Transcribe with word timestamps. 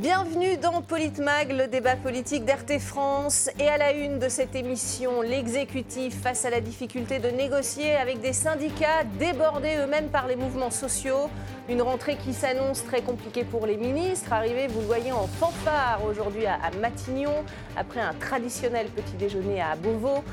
Bienvenue 0.00 0.56
dans 0.56 0.80
Politmag, 0.80 1.52
le 1.52 1.66
débat 1.66 1.94
politique 1.94 2.46
d'RT 2.46 2.78
France. 2.80 3.50
Et 3.58 3.68
à 3.68 3.76
la 3.76 3.92
une 3.92 4.18
de 4.18 4.30
cette 4.30 4.54
émission, 4.54 5.20
l'exécutif 5.20 6.22
face 6.22 6.46
à 6.46 6.50
la 6.50 6.62
difficulté 6.62 7.18
de 7.18 7.28
négocier 7.28 7.96
avec 7.96 8.22
des 8.22 8.32
syndicats 8.32 9.04
débordés 9.18 9.76
eux-mêmes 9.78 10.08
par 10.08 10.26
les 10.26 10.36
mouvements 10.36 10.70
sociaux. 10.70 11.28
Une 11.68 11.82
rentrée 11.82 12.16
qui 12.16 12.32
s'annonce 12.32 12.82
très 12.82 13.02
compliquée 13.02 13.44
pour 13.44 13.66
les 13.66 13.76
ministres. 13.76 14.32
Arrivés, 14.32 14.68
vous 14.68 14.80
le 14.80 14.86
voyez, 14.86 15.12
en 15.12 15.26
fanfare 15.26 16.00
aujourd'hui 16.08 16.46
à, 16.46 16.58
Matignon, 16.80 17.44
après 17.76 18.00
un 18.00 18.14
traditionnel 18.14 18.86
petit 18.86 19.16
déjeuner 19.18 19.60
à 19.60 19.76
Beauvau. 19.76 20.24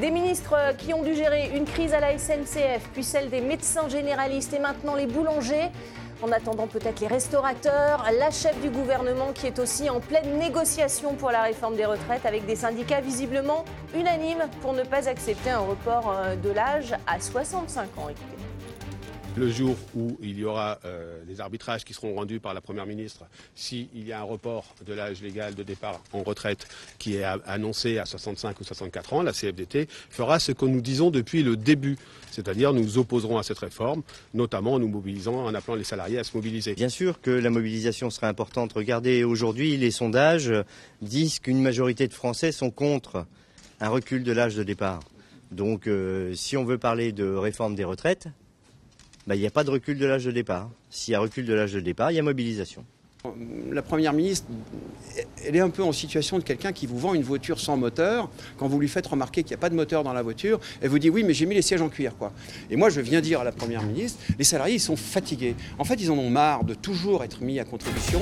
Des 0.00 0.12
ministres 0.12 0.54
qui 0.78 0.94
ont 0.94 1.02
dû 1.02 1.16
gérer 1.16 1.50
une 1.52 1.64
crise 1.64 1.94
à 1.94 2.00
la 2.00 2.16
SNCF, 2.16 2.90
puis 2.92 3.02
celle 3.02 3.28
des 3.28 3.40
médecins 3.40 3.88
généralistes 3.88 4.52
et 4.52 4.60
maintenant 4.60 4.94
les 4.94 5.06
boulangers. 5.06 5.72
En 6.22 6.32
attendant 6.32 6.66
peut-être 6.66 7.00
les 7.00 7.06
restaurateurs, 7.08 8.06
la 8.18 8.30
chef 8.30 8.58
du 8.62 8.70
gouvernement 8.70 9.32
qui 9.34 9.46
est 9.46 9.58
aussi 9.58 9.90
en 9.90 10.00
pleine 10.00 10.38
négociation 10.38 11.14
pour 11.14 11.30
la 11.30 11.42
réforme 11.42 11.76
des 11.76 11.84
retraites 11.84 12.24
avec 12.24 12.46
des 12.46 12.56
syndicats 12.56 13.02
visiblement 13.02 13.64
unanimes 13.94 14.48
pour 14.62 14.72
ne 14.72 14.82
pas 14.82 15.08
accepter 15.08 15.50
un 15.50 15.58
report 15.58 16.10
euh, 16.10 16.34
de 16.36 16.50
l'âge 16.50 16.94
à 17.06 17.20
65 17.20 17.98
ans 17.98 18.08
le 19.36 19.50
jour 19.50 19.76
où 19.94 20.16
il 20.22 20.38
y 20.38 20.44
aura 20.44 20.78
euh, 20.84 21.22
des 21.26 21.40
arbitrages 21.40 21.84
qui 21.84 21.92
seront 21.92 22.14
rendus 22.14 22.40
par 22.40 22.54
la 22.54 22.60
Première 22.60 22.86
ministre, 22.86 23.24
s'il 23.54 23.88
y 23.94 24.12
a 24.12 24.20
un 24.20 24.24
report 24.24 24.74
de 24.86 24.94
l'âge 24.94 25.20
légal 25.20 25.54
de 25.54 25.62
départ 25.62 26.00
en 26.12 26.22
retraite 26.22 26.66
qui 26.98 27.16
est 27.16 27.24
annoncé 27.24 27.98
à 27.98 28.06
65 28.06 28.58
ou 28.60 28.64
64 28.64 29.12
ans, 29.12 29.22
la 29.22 29.32
CFDT 29.32 29.88
fera 30.10 30.38
ce 30.38 30.52
que 30.52 30.64
nous 30.64 30.80
disons 30.80 31.10
depuis 31.10 31.42
le 31.42 31.56
début. 31.56 31.96
C'est-à-dire 32.30 32.72
nous 32.72 32.98
opposerons 32.98 33.38
à 33.38 33.42
cette 33.42 33.58
réforme, 33.58 34.02
notamment 34.32 34.74
en 34.74 34.78
nous 34.78 34.88
mobilisant, 34.88 35.44
en 35.44 35.54
appelant 35.54 35.74
les 35.74 35.84
salariés 35.84 36.18
à 36.18 36.24
se 36.24 36.34
mobiliser. 36.34 36.74
Bien 36.74 36.88
sûr 36.88 37.20
que 37.20 37.30
la 37.30 37.50
mobilisation 37.50 38.10
sera 38.10 38.28
importante. 38.28 38.72
Regardez, 38.72 39.24
aujourd'hui, 39.24 39.76
les 39.76 39.90
sondages 39.90 40.52
disent 41.02 41.40
qu'une 41.40 41.62
majorité 41.62 42.08
de 42.08 42.14
Français 42.14 42.52
sont 42.52 42.70
contre 42.70 43.26
un 43.80 43.88
recul 43.88 44.22
de 44.22 44.32
l'âge 44.32 44.54
de 44.54 44.62
départ. 44.62 45.00
Donc, 45.50 45.86
euh, 45.86 46.34
si 46.34 46.56
on 46.56 46.64
veut 46.64 46.78
parler 46.78 47.12
de 47.12 47.24
réforme 47.32 47.74
des 47.74 47.84
retraites, 47.84 48.28
bah, 49.26 49.34
il 49.34 49.40
n'y 49.40 49.46
a 49.46 49.50
pas 49.50 49.64
de 49.64 49.70
recul 49.70 49.98
de 49.98 50.06
l'âge 50.06 50.24
de 50.24 50.30
départ. 50.30 50.70
S'il 50.90 51.12
y 51.12 51.14
a 51.14 51.20
recul 51.20 51.46
de 51.46 51.54
l'âge 51.54 51.72
de 51.72 51.80
départ, 51.80 52.12
il 52.12 52.14
y 52.14 52.18
a 52.18 52.22
mobilisation. 52.22 52.84
La 53.72 53.82
Première 53.82 54.12
ministre, 54.12 54.46
elle 55.44 55.56
est 55.56 55.60
un 55.60 55.70
peu 55.70 55.82
en 55.82 55.90
situation 55.90 56.38
de 56.38 56.44
quelqu'un 56.44 56.72
qui 56.72 56.86
vous 56.86 56.98
vend 56.98 57.12
une 57.12 57.24
voiture 57.24 57.58
sans 57.58 57.76
moteur. 57.76 58.30
Quand 58.56 58.68
vous 58.68 58.78
lui 58.78 58.86
faites 58.86 59.06
remarquer 59.06 59.42
qu'il 59.42 59.50
n'y 59.50 59.58
a 59.58 59.60
pas 59.60 59.70
de 59.70 59.74
moteur 59.74 60.04
dans 60.04 60.12
la 60.12 60.22
voiture, 60.22 60.60
elle 60.80 60.90
vous 60.90 61.00
dit 61.00 61.10
oui, 61.10 61.24
mais 61.24 61.34
j'ai 61.34 61.46
mis 61.46 61.56
les 61.56 61.62
sièges 61.62 61.82
en 61.82 61.88
cuir. 61.88 62.16
Quoi. 62.16 62.32
Et 62.70 62.76
moi, 62.76 62.88
je 62.88 63.00
viens 63.00 63.20
dire 63.20 63.40
à 63.40 63.44
la 63.44 63.52
Première 63.52 63.82
ministre, 63.82 64.20
les 64.38 64.44
salariés, 64.44 64.76
ils 64.76 64.80
sont 64.80 64.96
fatigués. 64.96 65.56
En 65.78 65.84
fait, 65.84 65.96
ils 65.96 66.10
en 66.12 66.18
ont 66.18 66.30
marre 66.30 66.62
de 66.62 66.74
toujours 66.74 67.24
être 67.24 67.42
mis 67.42 67.58
à 67.58 67.64
contribution. 67.64 68.20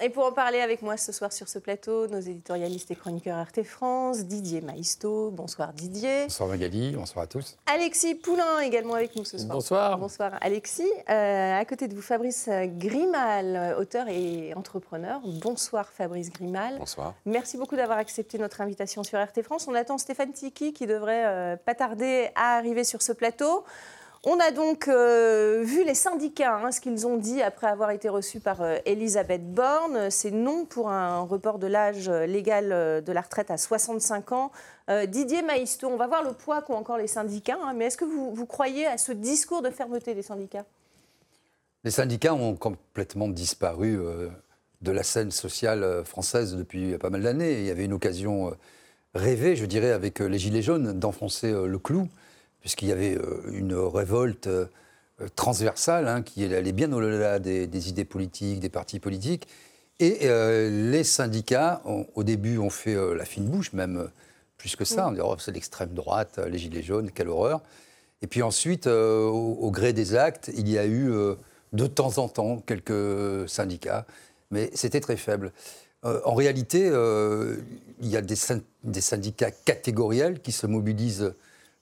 Et 0.00 0.10
pour 0.10 0.24
en 0.26 0.32
parler 0.32 0.60
avec 0.60 0.82
moi 0.82 0.96
ce 0.96 1.10
soir 1.10 1.32
sur 1.32 1.48
ce 1.48 1.58
plateau, 1.58 2.06
nos 2.06 2.20
éditorialistes 2.20 2.88
et 2.92 2.94
chroniqueurs 2.94 3.44
RT 3.48 3.64
France, 3.64 4.18
Didier 4.26 4.60
Maisto. 4.60 5.32
Bonsoir 5.32 5.72
Didier. 5.72 6.24
Bonsoir 6.24 6.48
Magali, 6.48 6.92
bonsoir 6.92 7.24
à 7.24 7.26
tous. 7.26 7.56
Alexis 7.66 8.14
Poulain 8.14 8.60
également 8.60 8.94
avec 8.94 9.16
nous 9.16 9.24
ce 9.24 9.38
soir. 9.38 9.50
Bonsoir. 9.50 9.98
Bonsoir 9.98 10.32
Alexis. 10.40 10.88
Euh, 11.10 11.58
à 11.58 11.64
côté 11.64 11.88
de 11.88 11.96
vous, 11.96 12.00
Fabrice 12.00 12.48
Grimal, 12.48 13.74
auteur 13.76 14.06
et 14.06 14.54
entrepreneur. 14.54 15.20
Bonsoir 15.24 15.88
Fabrice 15.90 16.30
Grimal. 16.30 16.78
Bonsoir. 16.78 17.14
Merci 17.26 17.56
beaucoup 17.56 17.74
d'avoir 17.74 17.98
accepté 17.98 18.38
notre 18.38 18.60
invitation 18.60 19.02
sur 19.02 19.20
RT 19.20 19.42
France. 19.42 19.66
On 19.66 19.74
attend 19.74 19.98
Stéphane 19.98 20.32
Tiki 20.32 20.72
qui 20.72 20.86
devrait 20.86 21.26
euh, 21.26 21.56
pas 21.56 21.74
tarder 21.74 22.30
à 22.36 22.56
arriver 22.56 22.84
sur 22.84 23.02
ce 23.02 23.10
plateau. 23.10 23.64
On 24.24 24.40
a 24.40 24.50
donc 24.50 24.88
euh, 24.88 25.62
vu 25.64 25.84
les 25.84 25.94
syndicats, 25.94 26.56
hein, 26.56 26.72
ce 26.72 26.80
qu'ils 26.80 27.06
ont 27.06 27.16
dit 27.16 27.40
après 27.40 27.68
avoir 27.68 27.92
été 27.92 28.08
reçus 28.08 28.40
par 28.40 28.62
euh, 28.62 28.76
Elisabeth 28.84 29.54
Borne. 29.54 30.10
C'est 30.10 30.32
non 30.32 30.64
pour 30.64 30.90
un 30.90 31.20
report 31.20 31.60
de 31.60 31.68
l'âge 31.68 32.08
euh, 32.08 32.26
légal 32.26 32.68
de 33.04 33.12
la 33.12 33.20
retraite 33.20 33.50
à 33.50 33.56
65 33.56 34.32
ans. 34.32 34.50
Didier 35.06 35.42
Maïsto, 35.42 35.86
on 35.86 35.98
va 35.98 36.06
voir 36.06 36.22
le 36.22 36.32
poids 36.32 36.62
qu'ont 36.62 36.74
encore 36.74 36.96
les 36.96 37.06
syndicats, 37.06 37.58
hein, 37.62 37.74
mais 37.76 37.86
est-ce 37.86 37.98
que 37.98 38.06
vous, 38.06 38.34
vous, 38.34 38.46
croyez 38.46 38.86
à 38.86 38.96
ce 38.96 39.12
discours 39.12 39.60
de 39.60 39.68
fermeté 39.68 40.14
des 40.14 40.22
syndicats? 40.22 40.64
Les 41.84 41.90
syndicats 41.90 42.32
ont 42.32 42.56
complètement 42.56 43.28
disparu 43.28 43.98
de 44.80 44.90
la 44.90 45.02
scène 45.02 45.30
sociale 45.30 46.02
française 46.06 46.56
depuis 46.56 46.96
pas 46.96 47.10
mal 47.10 47.22
d'années. 47.22 47.60
Il 47.60 47.66
y 47.66 47.70
avait 47.70 47.84
une 47.84 47.92
occasion 47.92 48.56
rêvée, 49.14 49.56
je 49.56 49.66
dirais, 49.66 49.92
avec 49.92 50.20
les 50.20 50.38
Gilets 50.38 50.62
jaunes, 50.62 50.98
d'enfoncer 50.98 51.52
le 51.52 51.78
clou 51.78 52.08
puisqu'il 52.60 52.88
y 52.88 52.92
avait 52.92 53.16
euh, 53.16 53.42
une 53.52 53.74
révolte 53.74 54.46
euh, 54.46 54.66
transversale 55.36 56.08
hein, 56.08 56.22
qui 56.22 56.44
allait 56.44 56.72
bien 56.72 56.92
au-delà 56.92 57.38
des, 57.38 57.88
idées 57.88 58.04
politiques, 58.04 58.60
des 58.60 58.68
partis 58.68 59.00
politiques. 59.00 59.48
Et 60.00 60.20
euh, 60.24 60.90
les 60.90 61.02
syndicats, 61.02 61.82
au 62.14 62.22
début, 62.22 62.58
ont 62.58 62.70
fait 62.70 62.96
la 63.16 63.24
fine 63.24 63.46
bouche, 63.46 63.72
même 63.72 64.08
plus 64.56 64.76
que 64.76 64.84
ça. 64.84 65.08
On 65.08 65.12
dit, 65.12 65.20
oh, 65.20 65.34
c'est 65.40 65.50
l'extrême 65.50 65.92
droite, 65.92 66.38
les 66.48 66.58
gilets 66.58 66.84
jaunes, 66.84 67.10
quelle 67.10 67.28
horreur. 67.28 67.62
Et 68.22 68.28
puis 68.28 68.42
ensuite, 68.42 68.86
au, 68.86 69.70
gré 69.72 69.92
des 69.92 70.14
actes, 70.14 70.52
il 70.56 70.68
y 70.68 70.78
a 70.78 70.86
eu 70.86 71.10
de 71.72 71.86
temps 71.88 72.18
en 72.18 72.28
temps 72.28 72.58
quelques 72.58 73.48
syndicats, 73.48 74.06
mais 74.52 74.70
c'était 74.72 75.00
très 75.00 75.16
faible. 75.16 75.50
en 76.04 76.34
réalité, 76.34 76.86
il 78.00 78.08
y 78.08 78.16
a 78.16 78.20
des, 78.20 78.36
des, 78.84 79.00
syndicats 79.00 79.50
catégoriels 79.50 80.40
qui 80.40 80.52
se 80.52 80.68
mobilisent 80.68 81.34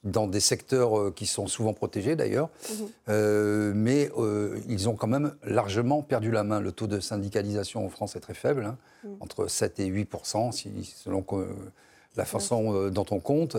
dans 0.06 0.26
des 0.26 0.40
secteurs 0.40 0.98
euh, 0.98 1.12
qui 1.14 1.26
sont 1.26 1.46
souvent 1.46 1.74
protégés 1.74 2.16
d'ailleurs, 2.16 2.48
mhm. 2.70 2.88
euh, 3.08 3.72
mais 3.74 4.10
euh, 4.16 4.58
ils 4.68 4.88
ont 4.88 4.94
quand 4.94 5.08
même 5.08 5.34
largement 5.44 6.02
perdu 6.02 6.30
la 6.30 6.44
main. 6.44 6.60
Le 6.60 6.72
taux 6.72 6.86
de 6.86 7.00
syndicalisation 7.00 7.84
en 7.84 7.88
France 7.88 8.16
est 8.16 8.20
très 8.20 8.34
faible, 8.34 8.64
hein, 8.64 8.78
mhm. 9.04 9.16
entre 9.20 9.48
7 9.48 9.80
et 9.80 9.90
8% 9.90 10.52
selon 10.84 11.24
la 12.16 12.24
façon 12.24 12.88
dont 12.88 13.04
on 13.10 13.20
compte. 13.20 13.58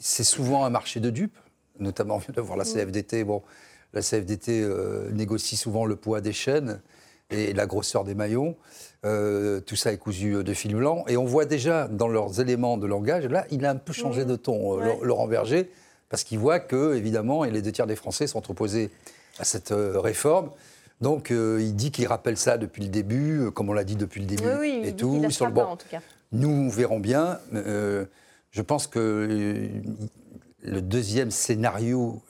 c'est 0.00 0.24
souvent 0.24 0.64
un 0.64 0.70
marché 0.70 1.00
de 1.00 1.10
dupes, 1.10 1.38
notamment 1.78 2.16
on 2.16 2.18
vient 2.18 2.34
de 2.34 2.40
voir 2.40 2.58
la 2.58 2.64
mhm. 2.64 2.72
CFDT. 2.72 3.24
Bon, 3.24 3.42
la 3.94 4.02
CFDT 4.02 4.68
négocie 5.12 5.56
souvent 5.56 5.86
le 5.86 5.96
poids 5.96 6.20
des 6.20 6.32
chaînes 6.32 6.80
et 7.32 7.52
la 7.52 7.66
grosseur 7.66 8.04
des 8.04 8.14
maillons. 8.14 8.56
Euh, 9.04 9.60
tout 9.60 9.74
ça 9.74 9.92
est 9.92 9.96
cousu 9.96 10.44
de 10.44 10.54
fil 10.54 10.76
blanc. 10.76 11.04
Et 11.08 11.16
on 11.16 11.24
voit 11.24 11.44
déjà 11.44 11.88
dans 11.88 12.06
leurs 12.06 12.40
éléments 12.40 12.76
de 12.76 12.86
langage, 12.86 13.26
là, 13.26 13.46
il 13.50 13.66
a 13.66 13.70
un 13.70 13.76
peu 13.76 13.92
changé 13.92 14.24
de 14.24 14.36
ton, 14.36 14.80
euh, 14.80 14.94
Laurent 15.02 15.26
Berger, 15.26 15.70
parce 16.08 16.22
qu'il 16.22 16.38
voit 16.38 16.60
que, 16.60 16.94
évidemment, 16.94 17.44
et 17.44 17.50
les 17.50 17.62
deux 17.62 17.72
tiers 17.72 17.88
des 17.88 17.96
Français 17.96 18.28
sont 18.28 18.48
opposés 18.48 18.90
à 19.40 19.44
cette 19.44 19.72
euh, 19.72 19.98
réforme. 19.98 20.50
Donc, 21.00 21.30
il 21.30 21.74
dit 21.74 21.90
qu'il 21.90 22.06
rappelle 22.06 22.36
ça 22.36 22.58
depuis 22.58 22.80
le 22.80 22.88
début, 22.88 23.50
comme 23.52 23.68
on 23.68 23.72
l'a 23.72 23.82
dit 23.82 23.96
depuis 23.96 24.20
le 24.20 24.26
début, 24.28 24.44
oui, 24.60 24.82
et 24.84 24.94
tout. 24.94 25.28
Sur 25.30 25.46
le 25.46 25.52
bon, 25.52 25.62
en 25.62 25.76
tout 25.76 25.88
cas. 25.90 25.98
Nous 26.30 26.70
verrons 26.70 27.00
bien. 27.00 27.40
je 27.52 28.62
pense 28.62 28.86
que 28.86 29.68
le 30.62 30.80
deuxième 30.80 31.32
scénario 31.32 32.22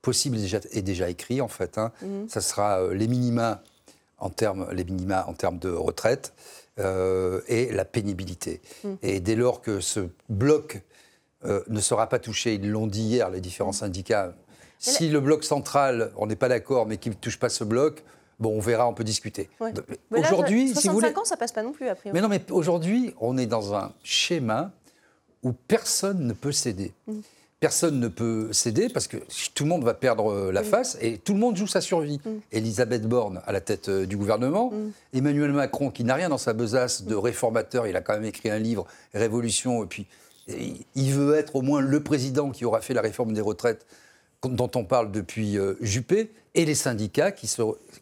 possible 0.00 0.38
est 0.38 0.40
déjà, 0.40 0.60
est 0.70 0.80
déjà, 0.80 1.10
écrit, 1.10 1.42
en 1.42 1.48
fait. 1.48 1.76
Hein. 1.76 1.92
Mhm. 2.00 2.30
Ça 2.30 2.40
sera 2.40 2.94
les 2.94 3.08
minima 3.08 3.62
en 4.22 4.30
termes, 4.30 4.68
les 4.72 4.84
minima 4.84 5.26
en 5.28 5.34
termes 5.34 5.58
de 5.58 5.68
retraite 5.68 6.32
euh, 6.78 7.40
et 7.48 7.70
la 7.72 7.84
pénibilité. 7.84 8.62
Mm. 8.84 8.94
Et 9.02 9.20
dès 9.20 9.34
lors 9.34 9.60
que 9.60 9.80
ce 9.80 10.08
bloc 10.28 10.80
euh, 11.44 11.62
ne 11.68 11.80
sera 11.80 12.08
pas 12.08 12.18
touché, 12.18 12.54
ils 12.54 12.70
l'ont 12.70 12.86
dit 12.86 13.02
hier, 13.02 13.30
les 13.30 13.40
différents 13.40 13.70
mm. 13.70 13.84
syndicats, 13.84 14.34
si 14.78 15.08
le 15.08 15.20
bloc 15.20 15.44
central, 15.44 16.12
on 16.16 16.26
n'est 16.26 16.36
pas 16.36 16.48
d'accord, 16.48 16.86
mais 16.86 16.96
qu'il 16.96 17.12
ne 17.12 17.16
touche 17.16 17.38
pas 17.38 17.50
ce 17.50 17.64
bloc, 17.64 18.02
Bon, 18.40 18.56
on 18.56 18.60
verra, 18.60 18.88
on 18.88 18.94
peut 18.94 19.04
discuter. 19.04 19.48
Aujourd'hui, 20.10 20.74
si 20.74 20.88
vous 20.88 20.94
voulez. 20.94 21.16
ans, 21.16 21.24
ça 21.24 21.36
passe 21.36 21.52
pas 21.52 21.62
non 21.62 21.70
plus 21.70 21.86
après. 21.86 22.10
Mais 22.12 22.20
non, 22.20 22.26
mais 22.26 22.42
aujourd'hui, 22.50 23.14
on 23.20 23.38
est 23.38 23.46
dans 23.46 23.72
un 23.72 23.92
schéma 24.02 24.72
où 25.44 25.52
personne 25.52 26.26
ne 26.26 26.32
peut 26.32 26.50
céder. 26.50 26.92
Mm 27.06 27.20
personne 27.62 28.00
ne 28.00 28.08
peut 28.08 28.52
céder 28.52 28.88
parce 28.88 29.06
que 29.06 29.18
tout 29.54 29.62
le 29.62 29.68
monde 29.68 29.84
va 29.84 29.94
perdre 29.94 30.32
euh, 30.32 30.50
la 30.50 30.64
face 30.64 30.98
et 31.00 31.16
tout 31.16 31.32
le 31.32 31.38
monde 31.38 31.56
joue 31.56 31.68
sa 31.68 31.80
survie. 31.80 32.20
Mm. 32.24 32.30
Elisabeth 32.50 33.06
Borne 33.06 33.40
à 33.46 33.52
la 33.52 33.60
tête 33.60 33.88
euh, 33.88 34.04
du 34.04 34.16
gouvernement, 34.16 34.72
mm. 34.72 35.16
Emmanuel 35.16 35.52
Macron 35.52 35.92
qui 35.92 36.02
n'a 36.02 36.16
rien 36.16 36.28
dans 36.28 36.38
sa 36.38 36.54
besace 36.54 37.04
de 37.04 37.14
réformateur, 37.14 37.86
il 37.86 37.94
a 37.94 38.00
quand 38.00 38.14
même 38.14 38.24
écrit 38.24 38.50
un 38.50 38.58
livre, 38.58 38.84
Révolution, 39.14 39.84
et 39.84 39.86
puis 39.86 40.08
il 40.48 41.12
veut 41.12 41.36
être 41.36 41.54
au 41.54 41.62
moins 41.62 41.80
le 41.80 42.02
président 42.02 42.50
qui 42.50 42.64
aura 42.64 42.80
fait 42.80 42.94
la 42.94 43.00
réforme 43.00 43.32
des 43.32 43.40
retraites 43.40 43.86
dont 44.42 44.70
on 44.74 44.84
parle 44.84 45.12
depuis 45.12 45.56
euh, 45.56 45.74
Juppé, 45.80 46.32
et 46.54 46.64
les 46.64 46.74
syndicats 46.74 47.30
qui, 47.30 47.48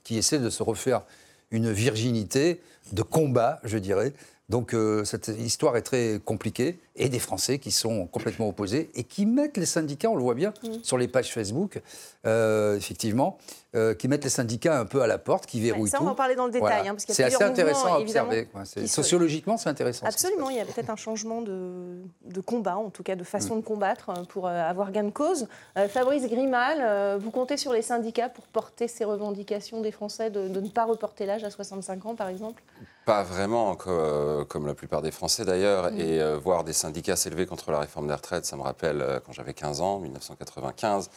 qui 0.04 0.16
essaient 0.16 0.38
de 0.38 0.48
se 0.48 0.62
refaire 0.62 1.02
une 1.50 1.70
virginité 1.70 2.62
de 2.92 3.02
combat, 3.02 3.60
je 3.64 3.76
dirais. 3.76 4.14
Donc 4.50 4.74
euh, 4.74 5.04
cette 5.04 5.28
histoire 5.28 5.76
est 5.76 5.82
très 5.82 6.20
compliquée 6.24 6.80
et 6.96 7.08
des 7.08 7.20
Français 7.20 7.60
qui 7.60 7.70
sont 7.70 8.08
complètement 8.08 8.48
opposés 8.48 8.90
et 8.96 9.04
qui 9.04 9.24
mettent 9.24 9.56
les 9.56 9.64
syndicats, 9.64 10.10
on 10.10 10.16
le 10.16 10.24
voit 10.24 10.34
bien 10.34 10.52
sur 10.82 10.98
les 10.98 11.06
pages 11.06 11.32
Facebook, 11.32 11.80
euh, 12.26 12.76
effectivement, 12.76 13.38
euh, 13.76 13.94
qui 13.94 14.08
mettent 14.08 14.24
les 14.24 14.30
syndicats 14.30 14.76
un 14.76 14.86
peu 14.86 15.02
à 15.02 15.06
la 15.06 15.18
porte, 15.18 15.46
qui 15.46 15.60
verrouillent 15.60 15.88
ça, 15.88 15.98
tout. 15.98 16.02
on 16.02 16.06
va 16.06 16.12
en 16.12 16.16
parler 16.16 16.34
dans 16.34 16.46
le 16.46 16.50
détail. 16.50 16.68
Voilà. 16.68 16.90
hein, 16.90 16.94
parce 16.94 17.04
qu'il 17.04 17.14
y 17.14 17.22
a 17.22 17.30
c'est 17.30 17.34
assez 17.36 17.44
intéressant 17.44 17.94
à 17.94 18.00
observer. 18.00 18.48
Sociologiquement, 18.86 19.56
c'est 19.56 19.68
intéressant. 19.68 20.04
ce 20.06 20.08
Absolument, 20.08 20.50
il 20.50 20.56
y 20.56 20.60
a 20.60 20.64
peut-être 20.64 20.90
un 20.90 20.96
changement 20.96 21.42
de, 21.42 22.02
de 22.24 22.40
combat, 22.40 22.76
en 22.76 22.90
tout 22.90 23.04
cas 23.04 23.14
de 23.14 23.24
façon 23.24 23.54
de 23.54 23.62
combattre 23.62 24.10
pour 24.30 24.48
avoir 24.48 24.90
gain 24.90 25.04
de 25.04 25.10
cause. 25.10 25.46
Fabrice 25.88 26.26
Grimal, 26.26 27.18
vous 27.20 27.30
comptez 27.30 27.56
sur 27.56 27.72
les 27.72 27.82
syndicats 27.82 28.28
pour 28.28 28.48
porter 28.48 28.88
ces 28.88 29.04
revendications 29.04 29.80
des 29.80 29.92
Français 29.92 30.30
de, 30.30 30.48
de 30.48 30.60
ne 30.60 30.68
pas 30.68 30.86
reporter 30.86 31.24
l'âge 31.24 31.44
à 31.44 31.50
65 31.50 32.04
ans, 32.06 32.14
par 32.16 32.28
exemple? 32.28 32.64
Pas 33.04 33.22
vraiment, 33.22 33.76
euh, 33.86 34.44
comme 34.44 34.66
la 34.66 34.74
plupart 34.74 35.02
des 35.02 35.10
Français 35.10 35.44
d'ailleurs. 35.44 35.90
Mm. 35.90 36.00
Et 36.00 36.20
euh, 36.20 36.36
voir 36.38 36.64
des 36.64 36.72
syndicats 36.72 37.16
s'élever 37.16 37.46
contre 37.46 37.70
la 37.70 37.80
réforme 37.80 38.06
des 38.08 38.14
retraites, 38.14 38.46
ça 38.46 38.56
me 38.56 38.62
rappelle 38.62 39.00
euh, 39.00 39.20
quand 39.24 39.32
j'avais 39.32 39.54
15 39.54 39.80
ans, 39.80 39.98
1995. 39.98 41.10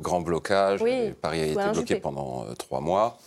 Grand 0.00 0.20
blocage, 0.20 0.80
Oui, 0.80 1.12
Paris 1.12 1.40
a 1.40 1.46
été 1.46 1.72
bloqué 1.72 1.96
pendant 1.96 2.44
euh, 2.44 2.54
trois 2.54 2.80
mois. 2.80 3.18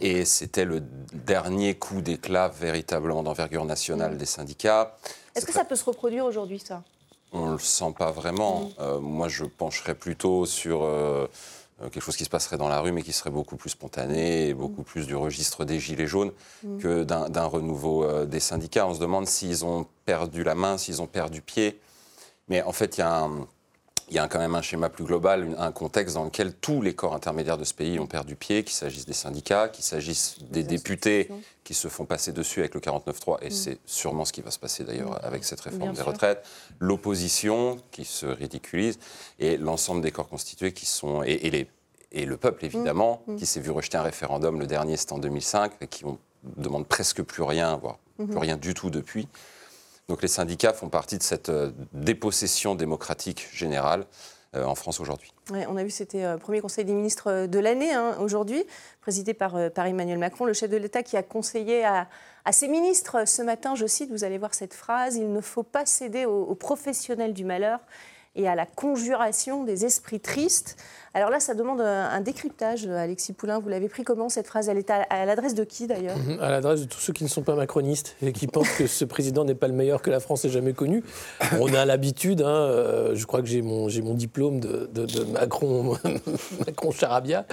Et 0.00 0.24
c'était 0.24 0.64
le 0.64 0.80
dernier 1.12 1.74
coup 1.74 2.00
d'éclat 2.00 2.48
véritablement 2.48 3.22
d'envergure 3.22 3.64
nationale 3.64 4.16
des 4.16 4.24
syndicats. 4.24 4.84
Mm. 4.84 5.38
Est-ce 5.38 5.46
que 5.46 5.52
ça 5.52 5.64
peut 5.64 5.76
se 5.76 5.84
reproduire 5.84 6.24
aujourd'hui, 6.24 6.58
ça? 6.58 6.82
On 7.32 7.46
ne 7.46 7.52
le 7.52 7.58
sent 7.58 7.92
pas 7.98 8.10
vraiment. 8.10 8.70
Euh, 8.78 9.00
moi, 9.00 9.28
je 9.28 9.44
pencherais 9.44 9.94
plutôt 9.94 10.46
sur 10.46 10.84
euh, 10.84 11.26
quelque 11.82 12.00
chose 12.00 12.16
qui 12.16 12.24
se 12.24 12.30
passerait 12.30 12.56
dans 12.56 12.68
la 12.68 12.80
rue, 12.80 12.92
mais 12.92 13.02
qui 13.02 13.12
serait 13.12 13.30
beaucoup 13.30 13.56
plus 13.56 13.70
spontané 13.70 14.48
et 14.48 14.54
beaucoup 14.54 14.82
plus 14.82 15.06
du 15.06 15.16
registre 15.16 15.64
des 15.64 15.78
Gilets 15.80 16.06
jaunes 16.06 16.32
que 16.78 17.02
d'un 17.04 17.28
d'un 17.28 17.44
renouveau 17.44 18.04
euh, 18.04 18.24
des 18.26 18.40
syndicats. 18.40 18.86
On 18.86 18.94
se 18.94 19.00
demande 19.00 19.26
s'ils 19.26 19.64
ont 19.64 19.86
perdu 20.04 20.44
la 20.44 20.54
main, 20.54 20.78
s'ils 20.78 21.02
ont 21.02 21.06
perdu 21.06 21.40
pied. 21.42 21.80
Mais 22.48 22.62
en 22.62 22.72
fait, 22.72 22.96
il 22.96 23.00
y 23.00 23.02
a 23.02 23.20
un- 23.24 23.46
il 24.08 24.14
y 24.14 24.18
a 24.18 24.28
quand 24.28 24.38
même 24.38 24.54
un 24.54 24.62
schéma 24.62 24.88
plus 24.90 25.04
global, 25.04 25.54
un 25.58 25.72
contexte 25.72 26.14
dans 26.14 26.24
lequel 26.24 26.54
tous 26.54 26.82
les 26.82 26.94
corps 26.94 27.14
intermédiaires 27.14 27.56
de 27.58 27.64
ce 27.64 27.74
pays 27.74 27.98
ont 27.98 28.06
perdu 28.06 28.36
pied, 28.36 28.62
qu'il 28.64 28.74
s'agisse 28.74 29.06
des 29.06 29.12
syndicats, 29.14 29.68
qu'il 29.68 29.84
s'agisse 29.84 30.36
des 30.50 30.62
députés 30.62 31.30
qui 31.64 31.74
se 31.74 31.88
font 31.88 32.04
passer 32.04 32.32
dessus 32.32 32.60
avec 32.60 32.74
le 32.74 32.80
49-3, 32.80 33.38
et 33.42 33.50
c'est 33.50 33.78
sûrement 33.86 34.24
ce 34.24 34.32
qui 34.32 34.42
va 34.42 34.50
se 34.50 34.58
passer 34.58 34.84
d'ailleurs 34.84 35.24
avec 35.24 35.44
cette 35.44 35.60
réforme 35.60 35.84
Bien 35.84 35.92
des 35.92 35.98
sûr. 35.98 36.06
retraites, 36.06 36.46
l'opposition 36.78 37.80
qui 37.90 38.04
se 38.04 38.26
ridiculise, 38.26 38.98
et 39.38 39.56
l'ensemble 39.56 40.02
des 40.02 40.10
corps 40.10 40.28
constitués 40.28 40.72
qui 40.72 40.86
sont... 40.86 41.22
Et, 41.22 41.32
et 41.46 41.50
les, 41.50 41.66
et 42.12 42.26
le 42.26 42.36
peuple, 42.36 42.64
évidemment, 42.64 43.22
qui 43.38 43.44
s'est 43.44 43.60
vu 43.60 43.70
rejeter 43.70 43.98
un 43.98 44.02
référendum, 44.02 44.60
le 44.60 44.66
dernier 44.66 44.96
c'était 44.96 45.14
en 45.14 45.18
2005, 45.18 45.72
et 45.80 45.88
qui 45.88 46.04
ne 46.04 46.12
demande 46.62 46.86
presque 46.86 47.22
plus 47.22 47.42
rien, 47.42 47.76
voire 47.76 47.98
plus 48.16 48.38
rien 48.38 48.56
du 48.56 48.74
tout 48.74 48.90
depuis. 48.90 49.26
Donc 50.08 50.22
les 50.22 50.28
syndicats 50.28 50.72
font 50.72 50.88
partie 50.88 51.18
de 51.18 51.22
cette 51.22 51.48
euh, 51.48 51.72
dépossession 51.92 52.74
démocratique 52.74 53.48
générale 53.52 54.06
euh, 54.54 54.64
en 54.64 54.74
France 54.74 55.00
aujourd'hui. 55.00 55.34
On 55.50 55.76
a 55.76 55.84
vu, 55.84 55.90
c'était 55.90 56.32
le 56.32 56.38
premier 56.38 56.60
Conseil 56.60 56.84
des 56.84 56.94
ministres 56.94 57.30
euh, 57.30 57.46
de 57.46 57.58
l'année 57.58 57.92
hein, 57.92 58.16
aujourd'hui, 58.20 58.64
présidé 59.02 59.34
par, 59.34 59.56
euh, 59.56 59.68
Emmanuel 59.76 60.18
Macron, 60.18 60.46
le 60.46 60.54
chef 60.54 60.70
de 60.70 60.76
l'État 60.76 61.02
qui 61.02 61.16
a 61.16 61.22
conseillé 61.22 61.84
à, 61.84 62.08
ses 62.50 62.68
ministres 62.68 63.16
euh, 63.16 63.26
ce 63.26 63.42
matin, 63.42 63.74
je 63.74 63.86
cite, 63.86 64.10
vous 64.10 64.24
allez 64.24 64.38
voir 64.38 64.54
cette 64.54 64.72
phrase, 64.72 65.16
il 65.16 65.30
ne 65.30 65.40
faut 65.42 65.62
pas 65.62 65.84
céder 65.84 66.24
aux 66.24 66.54
professionnels 66.54 67.34
du 67.34 67.44
malheur 67.44 67.80
et 68.36 68.48
à 68.48 68.54
la 68.54 68.66
conjuration 68.66 69.64
des 69.64 69.84
esprits 69.84 70.20
tristes. 70.20 70.76
Alors 71.16 71.30
là, 71.30 71.38
ça 71.38 71.54
demande 71.54 71.80
un, 71.80 72.20
décryptage, 72.20 72.86
euh, 72.88 72.96
Alexis 72.98 73.32
Poulain. 73.34 73.60
Vous 73.60 73.68
l'avez 73.68 73.88
pris 73.88 74.02
comment 74.02 74.28
cette 74.28 74.48
phrase? 74.48 74.68
Elle 74.68 74.78
est 74.78 74.90
à, 74.90 75.24
l'adresse 75.26 75.54
de 75.54 75.62
qui 75.62 75.86
d'ailleurs? 75.86 76.16
À 76.40 76.50
l'adresse 76.50 76.80
de 76.80 76.86
tous 76.86 76.98
ceux 76.98 77.12
qui 77.12 77.22
ne 77.22 77.28
sont 77.28 77.42
pas 77.42 77.54
macronistes 77.54 78.16
et 78.20 78.32
qui 78.32 78.48
pensent 78.48 78.70
que 78.76 78.88
ce 78.88 79.04
président 79.04 79.44
n'est 79.44 79.54
pas 79.54 79.68
le 79.68 79.74
meilleur 79.74 80.02
que 80.02 80.10
la 80.10 80.18
France 80.18 80.44
ait 80.44 80.48
jamais 80.48 80.72
connu. 80.72 81.04
On 81.60 81.72
a 81.72 81.84
l'habitude, 81.84 82.42
hein, 82.42 82.48
euh, 82.48 83.14
je 83.14 83.24
crois 83.26 83.42
que 83.42 83.46
j'ai 83.46 83.62
mon, 83.62 83.88
j'ai 83.88 84.02
mon 84.02 84.14
diplôme 84.14 84.58
de, 84.58 84.90
de- 84.92 85.06
de 85.06 85.22
Macron, 85.30 85.96
Macron 86.66 86.90
Charabia. 86.90 87.46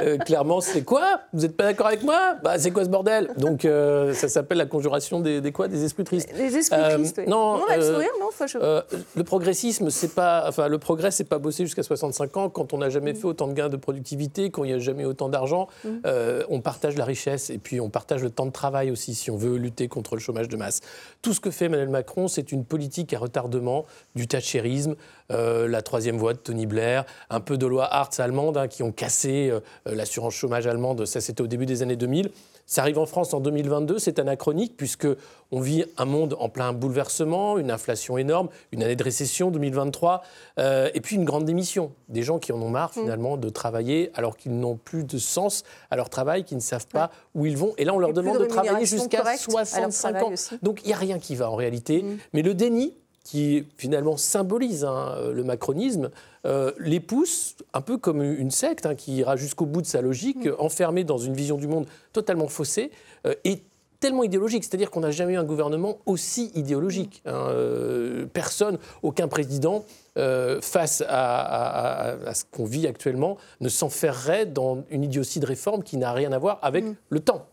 Euh, 0.00 0.18
clairement, 0.18 0.60
c'est 0.60 0.82
quoi? 0.82 1.20
Vous 1.32 1.40
n'êtes 1.40 1.56
pas 1.56 1.64
d'accord 1.64 1.86
avec 1.86 2.02
moi? 2.02 2.34
Bah, 2.42 2.58
C'est 2.58 2.72
quoi 2.72 2.84
ce 2.84 2.90
bordel? 2.90 3.30
Donc 3.38 3.64
euh, 3.64 4.12
ça 4.12 4.28
s'appelle 4.28 4.58
la 4.58 4.66
conjuration 4.66 5.20
des, 5.20 5.40
des 5.40 5.50
quoi? 5.52 5.68
Des 5.68 5.82
esprits 5.82 6.04
tristes. 6.04 6.28
Les 6.36 6.54
esprits 6.58 6.78
Euh, 6.78 6.94
tristes. 6.98 7.16
oui. 7.18 7.24
non, 7.26 7.62
on 7.66 7.72
a 7.72 7.76
le 7.78 7.82
sourire, 7.82 8.10
non 8.20 8.28
Euh, 8.56 8.82
le 9.16 9.24
progressisme, 9.24 9.88
c'est 9.88 10.14
pas, 10.18 10.48
enfin, 10.48 10.66
le 10.66 10.78
progrès, 10.78 11.12
c'est 11.12 11.22
pas 11.22 11.38
bosser 11.38 11.64
jusqu'à 11.64 11.84
65 11.84 12.36
ans 12.38 12.50
quand 12.50 12.72
on 12.72 12.78
n'a 12.78 12.90
jamais 12.90 13.14
fait 13.14 13.26
autant 13.26 13.46
de 13.46 13.52
gains 13.52 13.68
de 13.68 13.76
productivité, 13.76 14.50
quand 14.50 14.64
il 14.64 14.66
n'y 14.66 14.72
a 14.72 14.80
jamais 14.80 15.04
autant 15.04 15.28
d'argent. 15.28 15.68
Euh, 16.06 16.42
on 16.48 16.60
partage 16.60 16.96
la 16.96 17.04
richesse 17.04 17.50
et 17.50 17.58
puis 17.58 17.80
on 17.80 17.88
partage 17.88 18.24
le 18.24 18.30
temps 18.30 18.46
de 18.46 18.50
travail 18.50 18.90
aussi 18.90 19.14
si 19.14 19.30
on 19.30 19.36
veut 19.36 19.56
lutter 19.56 19.86
contre 19.86 20.16
le 20.16 20.20
chômage 20.20 20.48
de 20.48 20.56
masse. 20.56 20.80
Tout 21.22 21.34
ce 21.34 21.38
que 21.38 21.52
fait 21.52 21.66
Emmanuel 21.66 21.88
Macron, 21.88 22.26
c'est 22.26 22.50
une 22.50 22.64
politique 22.64 23.14
à 23.14 23.20
retardement, 23.20 23.86
du 24.16 24.26
thatchérisme, 24.26 24.96
euh, 25.30 25.68
la 25.68 25.82
troisième 25.82 26.18
voie 26.18 26.32
de 26.32 26.38
Tony 26.38 26.66
Blair, 26.66 27.04
un 27.30 27.38
peu 27.38 27.56
de 27.56 27.66
loi 27.66 27.86
Hartz 27.88 28.18
allemande 28.18 28.56
hein, 28.56 28.66
qui 28.66 28.82
ont 28.82 28.90
cassé 28.90 29.50
euh, 29.52 29.60
l'assurance 29.86 30.34
chômage 30.34 30.66
allemande. 30.66 31.06
Ça, 31.06 31.20
c'était 31.20 31.42
au 31.42 31.46
début 31.46 31.66
des 31.66 31.82
années 31.82 31.94
2000. 31.94 32.32
Ça 32.68 32.82
arrive 32.82 32.98
en 32.98 33.06
France 33.06 33.32
en 33.32 33.40
2022, 33.40 33.98
c'est 33.98 34.18
anachronique 34.18 34.76
puisque 34.76 35.08
on 35.50 35.60
vit 35.60 35.86
un 35.96 36.04
monde 36.04 36.36
en 36.38 36.50
plein 36.50 36.74
bouleversement, 36.74 37.56
une 37.56 37.70
inflation 37.70 38.18
énorme, 38.18 38.50
une 38.72 38.82
année 38.82 38.94
de 38.94 39.02
récession 39.02 39.50
2023, 39.50 40.22
euh, 40.58 40.90
et 40.92 41.00
puis 41.00 41.16
une 41.16 41.24
grande 41.24 41.46
démission. 41.46 41.92
Des 42.10 42.22
gens 42.22 42.38
qui 42.38 42.52
en 42.52 42.60
ont 42.60 42.68
marre 42.68 42.92
finalement 42.92 43.38
de 43.38 43.48
travailler 43.48 44.10
alors 44.12 44.36
qu'ils 44.36 44.52
n'ont 44.52 44.76
plus 44.76 45.02
de 45.02 45.16
sens 45.16 45.64
à 45.90 45.96
leur 45.96 46.10
travail, 46.10 46.44
qui 46.44 46.56
ne 46.56 46.60
savent 46.60 46.86
pas 46.86 47.10
où 47.34 47.46
ils 47.46 47.56
vont. 47.56 47.72
Et 47.78 47.86
là, 47.86 47.94
on 47.94 47.98
leur 47.98 48.10
Et 48.10 48.12
demande 48.12 48.36
de 48.36 48.42
de 48.42 48.48
travailler 48.48 48.84
jusqu'à 48.84 49.22
correcte 49.22 49.48
à 49.48 49.52
leur 49.56 49.66
65 49.66 50.10
travail 50.10 50.22
ans. 50.28 50.32
aussi. 50.34 50.58
Donc 50.62 50.82
il 50.84 50.88
n'y 50.88 50.92
a 50.92 50.98
rien 50.98 51.18
qui 51.18 51.36
va 51.36 51.50
en 51.50 51.56
réalité. 51.56 52.04
Mais 52.34 52.42
le 52.42 52.52
déni, 52.52 52.92
qui 53.24 53.64
finalement 53.78 54.18
symbolise 54.18 54.84
hein, 54.84 55.16
le 55.32 55.42
macronisme, 55.42 56.10
euh, 56.46 56.72
les 56.78 57.00
pousse 57.00 57.56
un 57.74 57.80
peu 57.80 57.96
comme 57.98 58.22
une 58.22 58.50
secte 58.50 58.86
hein, 58.86 58.94
qui 58.94 59.16
ira 59.16 59.36
jusqu'au 59.36 59.66
bout 59.66 59.82
de 59.82 59.86
sa 59.86 60.00
logique, 60.00 60.48
enfermée 60.58 61.04
dans 61.04 61.18
une 61.18 61.34
vision 61.34 61.56
du 61.56 61.66
monde 61.66 61.86
totalement 62.12 62.48
faussée 62.48 62.90
euh, 63.26 63.34
et 63.44 63.62
tellement 64.00 64.22
idéologique. 64.22 64.62
C'est-à-dire 64.62 64.90
qu'on 64.92 65.00
n'a 65.00 65.10
jamais 65.10 65.32
eu 65.32 65.36
un 65.36 65.44
gouvernement 65.44 65.98
aussi 66.06 66.52
idéologique. 66.54 67.20
hein. 67.26 67.32
Euh, 67.50 68.26
personne, 68.32 68.78
aucun 69.02 69.26
président, 69.26 69.84
euh, 70.16 70.60
face 70.60 71.00
à, 71.02 71.06
à- 71.08 72.10
à- 72.12 72.28
à 72.28 72.34
ce 72.34 72.44
qu'on 72.50 72.64
vit 72.64 72.86
actuellement, 72.86 73.36
ne 73.60 73.68
s'enferrerait 73.68 74.46
dans 74.46 74.84
une 74.90 75.02
idiotie 75.02 75.40
de 75.40 75.46
réforme 75.46 75.82
qui 75.82 75.96
n'a 75.96 76.12
rien 76.12 76.30
à 76.32 76.38
voir 76.38 76.60
avec 76.62 76.84
le 77.08 77.20
temps. 77.20 77.46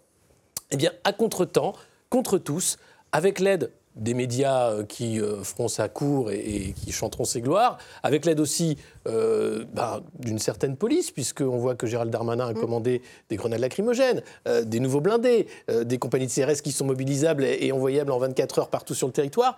Eh 0.72 0.78
bien, 0.78 0.92
à 1.04 1.14
contre-temps, 1.14 1.74
contre 2.12 2.38
tous, 2.38 2.78
avec 3.12 3.40
l'aide 3.40 3.72
des 3.96 4.14
médias 4.14 4.72
euh, 4.72 4.84
qui 4.84 5.20
euh, 5.20 5.44
feront 5.44 5.68
sa 5.68 5.90
cour 5.90 6.32
et, 6.32 6.40
et 6.40 6.74
qui 6.74 6.92
chanteront 6.92 7.26
ses 7.26 7.42
gloires, 7.42 7.78
avec 8.04 8.26
l'aide 8.26 8.40
aussi 8.40 8.78
euh, 9.08 9.66
ben, 9.74 10.02
d'une 10.20 10.40
certaine 10.40 10.76
police, 10.76 11.12
puisqu'on 11.12 11.58
voit 11.58 11.76
que 11.76 11.86
Gérald 11.86 12.12
Darmanin 12.12 12.48
a 12.48 12.54
commandé 12.54 13.02
des 13.30 13.36
grenades 13.36 13.60
lacrymogènes, 13.60 14.24
euh, 14.48 14.64
des 14.64 14.80
nouveaux 14.80 15.02
blindés, 15.02 15.48
euh, 15.70 15.84
des 15.84 15.98
compagnies 16.00 16.28
de 16.28 16.32
CRS 16.32 16.62
qui 16.62 16.72
sont 16.72 16.86
mobilisables 16.86 17.44
et, 17.44 17.68
et 17.68 17.72
envoyables 17.72 18.12
en 18.12 18.18
24 18.18 18.60
heures 18.60 18.70
partout 18.70 18.96
sur 18.96 19.08
le 19.08 19.14
territoire. 19.14 19.58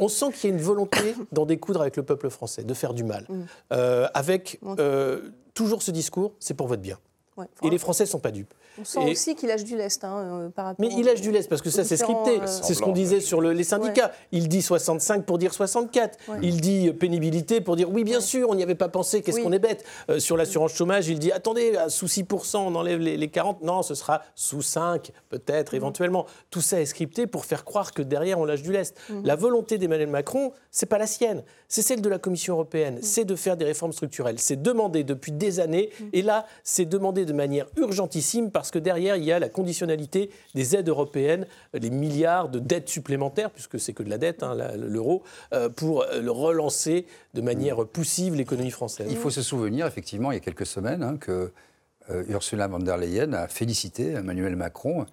On 0.00 0.08
sent 0.08 0.32
qu'il 0.32 0.50
y 0.50 0.52
a 0.52 0.56
une 0.56 0.62
volonté 0.62 1.14
d'en 1.32 1.46
découdre 1.46 1.80
avec 1.80 1.96
le 1.96 2.02
peuple 2.02 2.28
français, 2.30 2.64
de 2.64 2.74
faire 2.74 2.94
du 2.94 3.04
mal, 3.04 3.26
Euh, 3.72 4.08
avec 4.14 4.60
toujours 5.54 5.82
ce 5.82 5.90
discours, 5.90 6.32
c'est 6.40 6.54
pour 6.54 6.66
votre 6.66 6.82
bien. 6.82 6.98
Ouais. 7.38 7.46
Et 7.62 7.70
les 7.70 7.78
Français 7.78 8.04
ne 8.04 8.08
sont 8.08 8.18
pas 8.18 8.30
dupes. 8.32 8.52
On 8.80 8.84
sent 8.84 8.98
et- 9.06 9.12
aussi 9.12 9.34
qu'il 9.34 9.48
lâche 9.48 9.64
du 9.64 9.76
lest 9.76 10.04
hein, 10.04 10.18
euh, 10.18 10.48
par 10.50 10.66
rapport 10.66 10.84
Mais 10.86 10.92
il 10.94 11.04
lâche 11.06 11.20
du 11.20 11.30
lest 11.32 11.48
parce 11.48 11.62
que 11.62 11.70
ça, 11.70 11.84
c'est 11.84 11.96
scripté. 11.96 12.40
euh, 12.40 12.46
C'est 12.46 12.74
ce 12.74 12.82
qu'on 12.82 12.92
disait 12.92 13.20
sur 13.20 13.40
le- 13.40 13.52
les 13.52 13.64
syndicats. 13.64 14.12
Il 14.32 14.48
dit 14.48 14.60
65 14.60 15.24
pour 15.24 15.38
dire 15.38 15.54
64. 15.54 16.18
Il 16.42 16.60
dit 16.60 16.92
pénibilité 16.92 17.60
pour 17.60 17.76
dire 17.76 17.88
oui, 17.90 18.04
bien 18.04 18.20
sûr, 18.20 18.48
on 18.50 18.54
n'y 18.54 18.62
avait 18.62 18.74
pas 18.74 18.88
pensé, 18.88 19.22
qu'est-ce 19.22 19.38
Oui. 19.38 19.42
qu'on 19.44 19.52
est 19.52 19.58
bête. 19.58 19.84
Euh, 20.10 20.18
sur 20.18 20.36
l'assurance 20.36 20.72
chômage, 20.74 21.08
il 21.08 21.18
dit 21.18 21.32
attendez, 21.32 21.78
sous 21.88 22.08
6%, 22.08 22.58
on 22.66 22.74
enlève 22.74 22.98
les, 23.00 23.16
les 23.16 23.28
40. 23.28 23.62
Non, 23.62 23.82
ce 23.82 23.94
sera 23.94 24.22
sous 24.34 24.62
5, 24.62 25.12
peut-être, 25.28 25.74
éventuellement. 25.74 26.26
Tout 26.50 26.60
ça 26.60 26.80
est 26.80 26.86
scripté 26.86 27.26
pour 27.26 27.44
faire 27.44 27.64
croire 27.64 27.92
que 27.92 28.02
derrière, 28.02 28.38
on 28.38 28.44
lâche 28.44 28.62
du 28.62 28.72
lest. 28.72 28.96
La 29.24 29.36
volonté 29.36 29.78
d'Emmanuel 29.78 30.08
Macron, 30.08 30.52
c'est 30.70 30.86
pas 30.86 30.98
la 30.98 31.06
sienne. 31.06 31.42
C'est 31.68 31.82
celle 31.82 32.00
de 32.00 32.08
la 32.08 32.18
Commission 32.18 32.54
européenne. 32.54 32.98
C'est 33.02 33.24
de 33.24 33.36
faire 33.36 33.56
des 33.56 33.64
réformes 33.64 33.92
structurelles. 33.92 34.38
C'est 34.38 34.60
demandé 34.60 35.04
depuis 35.04 35.32
des 35.32 35.60
années. 35.60 35.90
Et 36.12 36.22
là, 36.22 36.46
c'est 36.64 36.86
demandé 36.86 37.24
de 37.28 37.32
manière 37.32 37.66
urgentissime 37.76 38.50
parce 38.50 38.70
que 38.70 38.78
derrière, 38.78 39.16
il 39.16 39.24
y 39.24 39.32
a 39.32 39.38
la 39.38 39.48
conditionnalité 39.48 40.30
des 40.54 40.74
aides 40.74 40.88
européennes, 40.88 41.46
les 41.72 41.90
milliards 41.90 42.48
de 42.48 42.58
dettes 42.58 42.88
supplémentaires, 42.88 43.50
puisque 43.50 43.78
c'est 43.78 43.92
que 43.92 44.02
de 44.02 44.10
la 44.10 44.18
dette, 44.18 44.42
hein, 44.42 44.56
l'euro, 44.76 45.22
euh, 45.52 45.68
pour 45.68 46.04
le 46.12 46.30
relancer 46.30 47.06
de 47.34 47.40
manière 47.40 47.86
poussive 47.86 48.34
l'économie 48.34 48.70
française. 48.70 49.06
Il 49.10 49.16
faut 49.16 49.30
se 49.30 49.42
souvenir, 49.42 49.86
effectivement, 49.86 50.32
il 50.32 50.34
y 50.34 50.38
a 50.38 50.40
quelques 50.40 50.66
semaines, 50.66 51.02
hein, 51.02 51.16
que 51.16 51.52
euh, 52.10 52.24
Ursula 52.28 52.66
von 52.68 52.78
der 52.78 52.96
Leyen 52.96 53.32
a 53.34 53.48
félicité 53.48 54.12
Emmanuel 54.12 54.56
Macron 54.56 55.06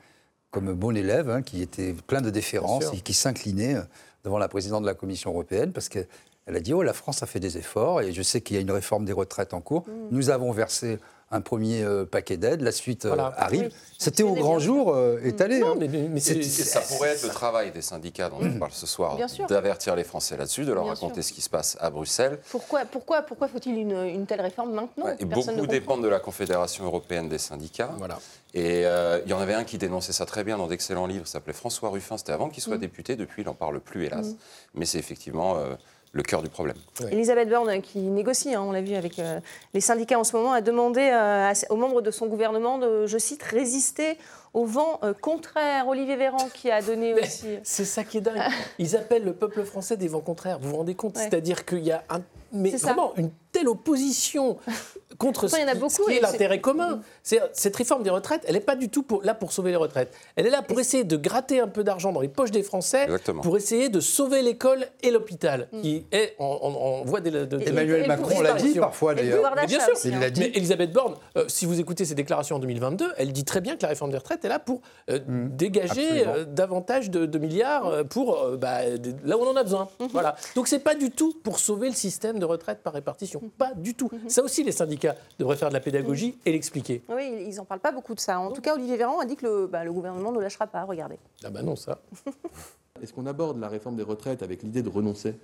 comme 0.51 0.73
bon 0.73 0.95
élève, 0.95 1.29
hein, 1.29 1.41
qui 1.41 1.61
était 1.61 1.93
plein 2.07 2.21
de 2.21 2.29
déférence 2.29 2.85
et 2.93 3.01
qui 3.01 3.13
s'inclinait 3.13 3.75
euh, 3.75 3.81
devant 4.23 4.37
la 4.37 4.47
présidente 4.47 4.83
de 4.83 4.87
la 4.87 4.93
Commission 4.93 5.31
européenne, 5.31 5.73
parce 5.73 5.89
qu'elle 5.89 6.07
a 6.47 6.59
dit, 6.61 6.73
oh, 6.73 6.81
la 6.81 6.93
France 6.93 7.21
a 7.23 7.25
fait 7.25 7.41
des 7.41 7.57
efforts, 7.57 8.01
et 8.01 8.13
je 8.13 8.21
sais 8.21 8.39
qu'il 8.39 8.55
y 8.55 8.59
a 8.59 8.61
une 8.61 8.71
réforme 8.71 9.03
des 9.03 9.11
retraites 9.11 9.53
en 9.53 9.59
cours. 9.59 9.83
Nous 10.11 10.29
avons 10.29 10.51
versé 10.53 10.97
un 11.35 11.41
premier 11.41 11.83
euh, 11.83 12.05
paquet 12.05 12.37
d'aides, 12.37 12.61
la 12.61 12.71
suite 12.71 13.05
euh, 13.05 13.09
Voilà. 13.09 13.33
arrive. 13.37 13.63
Oui, 13.71 13.73
C'était 13.99 14.23
au 14.23 14.33
grand 14.33 14.57
jour 14.59 14.93
euh, 14.95 15.19
étalé. 15.23 15.59
Non, 15.59 15.73
hein. 15.73 15.75
mais, 15.79 15.87
Et 15.87 16.19
c'est. 16.19 16.41
ça 16.43 16.81
pourrait 16.81 17.09
être 17.09 17.23
le 17.23 17.29
travail 17.29 17.71
des 17.71 17.81
syndicats 17.81 18.29
dont 18.29 18.37
on 18.41 18.57
parle 18.59 18.71
ce 18.71 18.85
soir, 18.87 19.17
d'avertir 19.49 19.95
les 19.95 20.03
Français 20.03 20.37
là-dessus, 20.37 20.65
de 20.65 20.73
leur 20.73 20.83
Bien 20.83 20.93
raconter 20.93 21.21
sûr. 21.21 21.29
ce 21.29 21.33
qui 21.33 21.41
se 21.41 21.49
passe 21.49 21.77
à 21.79 21.89
Bruxelles. 21.89 22.39
Pourquoi, 22.51 22.85
pourquoi, 22.85 23.21
pourquoi 23.21 23.47
faut-il 23.47 23.77
une, 23.77 23.91
une 24.05 24.25
telle 24.25 24.41
réforme 24.41 24.73
maintenant 24.73 25.05
Ouais, 25.05 25.17
beaucoup 25.25 25.65
dépendent 25.67 26.03
de 26.03 26.07
la 26.09 26.19
Confédération 26.19 26.85
européenne 26.85 27.29
des 27.29 27.37
syndicats. 27.37 27.91
Voilà. 27.97 28.19
Et 28.53 28.85
euh, 28.85 29.19
il 29.25 29.29
y 29.31 29.33
en 29.33 29.39
avait 29.39 29.53
un 29.53 29.65
qui 29.65 29.77
dénonçait 29.77 30.13
ça 30.13 30.25
très 30.25 30.43
bien 30.45 30.57
dans 30.57 30.67
d'excellents 30.67 31.07
livres, 31.07 31.27
ça 31.27 31.33
s'appelait 31.33 31.51
François 31.53 31.89
Ruffin. 31.89 32.17
C'était 32.17 32.31
avant 32.31 32.49
qu'il 32.49 32.61
Mm. 32.63 32.67
soit 32.67 32.77
député, 32.77 33.15
depuis 33.17 33.41
il 33.41 33.45
n'en 33.45 33.53
parle 33.53 33.79
plus, 33.81 34.05
hélas. 34.05 34.27
Mais 34.73 34.85
c'est 34.85 34.97
effectivement 34.99 35.57
euh, 35.57 35.75
le 36.15 36.23
cœur 36.23 36.41
du 36.41 36.49
problème. 36.49 36.77
Elisabeth 37.11 37.49
Borne, 37.49 37.69
euh, 37.69 37.79
qui 37.81 37.99
négocie, 37.99 38.55
hein, 38.55 38.63
on 38.65 38.71
l'a 38.71 38.81
vu 38.81 38.95
avec 38.95 39.19
euh, 39.19 39.39
les 39.73 39.81
syndicats 39.81 40.17
en 40.17 40.23
ce 40.23 40.35
moment, 40.35 40.53
a 40.53 40.61
demandé 40.61 41.01
euh, 41.01 41.51
à- 41.51 41.53
aux 41.69 41.75
membres 41.75 42.01
de 42.01 42.09
son 42.09 42.27
gouvernement 42.27 42.77
de, 42.77 43.05
je 43.05 43.17
cite, 43.17 43.43
résister 43.43 44.17
au 44.53 44.65
vent 44.65 44.99
euh, 45.03 45.13
contraire. 45.13 45.89
Olivier 45.89 46.15
Véran 46.15 46.47
qui 46.53 46.71
a 46.71 46.81
donné 46.81 47.13
Mais 47.13 47.23
aussi. 47.23 47.47
C'est 47.63 47.83
ça 47.83 48.05
qui 48.05 48.19
est 48.19 48.21
dingue. 48.21 48.39
Ils 48.79 48.95
appellent 48.95 49.25
le 49.25 49.33
peuple 49.33 49.63
français 49.65 49.97
des 49.97 50.07
vents 50.07 50.21
contraires. 50.21 50.57
Vous 50.59 50.69
vous 50.69 50.77
rendez 50.77 50.95
compte? 50.95 51.17
Ouais. 51.17 51.23
C'est-à-dire 51.23 51.65
qu'il 51.65 51.83
y 51.83 51.91
a 51.91 52.01
un, 52.09 52.21
mais 52.51 52.71
ça. 52.77 52.87
vraiment 52.87 53.13
une 53.17 53.31
telle 53.51 53.67
opposition 53.69 54.57
contre 55.17 55.47
ce, 55.47 55.55
qui- 55.55 55.79
beaucoup 55.79 55.89
ce 55.89 56.01
qui 56.01 56.11
et 56.11 56.17
est 56.17 56.21
l'intérêt 56.21 56.59
commun. 56.59 56.99
Cette 57.23 57.75
réforme 57.75 58.03
des 58.03 58.09
retraites, 58.09 58.41
elle 58.47 58.55
n'est 58.55 58.59
pas 58.59 58.75
du 58.75 58.89
tout 58.89 59.01
pour, 59.03 59.23
là 59.23 59.33
pour 59.33 59.53
sauver 59.53 59.69
les 59.71 59.77
retraites. 59.77 60.13
Elle 60.35 60.45
est 60.45 60.49
là 60.49 60.61
pour 60.61 60.77
essayer 60.79 61.05
de 61.05 61.15
gratter 61.15 61.61
un 61.61 61.67
peu 61.69 61.83
d'argent 61.85 62.11
dans 62.11 62.19
les 62.19 62.27
poches 62.27 62.51
des 62.51 62.63
Français, 62.63 63.03
Exactement. 63.05 63.41
pour 63.41 63.55
essayer 63.55 63.87
de 63.89 63.99
sauver 64.01 64.41
l'école 64.41 64.85
et 65.03 65.11
l'hôpital, 65.11 65.69
Mm. 65.71 65.81
qui 65.81 66.05
est 66.11 66.35
en, 66.39 67.03
voie 67.05 67.21
de, 67.21 67.45
de- 67.45 67.59
Emmanuel 67.61 68.03
et- 68.03 68.07
Macron 68.07 68.41
l'a 68.41 68.53
dit 68.53 68.73
parfois 68.75 69.15
d'ailleurs. 69.15 69.53
bien 69.67 69.79
sûr, 69.79 69.93
aussi, 69.93 70.09
il 70.09 70.19
l'a 70.19 70.29
dit. 70.29 70.41
Mais 70.41 70.51
Elisabeth 70.53 70.91
Borne, 70.91 71.15
euh, 71.37 71.45
si 71.47 71.65
vous 71.65 71.79
écoutez 71.79 72.03
ses 72.03 72.15
déclarations 72.15 72.57
en 72.57 72.59
2022, 72.59 73.13
elle 73.17 73.31
dit 73.31 73.45
très 73.45 73.61
bien 73.61 73.77
que 73.77 73.83
la 73.83 73.89
réforme 73.89 74.11
des 74.11 74.17
retraites 74.17 74.43
est 74.43 74.49
là 74.49 74.59
pour 74.59 74.81
euh, 75.09 75.19
dégager 75.27 76.07
Absolument. 76.09 76.33
euh, 76.35 76.45
davantage 76.45 77.09
de, 77.09 77.25
de 77.25 77.37
milliards 77.39 77.87
euh, 77.87 78.03
pour 78.03 78.37
euh, 78.41 78.57
bah, 78.57 78.79
là 79.23 79.37
où 79.37 79.41
on 79.41 79.47
en 79.51 79.55
a 79.55 79.63
besoin. 79.63 79.87
Voilà. 80.11 80.35
Donc 80.55 80.67
c'est 80.67 80.79
pas 80.79 80.95
du 80.95 81.09
tout 81.11 81.33
pour 81.43 81.59
sauver 81.59 81.87
le 81.87 81.95
système 81.95 82.34
de 82.39 82.45
retraite 82.45 82.81
par 82.83 82.93
répartition. 82.93 83.41
Pas 83.57 83.73
du 83.73 83.93
tout. 83.93 84.09
Ça 84.27 84.43
aussi, 84.43 84.63
les 84.63 84.71
syndicats 84.71 85.15
devraient 85.39 85.55
faire 85.57 85.69
de 85.69 85.73
la 85.73 85.79
pédagogie 85.79 86.37
et 86.45 86.51
l'expliquer. 86.51 87.03
Oui, 87.09 87.45
ils 87.49 87.55
n'en 87.55 87.65
parlent 87.65 87.79
pas 87.81 87.91
beaucoup 87.91 88.15
de 88.15 88.19
ça. 88.19 88.39
En 88.39 88.51
tout 88.51 88.61
cas, 88.61 88.75
Olivier 88.75 88.97
Véran 88.97 89.19
a 89.19 89.25
dit 89.25 89.35
que 89.35 89.45
le, 89.45 89.67
bah, 89.67 89.83
le 89.83 89.91
gouvernement 89.93 90.31
ne 90.31 90.39
lâchera 90.39 90.67
pas. 90.67 90.83
Regardez. 90.83 91.17
Ah 91.43 91.49
bah 91.49 91.61
non, 91.61 91.75
ça. 91.75 91.99
Est-ce 93.01 93.13
qu'on 93.13 93.25
aborde 93.25 93.59
la 93.59 93.67
réforme 93.67 93.95
des 93.95 94.03
retraites 94.03 94.41
avec 94.43 94.63
l'idée 94.63 94.81
de 94.81 94.89
renoncer? 94.89 95.35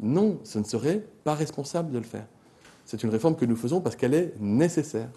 Non, 0.00 0.38
ce 0.44 0.58
ne 0.58 0.64
serait 0.64 1.02
pas 1.24 1.34
responsable 1.34 1.90
de 1.92 1.98
le 1.98 2.04
faire. 2.04 2.26
C'est 2.84 3.02
une 3.02 3.10
réforme 3.10 3.36
que 3.36 3.44
nous 3.44 3.56
faisons 3.56 3.80
parce 3.80 3.96
qu'elle 3.96 4.14
est 4.14 4.34
nécessaire 4.40 5.08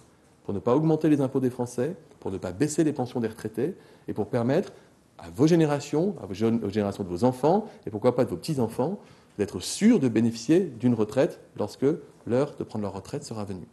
pour 0.44 0.54
ne 0.54 0.60
pas 0.60 0.76
augmenter 0.76 1.10
les 1.10 1.22
impôts 1.22 1.40
des 1.40 1.50
Français, 1.50 1.96
pour 2.20 2.30
ne 2.32 2.38
pas 2.38 2.52
baisser 2.52 2.84
les 2.84 2.94
pensions 2.94 3.20
des 3.20 3.28
retraités 3.28 3.76
et 4.08 4.14
pour 4.14 4.28
permettre 4.28 4.72
à 5.18 5.30
vos 5.30 5.48
générations, 5.48 6.16
à 6.22 6.26
vos 6.26 6.34
jeunes- 6.34 6.64
aux 6.64 6.70
générations 6.70 7.04
de 7.04 7.10
vos 7.10 7.24
enfants 7.24 7.66
et 7.86 7.90
pourquoi 7.90 8.16
pas 8.16 8.26
de 8.26 8.30
vos 8.30 8.36
petits-enfants 8.38 9.00
d'être 9.38 9.60
sûrs 9.60 10.00
de 10.00 10.08
bénéficier 10.08 10.62
d'une 10.62 10.94
retraite 10.94 11.39
lorsque 11.58 11.86
l'heure 12.25 12.56
de 12.58 12.63
prendre 12.63 12.84
leur 12.84 12.94
retraite 12.94 13.24
sera 13.24 13.44
venue. 13.46 13.68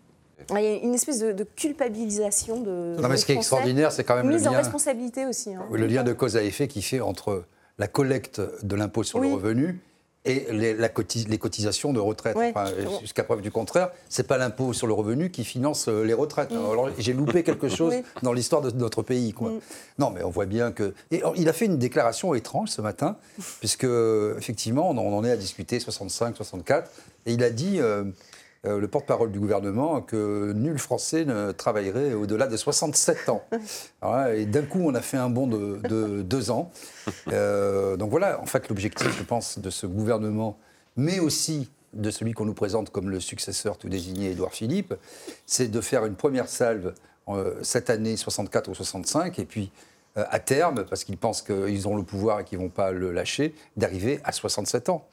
Il 0.50 0.56
y 0.60 0.66
a 0.66 0.74
une 0.76 0.94
espèce 0.94 1.20
de, 1.20 1.30
de 1.32 1.44
culpabilisation 1.44 2.60
de. 2.60 2.96
Non, 3.00 3.08
mais 3.08 3.16
ce 3.16 3.24
qui 3.26 3.32
est 3.32 3.36
extraordinaire, 3.36 3.92
c'est 3.92 4.02
quand 4.04 4.16
même 4.16 4.28
le 4.28 4.34
Mise 4.36 4.48
en 4.48 4.52
lien, 4.52 4.58
responsabilité 4.58 5.24
aussi. 5.26 5.54
hein. 5.54 5.62
le 5.70 5.86
lien 5.86 6.02
de 6.02 6.12
cause 6.12 6.36
à 6.36 6.42
effet 6.42 6.66
qui 6.68 6.82
fait 6.82 7.00
entre 7.00 7.44
la 7.78 7.86
collecte 7.86 8.40
de 8.64 8.74
l'impôt 8.76 9.02
sur 9.04 9.20
Oui. 9.20 9.28
le 9.28 9.34
revenu 9.34 9.80
et 10.24 10.46
les, 10.52 10.74
la 10.74 10.88
les 11.28 11.38
cotisations 11.38 11.92
de 11.92 11.98
retraite. 12.00 12.36
Ouais. 12.36 12.52
Enfin, 12.54 12.70
Jusqu'à 13.00 13.24
preuve 13.24 13.40
du 13.40 13.50
contraire, 13.50 13.90
c'est 14.08 14.26
pas 14.26 14.38
l'impôt 14.38 14.72
sur 14.72 14.86
le 14.86 14.92
revenu 14.92 15.30
qui 15.30 15.44
finance 15.44 15.88
euh, 15.88 16.04
les 16.04 16.14
retraites. 16.14 16.52
Alors, 16.52 16.90
j'ai 16.98 17.12
loupé 17.12 17.42
quelque 17.42 17.68
chose 17.78 17.94
Oui. 17.96 18.02
dans 18.22 18.32
l'histoire 18.32 18.62
de 18.62 18.70
notre 18.70 19.02
pays. 19.02 19.32
Quoi. 19.32 19.50
Mm. 19.50 19.60
Non, 19.98 20.10
mais 20.10 20.22
on 20.22 20.30
voit 20.30 20.46
bien 20.46 20.70
que. 20.70 20.94
Et 21.10 21.18
alors, 21.18 21.34
il 21.36 21.48
a 21.48 21.52
fait 21.52 21.66
une 21.66 21.78
déclaration 21.78 22.34
étrange 22.34 22.68
ce 22.68 22.80
matin, 22.80 23.16
puisque 23.58 23.84
effectivement, 24.38 24.88
on 24.90 24.96
en, 24.96 25.02
on 25.02 25.18
en 25.18 25.24
est 25.24 25.30
à 25.32 25.36
discuter 25.36 25.80
65, 25.80 26.36
64, 26.36 26.90
et 27.26 27.32
il 27.32 27.42
a 27.42 27.50
dit. 27.50 27.80
euh, 27.80 28.04
euh, 28.66 28.78
le 28.78 28.88
porte-parole 28.88 29.32
du 29.32 29.40
gouvernement, 29.40 30.00
que 30.02 30.52
nul 30.52 30.78
Français 30.78 31.24
ne 31.24 31.50
travaillerait 31.52 32.12
au-delà 32.14 32.46
de 32.46 32.56
67 32.56 33.28
ans. 33.28 33.42
Là, 34.02 34.34
et 34.34 34.46
d'un 34.46 34.62
coup, 34.62 34.80
on 34.84 34.94
a 34.94 35.00
fait 35.00 35.16
un 35.16 35.28
bond 35.30 35.46
de, 35.46 35.80
de 35.88 36.22
deux 36.22 36.50
ans. 36.50 36.70
Euh, 37.28 37.96
donc 37.96 38.10
voilà, 38.10 38.40
en 38.40 38.46
fait, 38.46 38.68
l'objectif, 38.68 39.16
je 39.18 39.22
pense, 39.24 39.58
de 39.58 39.70
ce 39.70 39.86
gouvernement, 39.86 40.58
mais 40.96 41.18
aussi 41.18 41.70
de 41.92 42.10
celui 42.10 42.32
qu'on 42.32 42.44
nous 42.46 42.54
présente 42.54 42.90
comme 42.90 43.10
le 43.10 43.20
successeur 43.20 43.76
tout 43.76 43.88
désigné, 43.88 44.30
Édouard 44.30 44.52
Philippe, 44.52 44.94
c'est 45.46 45.68
de 45.68 45.80
faire 45.80 46.06
une 46.06 46.14
première 46.14 46.48
salve 46.48 46.94
euh, 47.28 47.54
cette 47.62 47.90
année 47.90 48.16
64 48.16 48.68
ou 48.68 48.74
65, 48.74 49.38
et 49.38 49.44
puis 49.44 49.70
euh, 50.16 50.24
à 50.30 50.38
terme, 50.38 50.84
parce 50.88 51.04
qu'ils 51.04 51.18
pensent 51.18 51.42
qu'ils 51.42 51.86
ont 51.88 51.96
le 51.96 52.02
pouvoir 52.02 52.40
et 52.40 52.44
qu'ils 52.44 52.58
ne 52.58 52.64
vont 52.64 52.70
pas 52.70 52.92
le 52.92 53.12
lâcher, 53.12 53.54
d'arriver 53.76 54.20
à 54.24 54.32
67 54.32 54.88
ans. 54.88 55.06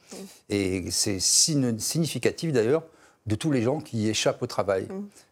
Et 0.48 0.90
c'est 0.90 1.18
sign- 1.18 1.78
significatif 1.78 2.52
d'ailleurs 2.52 2.84
de 3.26 3.34
tous 3.34 3.50
les 3.52 3.62
gens 3.62 3.80
qui 3.80 4.08
échappent 4.08 4.42
au 4.42 4.46
travail. 4.46 4.86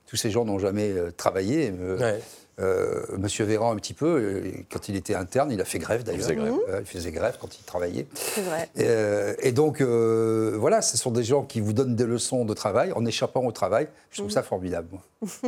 Tous 0.07 0.17
ces 0.17 0.31
gens 0.31 0.45
n'ont 0.45 0.59
jamais 0.59 0.91
euh, 0.91 1.11
travaillé. 1.11 1.73
euh, 1.79 1.99
Ouais. 1.99 2.21
Euh, 2.61 3.03
Monsieur 3.17 3.45
Véran, 3.45 3.73
un 3.73 3.77
petit 3.77 3.95
peu, 3.95 4.07
euh, 4.07 4.51
quand 4.71 4.89
il 4.89 4.97
était 4.97 5.15
interne, 5.15 5.51
il 5.53 5.61
a 5.61 5.65
fait 5.65 5.79
grève 5.79 6.03
d'ailleurs. 6.03 6.23
faisait 6.23 6.35
grève. 6.37 6.55
Euh, 6.69 6.81
il 6.81 6.87
faisait 6.87 7.13
grève 7.13 7.37
quand 7.41 7.57
il 7.59 7.63
travaillait. 7.65 8.07
C'est 8.15 8.43
vrai. 8.43 8.69
Euh, 8.81 9.35
et 9.41 9.53
donc, 9.53 9.81
euh, 9.81 10.57
voilà, 10.59 10.83
ce 10.83 10.97
sont 10.97 11.11
des 11.11 11.23
gens 11.25 11.43
qui 11.45 11.61
vous 11.61 11.73
donnent 11.73 11.97
des 11.97 12.05
leçons 12.05 12.45
de 12.45 12.55
travail 12.55 12.93
en 12.93 13.05
échappant 13.07 13.45
au 13.45 13.53
travail. 13.53 13.89
Je 14.11 14.19
trouve 14.21 14.31
ça 14.31 14.43
formidable. 14.43 14.89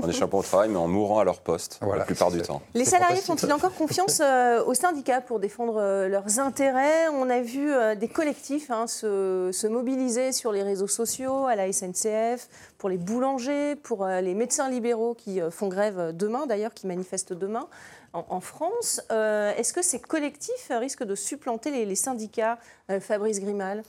En 0.02 0.08
échappant 0.08 0.38
au 0.38 0.42
travail, 0.42 0.68
mais 0.68 0.76
en 0.78 0.88
mourant 0.88 1.20
à 1.20 1.24
leur 1.24 1.40
poste, 1.40 1.78
Voilà. 1.80 2.00
la 2.00 2.04
plupart 2.04 2.30
du 2.32 2.42
temps. 2.42 2.60
Les 2.74 2.84
salariés 2.84 3.20
font-ils 3.20 3.52
encore 3.52 3.72
confiance 3.74 4.20
euh, 4.20 4.64
aux 4.64 4.74
syndicats 4.74 5.20
pour 5.20 5.38
défendre 5.38 5.76
euh, 5.78 6.08
leurs 6.08 6.40
intérêts? 6.40 7.08
On 7.14 7.30
a 7.30 7.40
vu 7.40 7.72
euh, 7.72 7.94
des 7.94 8.08
collectifs 8.08 8.70
hein, 8.70 8.86
se, 8.88 9.50
se 9.52 9.66
mobiliser 9.68 10.32
sur 10.32 10.50
les 10.50 10.62
réseaux 10.64 10.88
sociaux, 10.88 11.46
à 11.46 11.54
la 11.54 11.72
SNCF, 11.72 12.48
pour 12.80 12.88
les 12.88 12.96
boulangers, 12.96 13.76
pour 13.76 14.06
euh, 14.06 14.22
les 14.22 14.34
médecins 14.34 14.70
libéraux 14.70 15.14
qui 15.14 15.40
euh, 15.40 15.50
font 15.50 15.68
grève 15.68 16.16
demain, 16.16 16.46
d'ailleurs, 16.46 16.72
qui 16.72 16.87
manifestent 16.87 17.34
demain 17.34 17.68
en, 18.12 18.40
France. 18.40 19.00
Euh, 19.12 19.54
Est-ce 19.56 19.72
que 19.72 19.82
ces 19.82 20.00
collectifs 20.00 20.70
risquent 20.70 21.04
de 21.04 21.14
supplanter 21.14 21.70
les, 21.70 21.94
syndicats, 21.94 22.58
euh, 22.90 23.00
Fabrice 23.00 23.40
Grimal? 23.40 23.82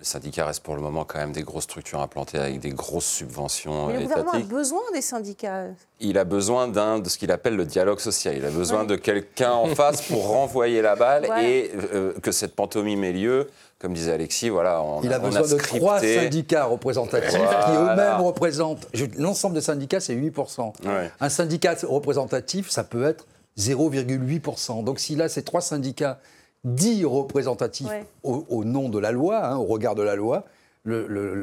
Les 0.00 0.04
syndicats 0.04 0.46
restent 0.46 0.62
pour 0.62 0.76
le 0.76 0.80
moment 0.80 1.04
quand 1.04 1.18
même 1.18 1.32
des 1.32 1.42
grosses 1.42 1.64
structures 1.64 2.00
implantées 2.00 2.38
avec 2.38 2.60
des 2.60 2.70
grosses 2.70 3.04
subventions 3.06 3.88
Mais 3.88 3.94
le 3.94 3.98
euh, 3.98 4.02
gouvernement 4.02 4.30
a 4.30 4.36
étatiques. 4.36 4.52
besoin 4.54 4.80
des 4.94 5.00
syndicats. 5.02 5.64
Il 5.98 6.18
a 6.18 6.22
besoin 6.24 6.68
d'un 6.68 7.00
de 7.00 7.08
ce 7.08 7.18
qu'il 7.18 7.32
appelle 7.32 7.56
le 7.56 7.64
dialogue 7.64 7.98
social. 7.98 8.36
Il 8.36 8.44
a 8.44 8.50
besoin 8.50 8.82
Ouais. 8.82 8.86
de 8.86 8.94
quelqu'un 8.96 9.50
en 9.52 9.66
face 9.74 10.02
pour 10.02 10.28
renvoyer 10.28 10.82
la 10.82 10.94
balle 10.94 11.24
Voilà. 11.26 11.42
et 11.48 11.72
euh, 11.92 12.12
que 12.22 12.30
cette 12.30 12.54
pantomime 12.54 13.02
ait 13.02 13.12
lieu. 13.12 13.48
Comme 13.80 13.92
disait 13.92 14.12
Alexis, 14.12 14.48
voilà, 14.50 14.82
on, 14.82 15.02
Il 15.02 15.12
a 15.12 15.18
besoin 15.18 15.42
de 15.42 15.46
scripté. 15.46 15.78
trois 15.78 15.98
syndicats 16.00 16.64
représentatifs 16.66 17.30
qui 17.32 17.36
eux-mêmes 17.76 18.20
représentent. 18.20 18.86
L'ensemble 19.16 19.54
des 19.56 19.60
syndicats, 19.60 20.00
c'est 20.00 20.14
8%. 20.14 20.74
Ouais. 20.84 21.10
Un 21.20 21.28
syndicat 21.28 21.74
représentatif, 21.82 22.70
ça 22.70 22.84
peut 22.84 23.04
être 23.04 23.26
0,8%. 23.58 24.84
Donc 24.84 24.98
s'il 25.00 25.20
a 25.22 25.28
ces 25.28 25.42
trois 25.42 25.60
syndicats 25.60 26.18
dits 26.64 27.04
représentatifs 27.04 27.86
Ouais. 27.88 28.04
au, 28.22 28.44
au 28.48 28.64
nom 28.64 28.88
de 28.88 28.98
la 28.98 29.12
loi, 29.12 29.44
hein, 29.46 29.56
au 29.56 29.64
regard 29.64 29.94
de 29.94 30.02
la 30.02 30.14
loi, 30.16 30.44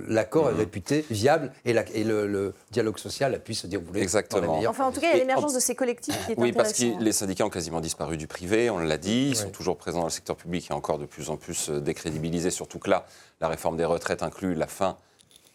l'accord 0.07 0.45
Mhm. 0.45 0.53
est 0.55 0.57
réputé 0.57 1.05
viable 1.11 1.51
et, 1.65 1.73
la- 1.73 1.87
et 1.93 2.03
le, 2.03 2.25
le 2.25 2.53
dialogue 2.71 2.97
social 2.97 3.33
a 3.35 3.37
pu 3.39 3.53
se 3.53 3.67
dérouler 3.67 4.01
Exactement. 4.01 4.61
dans 4.61 4.69
Enfin, 4.69 4.85
en 4.87 4.91
tout 4.91 4.99
cas, 5.01 5.07
il 5.11 5.17
y 5.17 5.21
a 5.21 5.23
l'émergence 5.23 5.51
en- 5.51 5.55
de 5.55 5.59
ces 5.59 5.75
collectifs 5.75 6.17
qui 6.25 6.31
est 6.31 6.39
Oui, 6.39 6.51
parce 6.51 6.73
que 6.73 6.81
intéressant. 6.83 6.99
les 7.03 7.11
syndicats 7.11 7.45
ont 7.45 7.49
quasiment 7.49 7.79
disparu 7.81 8.17
du 8.17 8.27
privé, 8.27 8.69
on 8.71 8.79
l'a 8.79 8.97
dit, 8.97 9.27
ils 9.29 9.35
sont 9.35 9.49
toujours 9.51 9.77
présents 9.77 9.99
dans 9.99 10.05
le 10.05 10.09
secteur 10.11 10.35
public 10.35 10.69
et 10.71 10.73
encore 10.73 10.97
de 10.97 11.05
plus 11.05 11.29
en 11.29 11.37
plus 11.37 11.69
euh, 11.69 11.79
décrédibilisés, 11.79 12.49
surtout 12.49 12.79
que 12.79 12.89
là, 12.89 13.05
la 13.41 13.47
réforme 13.47 13.77
des 13.77 13.85
retraites 13.85 14.23
inclut 14.23 14.55
la 14.55 14.67
fin 14.67 14.97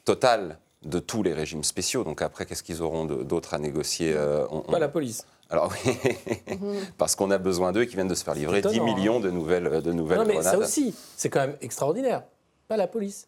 totale 0.04 0.58
de 0.84 0.98
tous 0.98 1.22
les 1.22 1.32
régimes 1.34 1.64
spéciaux. 1.64 2.04
Donc 2.04 2.22
après, 2.22 2.46
qu'est-ce 2.46 2.62
qu'ils 2.62 2.82
auront 2.82 3.04
d'autre 3.04 3.54
à 3.54 3.58
négocier 3.58 4.12
euh, 4.14 4.46
on- 4.50 4.58
on- 4.66 4.72
Pas 4.72 4.78
la 4.78 4.88
police. 4.88 5.26
Alors 5.50 5.72
oui, 5.84 5.92
parce 6.96 7.16
qu'on 7.16 7.30
a 7.32 7.38
besoin 7.38 7.72
d'eux 7.72 7.82
et 7.82 7.86
qui 7.88 7.94
viennent 7.96 8.06
de 8.08 8.14
se 8.14 8.22
faire 8.24 8.34
livrer 8.34 8.60
10 8.62 8.68
Étonnant, 8.68 8.82
hein. 8.90 8.94
millions 8.94 9.20
de 9.20 9.30
nouvelles, 9.30 9.82
de 9.82 9.92
nouvelles 9.92 10.18
Non, 10.20 10.24
mais 10.24 10.34
ça 10.36 10.50
grenades. 10.52 10.60
aussi, 10.68 10.94
c'est 11.16 11.28
quand 11.28 11.40
même 11.40 11.56
extraordinaire. 11.60 12.22
Pas 12.68 12.76
la 12.76 12.86
police. 12.86 13.26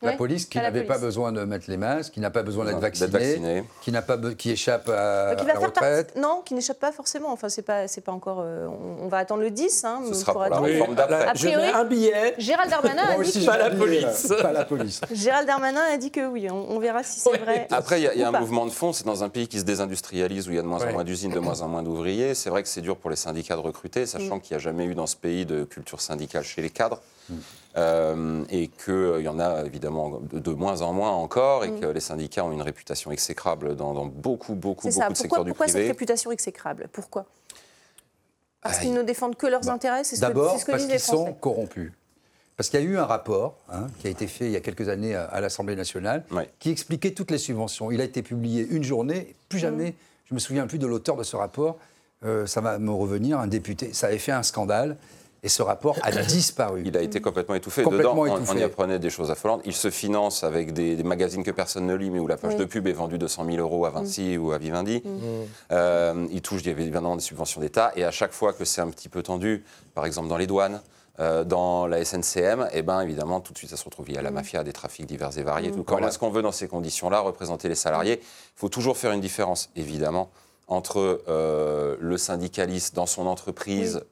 La 0.00 0.10
Ouais, 0.10 0.16
police 0.16 0.46
qui 0.46 0.58
n'avait 0.58 0.84
pas 0.84 0.98
besoin 0.98 1.32
de 1.32 1.42
mettre 1.42 1.64
les 1.68 1.76
masques, 1.76 2.12
qui 2.14 2.20
n'a 2.20 2.30
pas 2.30 2.44
besoin 2.44 2.64
d'être 2.64 2.78
D'être 2.78 3.10
vacciné, 3.10 3.18
vacciné. 3.56 3.64
qui 3.82 3.90
n'a 3.90 4.00
pas 4.00 4.16
be- 4.16 4.36
qui 4.36 4.52
échappe 4.52 4.88
à, 4.88 4.92
Euh, 4.92 5.34
qui 5.34 5.40
à 5.42 5.44
va 5.46 5.52
la 5.54 5.58
faire 5.58 5.68
retraite. 5.70 6.14
Non, 6.16 6.40
qui 6.44 6.54
n'échappe 6.54 6.78
pas 6.78 6.92
forcément. 6.92 7.32
Enfin, 7.32 7.48
c'est 7.48 7.62
pas, 7.62 7.88
c'est 7.88 8.00
pas 8.02 8.12
encore. 8.12 8.40
euh, 8.44 8.68
on, 9.02 9.08
va 9.08 9.18
attendre 9.18 9.42
le 9.42 9.50
10. 9.50 9.82
Hein, 9.84 10.02
Ce 10.06 10.14
sera 10.14 10.32
pour 10.34 10.42
la 10.42 10.60
réforme 10.60 10.94
d'après. 10.94 11.26
A 11.26 11.34
je 11.34 11.46
priori- 11.48 11.66
un 11.74 11.84
billet. 11.84 12.34
Gérald 12.38 12.70
Darmanin 12.70 13.02
a 13.02 13.14
dit 13.16 13.20
aussi, 13.22 13.40
que, 13.40 13.46
Pas 13.46 13.54
je 13.54 13.58
la 13.58 13.70
dis, 13.70 13.76
police. 13.76 14.32
Pas 14.40 14.52
la 14.52 14.64
police. 14.64 15.00
Gérald 15.12 15.48
Darmanin 15.48 15.82
a 15.92 15.96
dit 15.96 16.12
que 16.12 16.24
oui. 16.28 16.46
On, 16.48 16.70
on 16.70 16.78
verra 16.78 17.02
si 17.02 17.18
c'est 17.18 17.36
vrai. 17.36 17.66
Après, 17.72 18.00
il 18.00 18.04
y 18.04 18.06
a, 18.08 18.14
y 18.14 18.22
un 18.22 18.30
pas. 18.30 18.38
mouvement 18.38 18.66
de 18.66 18.70
fond, 18.70 18.92
c'est 18.92 19.04
dans 19.04 19.24
un 19.24 19.28
pays 19.28 19.48
qui 19.48 19.58
se 19.58 19.64
désindustrialise, 19.64 20.46
où 20.46 20.52
il 20.52 20.56
y 20.56 20.58
a 20.60 20.62
de 20.62 20.68
moins 20.68 20.78
Ouais. 20.78 20.90
en 20.90 20.92
moins 20.92 21.04
d'usines, 21.04 21.32
de 21.32 21.40
moins 21.40 21.60
en 21.60 21.66
moins 21.66 21.82
d'ouvriers. 21.82 22.34
C'est 22.36 22.50
vrai 22.50 22.62
que 22.62 22.68
c'est 22.68 22.82
dur 22.82 22.96
pour 22.98 23.10
les 23.10 23.16
syndicats 23.16 23.56
de 23.56 23.60
recruter, 23.62 24.06
sachant 24.06 24.36
Mm. 24.36 24.40
qu'il 24.42 24.56
n'y 24.56 24.60
a 24.60 24.62
jamais 24.62 24.84
eu 24.84 24.94
dans 24.94 25.08
ce 25.08 25.16
pays 25.16 25.44
de 25.44 25.64
culture 25.64 26.00
syndicale 26.00 26.44
chez 26.44 26.62
les 26.62 26.70
cadres. 26.70 27.00
Euh, 27.78 28.44
et 28.50 28.68
qu'il 28.68 29.20
y 29.22 29.28
en 29.28 29.38
a 29.38 29.64
évidemment 29.64 30.20
de, 30.20 30.38
de 30.38 30.50
moins 30.50 30.82
en 30.82 30.92
moins 30.92 31.12
encore, 31.12 31.64
et 31.64 31.70
Mm. 31.70 31.80
que 31.80 31.86
les 31.86 32.00
syndicats 32.00 32.44
ont 32.44 32.52
une 32.52 32.62
réputation 32.62 33.10
exécrable 33.12 33.76
dans, 33.76 33.94
dans 33.94 34.06
beaucoup, 34.06 34.54
beaucoup, 34.54 34.88
beaucoup 34.88 34.90
ça. 34.90 35.04
de 35.08 35.14
Pourquoi, 35.14 35.22
secteurs 35.22 35.44
du 35.44 35.50
pourquoi 35.52 35.66
cette 35.66 35.74
privé. 35.76 35.88
réputation 35.88 36.30
exécrable? 36.32 36.88
Pourquoi? 36.92 37.24
Parce 38.60 38.78
qu'ils 38.80 38.92
ne 38.92 39.02
défendent 39.02 39.36
que 39.36 39.46
leurs 39.46 39.60
bah, 39.62 39.72
intérêts, 39.72 40.04
c'est 40.04 40.16
ce 40.16 40.20
D'abord 40.20 40.52
parce 40.52 40.64
qu'ils 40.64 41.00
sont 41.00 41.32
corrompus. 41.34 41.92
Parce 42.56 42.68
qu'il 42.70 42.80
y 42.80 42.82
a 42.82 42.86
eu 42.86 42.98
un 42.98 43.04
rapport 43.06 43.54
hein, 43.72 43.86
qui 44.00 44.08
a 44.08 44.10
été 44.10 44.26
fait 44.26 44.46
il 44.46 44.50
y 44.50 44.56
a 44.56 44.60
quelques 44.60 44.88
années 44.88 45.14
à, 45.14 45.24
à 45.26 45.40
l'Assemblée 45.40 45.76
nationale 45.76 46.24
qui 46.58 46.70
expliquait 46.70 47.12
toutes 47.12 47.30
les 47.30 47.38
subventions. 47.38 47.92
Il 47.92 48.00
a 48.00 48.04
été 48.04 48.20
publié 48.22 48.66
une 48.68 48.82
journée, 48.82 49.34
plus 49.48 49.60
jamais, 49.60 49.94
je 50.24 50.34
me 50.34 50.40
souviens 50.40 50.66
plus 50.66 50.78
de 50.80 50.86
l'auteur 50.88 51.16
de 51.16 51.22
ce 51.22 51.36
rapport, 51.36 51.76
euh, 52.24 52.46
ça 52.46 52.60
va 52.60 52.80
me 52.80 52.90
revenir, 52.90 53.38
un 53.38 53.46
député, 53.46 53.92
ça 53.92 54.08
avait 54.08 54.18
fait 54.18 54.32
un 54.32 54.42
scandale 54.42 54.96
et 55.42 55.48
ce 55.48 55.62
rapport 55.62 55.96
a 56.02 56.10
disparu. 56.22 56.82
Il 56.84 56.96
a 56.96 57.02
été 57.02 57.20
complètement 57.20 57.54
étouffé. 57.54 57.82
Complètement 57.82 58.24
Dedans, 58.24 58.34
on- 58.34 58.36
étouffé. 58.38 58.52
On, 58.54 58.58
y 58.58 58.62
apprenait 58.62 58.98
des 58.98 59.10
choses 59.10 59.30
affolantes. 59.30 59.60
Il 59.64 59.74
se 59.74 59.90
finance 59.90 60.44
avec 60.44 60.72
des, 60.72 60.96
des 60.96 61.02
magazines 61.02 61.42
que 61.44 61.50
personne 61.50 61.86
ne 61.86 61.94
lit, 61.94 62.10
mais 62.10 62.18
où 62.18 62.26
la 62.26 62.36
page 62.36 62.54
Oui. 62.54 62.58
de 62.58 62.64
pub 62.64 62.86
est 62.86 62.92
vendue 62.92 63.18
200 63.18 63.44
000 63.46 63.56
euros 63.58 63.86
à 63.86 63.90
Vinci 63.90 64.36
ou 64.36 64.52
à 64.52 64.58
Vivendi. 64.58 65.02
Euh, 65.72 66.26
il 66.30 66.42
touche 66.42 66.60
il 66.62 66.68
y 66.68 66.70
avait 66.70 66.82
évidemment 66.82 67.16
des 67.16 67.22
subventions 67.22 67.60
d'État. 67.60 67.92
Et 67.96 68.04
à 68.04 68.10
chaque 68.10 68.32
fois 68.32 68.52
que 68.52 68.64
c'est 68.64 68.80
un 68.80 68.90
petit 68.90 69.08
peu 69.08 69.22
tendu, 69.22 69.64
par 69.94 70.06
exemple 70.06 70.28
dans 70.28 70.36
les 70.36 70.46
douanes, 70.46 70.80
euh, 71.20 71.42
dans 71.42 71.86
la 71.88 72.04
SNCM, 72.04 72.68
et 72.72 72.82
ben 72.82 73.00
évidemment, 73.00 73.40
tout 73.40 73.52
de 73.52 73.58
suite, 73.58 73.70
ça 73.70 73.76
se 73.76 73.84
retrouve 73.84 74.06
lié 74.08 74.18
à 74.18 74.22
la 74.22 74.30
mafia, 74.30 74.60
à 74.60 74.64
des 74.64 74.72
trafics 74.72 75.04
divers 75.06 75.36
et 75.36 75.42
variés. 75.42 75.70
Tout. 75.72 75.82
Comment 75.82 75.98
Voilà. 75.98 76.08
est-ce 76.08 76.18
qu'on 76.20 76.30
veut, 76.30 76.42
dans 76.42 76.52
ces 76.52 76.68
conditions-là, 76.68 77.18
représenter 77.20 77.68
les 77.68 77.74
salariés? 77.74 78.20
Il 78.22 78.58
faut 78.58 78.68
toujours 78.68 78.96
faire 78.96 79.10
une 79.10 79.20
différence, 79.20 79.70
évidemment, 79.74 80.30
entre 80.68 81.22
euh, 81.28 81.96
le 81.98 82.16
syndicaliste 82.18 82.94
dans 82.94 83.06
son 83.06 83.26
entreprise, 83.26 84.04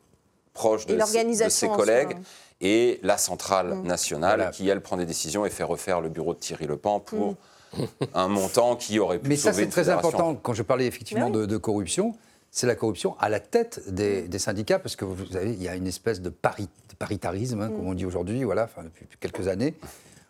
proche 0.57 0.87
de, 0.87 0.91
ses- 0.91 0.95
de 0.95 0.99
l'organisation 0.99 1.51
ses 1.51 1.67
en 1.67 1.75
soi, 1.77 1.85
collègues, 1.85 2.13
hein. 2.19 2.23
et 2.61 2.99
la 3.03 3.19
centrale 3.19 3.75
nationale 3.83 4.37
Voilà. 4.39 4.51
qui, 4.51 4.69
elle, 4.69 4.81
prend 4.81 4.97
des 4.97 5.07
décisions 5.07 5.47
et 5.47 5.51
fait 5.51 5.63
refaire 5.65 6.01
le 6.01 6.09
bureau 6.09 6.35
de 6.35 6.39
Thierry 6.39 6.67
Lepan 6.67 7.01
pour 7.01 7.37
un 8.15 8.29
montant 8.29 8.75
qui 8.77 8.99
aurait 8.99 9.19
pu 9.19 9.29
Mais 9.29 9.37
ça, 9.37 9.51
sauver 9.51 9.57
c'est 9.57 9.65
une 9.65 9.71
très 9.71 9.83
fédération. 9.83 10.09
important. 10.09 10.35
Quand 10.43 10.55
je 10.55 10.63
parlais 10.63 10.87
effectivement 10.87 11.27
oui. 11.27 11.33
de, 11.33 11.47
de 11.47 11.57
corruption, 11.57 12.15
c'est 12.51 12.67
la 12.67 12.75
corruption 12.75 13.17
à 13.21 13.29
la 13.29 13.39
tête 13.41 13.83
des, 13.93 14.23
des 14.23 14.39
syndicats, 14.39 14.79
parce 14.79 14.97
que 14.97 15.05
vous 15.05 15.27
savez, 15.27 15.53
il 15.53 15.63
y 15.63 15.69
a 15.69 15.75
une 15.75 15.87
espèce 15.87 16.21
de, 16.23 16.31
pari- 16.31 16.69
de 16.89 16.95
paritarisme, 16.99 17.61
hein, 17.61 17.69
comme 17.69 17.87
on 17.87 17.93
dit 17.95 18.07
aujourd'hui, 18.07 18.45
voilà, 18.45 18.65
enfin, 18.65 18.83
depuis 18.85 19.07
quelques 19.21 19.47
années. 19.49 19.75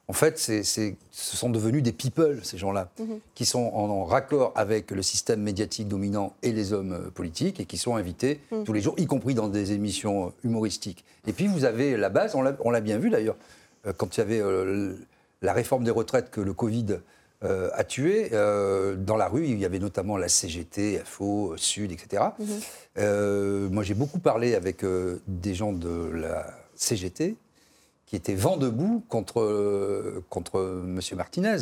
En 0.09 0.13
fait, 0.13 0.39
ce 0.39 0.93
sont 1.11 1.51
devenus 1.51 1.83
des 1.83 1.91
people, 1.93 2.39
ces 2.45 2.59
gens-là, 2.59 2.91
qui 3.35 3.45
sont 3.45 3.65
en, 3.75 3.91
en 3.91 4.05
raccord 4.05 4.53
avec 4.55 4.93
le 4.93 5.03
système 5.03 5.43
médiatique 5.43 5.89
dominant 5.89 6.35
et 6.43 6.53
les 6.53 6.73
hommes 6.73 6.93
euh, 6.93 7.11
politiques, 7.11 7.59
et 7.59 7.65
qui 7.65 7.77
sont 7.77 7.97
invités 7.97 8.41
tous 8.65 8.73
les 8.73 8.81
jours, 8.81 8.95
y 8.99 9.07
compris 9.07 9.35
dans 9.35 9.49
des 9.49 9.73
émissions 9.73 10.27
euh, 10.29 10.31
humoristiques. 10.45 11.05
Et 11.27 11.33
puis, 11.33 11.49
vous 11.49 11.65
avez 11.65 11.97
la 11.97 12.09
base, 12.09 12.37
on 12.37 12.43
l'a- 12.43 12.81
bien 12.81 12.99
vu 12.99 13.11
d'ailleurs, 13.11 13.37
euh, 13.87 13.93
quand 13.97 14.17
il 14.17 14.21
y 14.21 14.23
avait 14.23 14.41
euh, 14.41 14.95
la 15.43 15.53
réforme 15.53 15.83
des 15.83 15.91
retraites 15.91 16.31
que 16.31 16.41
le 16.41 16.53
Covid 16.55 16.99
euh, 17.43 17.69
a 17.75 17.83
tué, 17.83 18.29
euh, 18.33 18.95
dans 18.95 19.17
la 19.17 19.27
rue, 19.27 19.47
il 19.47 19.59
y 19.59 19.65
avait 19.65 19.81
notamment 19.81 20.17
la 20.17 20.29
CGT, 20.29 21.03
FO, 21.05 21.55
Sud, 21.57 21.91
etc. 21.91 22.23
Euh, 22.99 23.69
moi, 23.71 23.83
j'ai 23.83 23.95
beaucoup 23.95 24.21
parlé 24.21 24.55
avec 24.55 24.85
des 25.27 25.55
gens 25.55 25.73
de 25.73 26.11
la 26.15 26.47
CGT 26.77 27.35
qui 28.07 28.17
étaient 28.17 28.35
vent 28.35 28.57
debout 28.57 29.03
contre, 29.09 29.41
contre 30.31 30.81
M. 30.85 31.01
Martinez, 31.17 31.57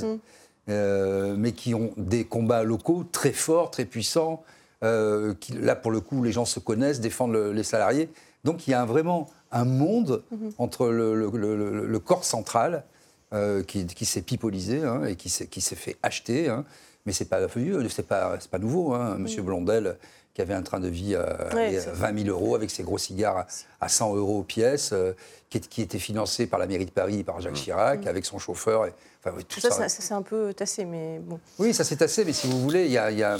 euh, 0.69 1.35
mais 1.37 1.53
qui 1.53 1.75
ont 1.75 1.93
des 1.97 2.25
combats 2.25 2.63
locaux 2.63 3.05
très 3.11 3.33
forts, 3.33 3.71
très 3.71 3.85
puissants. 3.85 4.43
euh, 4.83 5.33
qui, 5.41 5.53
là, 5.55 5.77
pour 5.77 5.91
le 5.91 6.01
coup, 6.01 6.23
les 6.23 6.33
gens 6.33 6.45
se 6.45 6.61
connaissent, 6.61 7.01
défendent 7.01 7.33
le- 7.33 7.53
les 7.53 7.63
salariés. 7.63 8.11
Donc, 8.45 8.67
il 8.67 8.73
y 8.73 8.75
a 8.75 8.83
un- 8.83 8.85
vraiment 8.85 9.31
un 9.51 9.65
monde 9.65 10.23
entre 10.59 10.89
le, 10.89 11.15
le- 11.15 11.31
le- 11.33 11.57
le- 11.57 11.87
le 11.87 11.99
corps 12.01 12.25
central 12.25 12.85
euh, 13.33 13.63
qui, 13.63 13.87
qui 13.87 14.05
s'est 14.05 14.21
pipolisé 14.21 14.83
hein, 14.85 15.05
et 15.07 15.17
qui 15.17 15.31
s'est, 15.31 15.47
qui 15.47 15.63
s'est 15.63 15.77
fait 15.77 15.97
acheter. 16.03 16.51
hein. 16.51 16.67
Mais 17.07 17.13
pas 17.31 17.47
vieux, 17.47 17.89
c'est 17.89 18.07
pas, 18.07 18.37
c'est 18.41 18.51
pas 18.51 18.59
nouveau. 18.59 18.93
Hein. 18.93 19.17
Monsieur 19.19 19.41
Blondel, 19.43 19.97
qui 20.35 20.43
avait 20.43 20.55
un 20.55 20.62
train 20.62 20.81
de 20.81 20.88
vie 20.88 21.14
à, 21.14 21.55
Ouais, 21.55 21.76
à 21.76 21.81
c'est- 21.81 21.91
20 21.93 22.25
000 22.25 22.29
euros 22.37 22.55
avec 22.57 22.71
ses 22.71 22.83
gros 22.83 22.99
cigares 22.99 23.38
à, 23.38 23.47
à 23.81 23.88
100 23.88 24.17
euros 24.17 24.43
pièce, 24.43 24.91
euh, 24.93 25.12
qui, 25.49 25.81
était 25.83 26.00
financé 26.00 26.49
par 26.49 26.59
la 26.59 26.67
mairie 26.67 26.87
de 26.87 26.91
Paris, 26.91 27.23
par 27.23 27.41
Jacques 27.41 27.55
Chirac, 27.55 28.07
avec 28.09 28.25
son 28.26 28.41
chauffeur. 28.41 28.87
Et, 28.87 28.93
enfin, 29.21 29.33
oui, 29.37 29.45
tout 29.45 29.61
Ça, 29.61 29.71
ça. 29.71 29.76
ça, 29.76 29.88
ça, 29.88 30.03
c'est 30.03 30.14
un 30.14 30.23
peu 30.23 30.53
tassé, 30.53 30.85
mais 30.85 31.21
bon. 31.21 31.38
Oui, 31.61 31.73
ça 31.73 31.85
s'est 31.85 31.95
tassé, 31.97 32.25
mais 32.25 32.33
si 32.33 32.49
vous 32.49 32.61
voulez, 32.61 32.87
il 32.87 32.91
y 32.91 32.99
a, 32.99 33.12
y 33.12 33.23
a, 33.23 33.38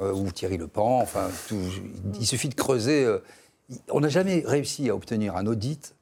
euh, 0.00 0.12
ou 0.12 0.32
Thierry 0.32 0.56
Lepan, 0.58 0.98
enfin, 1.00 1.30
tout- 1.48 1.56
il 2.18 2.26
suffit 2.26 2.48
de 2.48 2.54
creuser. 2.56 3.04
euh, 3.04 3.18
on 3.90 4.00
n'a 4.00 4.08
jamais 4.08 4.42
réussi 4.44 4.90
à 4.90 4.96
obtenir 4.96 5.36
un 5.36 5.46
audit 5.46 5.94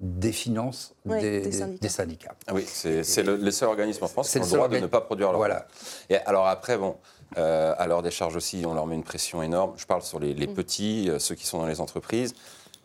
des 0.00 0.32
finances 0.32 0.94
des, 1.04 1.52
syndicats. 1.52 1.78
des 1.82 1.88
syndicats. 1.88 2.34
Ah 2.46 2.54
Oui, 2.54 2.64
c'est 2.66 3.22
le, 3.22 3.36
les 3.36 3.52
seuls 3.52 3.68
organismes 3.68 4.04
en 4.04 4.08
France 4.08 4.30
qui 4.30 4.38
ont 4.38 4.40
le 4.40 4.46
seul 4.46 4.56
droit 4.58 4.68
de 4.68 4.78
ne 4.78 4.86
pas 4.86 5.02
produire 5.02 5.28
leur 5.30 5.36
Voilà. 5.38 5.66
Et 6.08 6.16
alors 6.16 6.46
après, 6.46 6.78
bon, 6.78 6.96
euh, 7.38 7.74
à 7.78 7.86
leur 7.86 8.02
décharge 8.02 8.36
aussi, 8.36 8.64
on 8.66 8.74
leur 8.74 8.86
met 8.86 8.94
une 8.94 9.02
pression 9.04 9.42
énorme. 9.42 9.72
Je 9.76 9.86
parle 9.86 10.02
sur 10.02 10.18
les, 10.20 10.34
les 10.34 10.46
Mm. 10.46 10.54
petits, 10.54 11.10
euh, 11.10 11.18
ceux 11.18 11.34
qui 11.34 11.46
sont 11.46 11.58
dans 11.58 11.66
les 11.66 11.80
entreprises. 11.80 12.34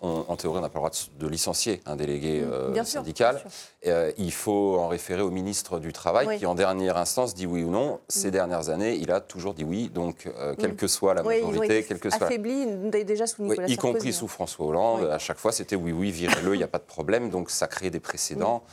On- 0.01 0.23
en 0.29 0.37
théorie, 0.37 0.59
on 0.59 0.61
n'a 0.61 0.69
pas 0.69 0.79
le 0.79 0.87
droit 0.87 0.89
de, 0.91 1.25
de 1.25 1.29
licencier 1.29 1.81
un 1.85 1.97
délégué 1.97 2.41
euh, 2.41 2.69
Mm. 2.69 2.73
Bien 2.73 2.83
sûr, 2.85 3.01
syndical. 3.01 3.35
bien 3.35 3.43
sûr. 3.43 3.51
Euh, 3.87 4.11
il 4.17 4.31
faut 4.31 4.77
en 4.79 4.87
référer 4.87 5.21
au 5.21 5.29
ministre 5.29 5.77
du 5.79 5.91
Travail 5.91 6.25
Oui. 6.27 6.35
Mm. 6.35 6.39
qui, 6.39 6.45
en 6.45 6.55
dernière 6.55 6.95
instance, 6.95 7.33
dit 7.35 7.45
oui 7.45 7.63
ou 7.63 7.69
non. 7.69 7.99
Ces 8.07 8.31
dernières 8.31 8.69
années, 8.69 8.95
il 8.95 9.11
a 9.11 9.19
toujours 9.19 9.53
dit 9.53 9.65
oui. 9.65 9.89
Donc, 9.93 10.25
euh, 10.25 10.55
quelle 10.57 10.75
que 10.77 10.87
soit 10.87 11.13
la 11.15 11.23
Oui, 11.23 11.41
majorité, 11.43 11.83
quelle 11.83 11.99
que 11.99 12.09
soit 12.09 12.23
affaiblis 12.27 12.65
d- 12.65 13.03
déjà 13.03 13.27
sous 13.27 13.41
oui, 13.43 13.49
Nicolas 13.49 13.67
y 13.67 13.71
Sarkozy. 13.75 13.93
compris 13.93 14.09
hein. 14.09 14.13
sous 14.13 14.27
François 14.29 14.65
Hollande. 14.67 15.01
Oui. 15.03 15.09
À 15.11 15.19
chaque 15.19 15.37
fois, 15.37 15.51
c'était 15.51 15.75
oui, 15.75 15.91
oui, 15.91 16.11
virez-le, 16.11 16.55
il 16.55 16.59
n'y 16.59 16.63
a 16.63 16.67
pas 16.67 16.77
de 16.79 16.83
problème. 16.83 17.29
Donc, 17.29 17.49
ça 17.51 17.67
crée 17.67 17.89
des 17.89 17.99
précédents 17.99 18.63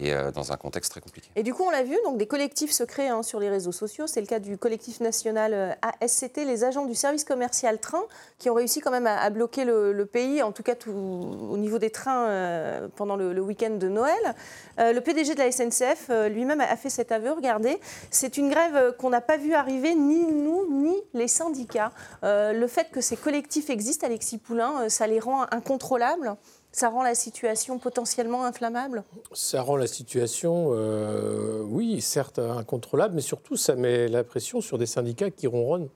et 0.00 0.12
euh, 0.12 0.30
dans 0.32 0.52
un 0.52 0.56
contexte 0.56 0.92
très 0.92 1.00
compliqué. 1.00 1.28
Et 1.36 1.42
du 1.42 1.54
coup, 1.54 1.62
on 1.64 1.70
l'a 1.70 1.82
vu, 1.82 1.96
donc 2.04 2.16
des 2.16 2.26
collectifs 2.26 2.72
se 2.72 2.82
créent 2.82 3.08
hein, 3.08 3.22
sur 3.22 3.38
les 3.38 3.48
réseaux 3.48 3.72
sociaux. 3.72 4.06
C'est 4.06 4.20
le 4.20 4.26
cas 4.26 4.38
du 4.38 4.56
collectif 4.56 5.00
national 5.00 5.52
euh, 5.54 5.72
ASCT, 6.00 6.38
les 6.38 6.64
agents 6.64 6.86
du 6.86 6.94
service 6.94 7.24
commercial 7.24 7.78
train, 7.78 8.02
qui 8.38 8.48
ont 8.50 8.54
réussi 8.54 8.80
quand 8.80 8.90
même 8.90 9.06
à, 9.06 9.28
bloquer 9.30 9.64
le, 9.64 10.06
pays, 10.06 10.42
en 10.42 10.52
tout 10.52 10.62
cas 10.62 10.74
au 10.86 11.56
niveau 11.56 11.78
des 11.78 11.90
trains 11.90 12.26
euh, 12.26 12.88
pendant 12.96 13.16
le, 13.16 13.40
week-end 13.40 13.70
de 13.70 13.88
Noël. 13.88 14.34
Le 14.78 14.98
PDG 15.00 15.34
de 15.34 15.38
la 15.38 15.50
SNCF 15.50 16.10
lui-même 16.30 16.60
a 16.60 16.76
fait 16.76 16.90
cet 16.90 17.12
aveu. 17.12 17.32
Regardez, 17.32 17.78
c'est 18.10 18.36
une 18.36 18.48
grève 18.48 18.94
qu'on 18.98 19.10
n'a 19.10 19.20
pas 19.20 19.36
vu 19.36 19.54
arriver, 19.54 19.94
ni 19.94 20.24
nous, 20.24 20.66
ni 20.70 20.94
les 21.14 21.28
syndicats. 21.28 21.92
Le 22.22 22.66
fait 22.66 22.90
que 22.90 23.00
ces 23.00 23.16
collectifs 23.16 23.70
existent, 23.70 24.06
Alexis 24.06 24.38
Poulain, 24.38 24.88
ça 24.88 25.06
les 25.06 25.20
rend 25.20 25.46
incontrôlables 25.50 26.36
ça 26.72 26.88
rend 26.88 27.02
la 27.02 27.14
situation 27.14 27.78
potentiellement 27.78 28.44
inflammable? 28.44 29.04
Ça 29.32 29.62
rend 29.62 29.76
la 29.76 29.86
situation, 29.86 30.70
euh, 30.72 31.62
oui, 31.64 32.00
certes 32.00 32.38
incontrôlable, 32.38 33.14
mais 33.14 33.20
surtout 33.20 33.56
ça 33.56 33.74
met 33.74 34.08
la 34.08 34.24
pression 34.24 34.60
sur 34.60 34.78
des 34.78 34.86
syndicats 34.86 35.30
qui 35.30 35.46
ronronnent 35.46 35.88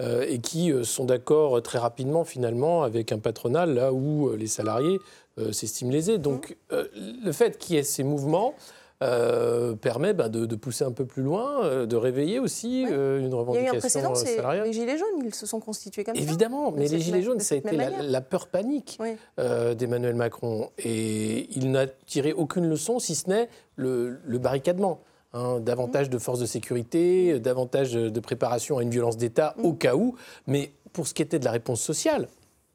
euh, 0.00 0.24
et 0.28 0.38
qui 0.38 0.72
euh, 0.72 0.84
sont 0.84 1.04
d'accord 1.04 1.62
très 1.62 1.78
rapidement 1.78 2.24
finalement 2.24 2.82
avec 2.82 3.12
un 3.12 3.18
patronat 3.18 3.66
là 3.66 3.92
où 3.92 4.30
les 4.36 4.46
salariés 4.46 4.98
euh, 5.38 5.52
s'estiment 5.52 5.92
lésés. 5.92 6.18
Donc 6.18 6.56
euh, 6.72 6.86
le 6.94 7.32
fait 7.32 7.56
qu'il 7.58 7.76
y 7.76 7.78
ait 7.78 7.82
ces 7.82 8.02
mouvements 8.02 8.54
euh, 9.02 9.74
permet 9.74 10.12
bah, 10.12 10.28
de, 10.28 10.44
de 10.46 10.56
pousser 10.56 10.84
un 10.84 10.92
peu 10.92 11.06
plus 11.06 11.22
loin, 11.22 11.64
euh, 11.64 11.86
de 11.86 11.96
réveiller 11.96 12.38
aussi 12.38 12.84
euh, 12.90 13.18
une 13.18 13.26
Il 13.26 13.28
y 13.28 13.28
a 13.28 13.30
eu 13.30 13.34
un 13.34 13.36
revendication 13.38 13.78
précédent, 13.80 14.14
salariale. 14.14 14.66
les 14.66 14.72
Gilets 14.72 14.98
jaunes, 14.98 15.22
ils 15.24 15.34
se 15.34 15.46
sont 15.46 15.60
constitués 15.60 16.04
comme 16.04 16.14
ça. 16.16 16.20
Évidemment, 16.22 16.70
De 16.70 16.78
mais 16.78 16.88
les 16.88 17.00
Gilets 17.00 17.22
jaunes, 17.22 17.40
ça 17.40 17.54
a 17.54 17.58
été 17.58 17.76
la, 17.76 18.20
peur 18.20 18.48
panique 18.48 18.98
Oui. 19.00 19.16
euh, 19.38 19.74
d'Emmanuel 19.74 20.14
Macron. 20.14 20.70
Et 20.78 21.48
il 21.56 21.70
n'a 21.70 21.86
tiré 21.86 22.32
aucune 22.32 22.68
leçon, 22.68 22.98
si 22.98 23.14
ce 23.14 23.28
n'est 23.30 23.48
le, 23.76 24.18
le 24.24 24.38
barricadement. 24.38 25.00
hein, 25.32 25.60
davantage 25.60 26.10
de 26.10 26.18
forces 26.18 26.40
de 26.40 26.46
sécurité, 26.46 27.38
davantage 27.40 27.92
de 27.92 28.20
préparation 28.20 28.78
à 28.78 28.82
une 28.82 28.90
violence 28.90 29.16
d'État 29.16 29.54
Mm. 29.58 29.64
au 29.64 29.72
cas 29.72 29.94
où. 29.94 30.16
Mais 30.46 30.72
pour 30.92 31.06
ce 31.06 31.14
qui 31.14 31.22
était 31.22 31.38
de 31.38 31.44
la 31.44 31.52
réponse 31.52 31.80
sociale, 31.80 32.28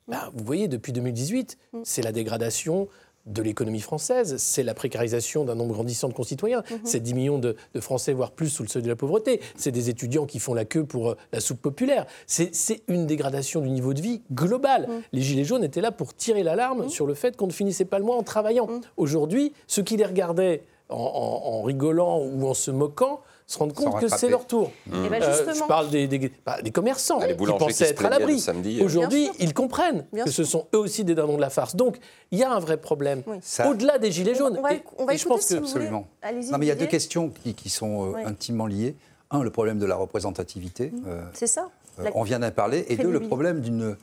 bah, 0.07 0.31
vous 0.33 0.45
voyez, 0.45 0.67
depuis 0.69 0.93
2018, 0.93 1.57
Mm. 1.73 1.79
c'est 1.83 2.01
la 2.01 2.11
dégradation 2.13 2.87
de 3.25 3.41
l'économie 3.41 3.79
française, 3.79 4.35
c'est 4.37 4.61
la 4.63 4.73
précarisation 4.73 5.45
d'un 5.45 5.55
nombre 5.55 5.73
grandissant 5.73 6.07
de 6.09 6.13
concitoyens, 6.13 6.61
Mm-hmm. 6.61 6.79
c'est 6.83 6.99
10 6.99 7.13
millions 7.15 7.39
de, 7.39 7.55
de 7.73 7.79
Français, 7.79 8.13
voire 8.13 8.31
plus, 8.31 8.49
sous 8.49 8.63
le 8.63 8.69
seuil 8.69 8.83
de 8.83 8.87
la 8.87 8.95
pauvreté, 8.95 9.41
c'est 9.55 9.71
des 9.71 9.89
étudiants 9.89 10.25
qui 10.25 10.39
font 10.39 10.53
la 10.53 10.65
queue 10.65 10.83
pour 10.85 11.09
euh, 11.11 11.17
la 11.33 11.39
soupe 11.39 11.61
populaire, 11.61 12.05
c'est 12.27 12.51
une 12.87 13.05
dégradation 13.07 13.61
du 13.61 13.69
niveau 13.69 13.93
de 13.93 14.01
vie 14.01 14.21
global. 14.31 14.87
Mm. 14.87 14.91
Les 15.13 15.21
Gilets 15.21 15.43
jaunes 15.43 15.63
étaient 15.63 15.81
là 15.81 15.91
pour 15.91 16.13
tirer 16.13 16.43
l'alarme 16.43 16.89
sur 16.89 17.05
le 17.07 17.13
fait 17.15 17.35
qu'on 17.35 17.47
ne 17.47 17.51
finissait 17.51 17.85
pas 17.85 17.97
le 17.99 18.05
mois 18.05 18.15
en 18.17 18.23
travaillant. 18.23 18.67
Aujourd'hui, 18.97 19.53
ceux 19.67 19.81
qui 19.83 19.97
les 19.97 20.05
regardaient 20.05 20.63
en, 20.89 20.95
en- 20.97 21.49
en 21.55 21.61
rigolant 21.63 22.19
ou 22.21 22.47
en 22.47 22.53
se 22.53 22.69
moquant 22.71 23.21
se 23.47 23.57
rendent 23.59 23.73
compte 23.73 23.99
que 23.99 24.07
c'est 24.07 24.29
leur 24.29 24.47
tour. 24.47 24.71
Eh 24.87 25.09
ben, 25.09 25.21
Euh, 25.21 25.31
justement. 25.31 25.53
je 25.53 25.63
parle 25.67 25.89
des, 25.89 26.07
des- 26.07 26.31
bah, 26.45 26.61
des 26.63 26.71
commerçants 26.71 27.19
Ah, 27.21 27.27
les 27.27 27.35
qui 27.37 27.45
pensaient 27.45 27.85
être 27.89 28.03
à 28.05 28.09
l'abri. 28.09 28.43
euh. 28.47 28.83
Aujourd'hui, 28.83 29.29
ils 29.39 29.53
comprennent 29.53 30.05
Bien 30.11 30.25
que 30.25 30.31
ce 30.31 30.43
sont 30.43 30.65
eux 30.73 30.79
aussi 30.79 31.03
des 31.03 31.13
dindons 31.13 31.35
de 31.35 31.41
la 31.41 31.49
farce. 31.51 31.75
Donc, 31.75 31.97
il 32.31 32.39
y 32.39 32.43
a 32.43 32.51
un 32.51 32.59
vrai 32.59 32.77
problème. 32.77 33.21
Oui. 33.27 33.37
Au-delà 33.67 33.99
des 33.99 34.11
gilets 34.11 34.33
jaunes. 34.35 34.55
On 34.57 34.61
va, 34.61 34.73
Et- 34.73 34.83
on 34.97 35.05
va 35.05 35.13
et 35.13 35.17
je 35.17 35.27
pense 35.27 35.41
si 35.41 35.53
que. 35.53 35.59
Absolument. 35.59 36.07
Non, 36.51 36.57
mais 36.57 36.65
il 36.65 36.69
y 36.69 36.71
a 36.71 36.75
deux 36.75 36.87
questions 36.87 37.29
qui, 37.29 37.53
qui 37.53 37.69
sont 37.69 38.05
euh, 38.07 38.11
Ouais. 38.13 38.23
intimement 38.25 38.65
liées. 38.65 38.95
Un, 39.31 39.43
le 39.43 39.49
problème 39.51 39.77
de 39.79 39.85
la 39.85 39.95
représentativité. 39.95 40.91
euh, 41.07 41.21
C'est 41.33 41.47
ça 41.47 41.69
euh, 41.99 42.03
La- 42.05 42.11
on 42.15 42.23
vient 42.23 42.39
d'en 42.39 42.51
parler. 42.51 42.85
Et 42.89 42.95
deux, 42.97 43.11
le 43.11 43.19
problème 43.19 43.61
d'une 43.61 43.95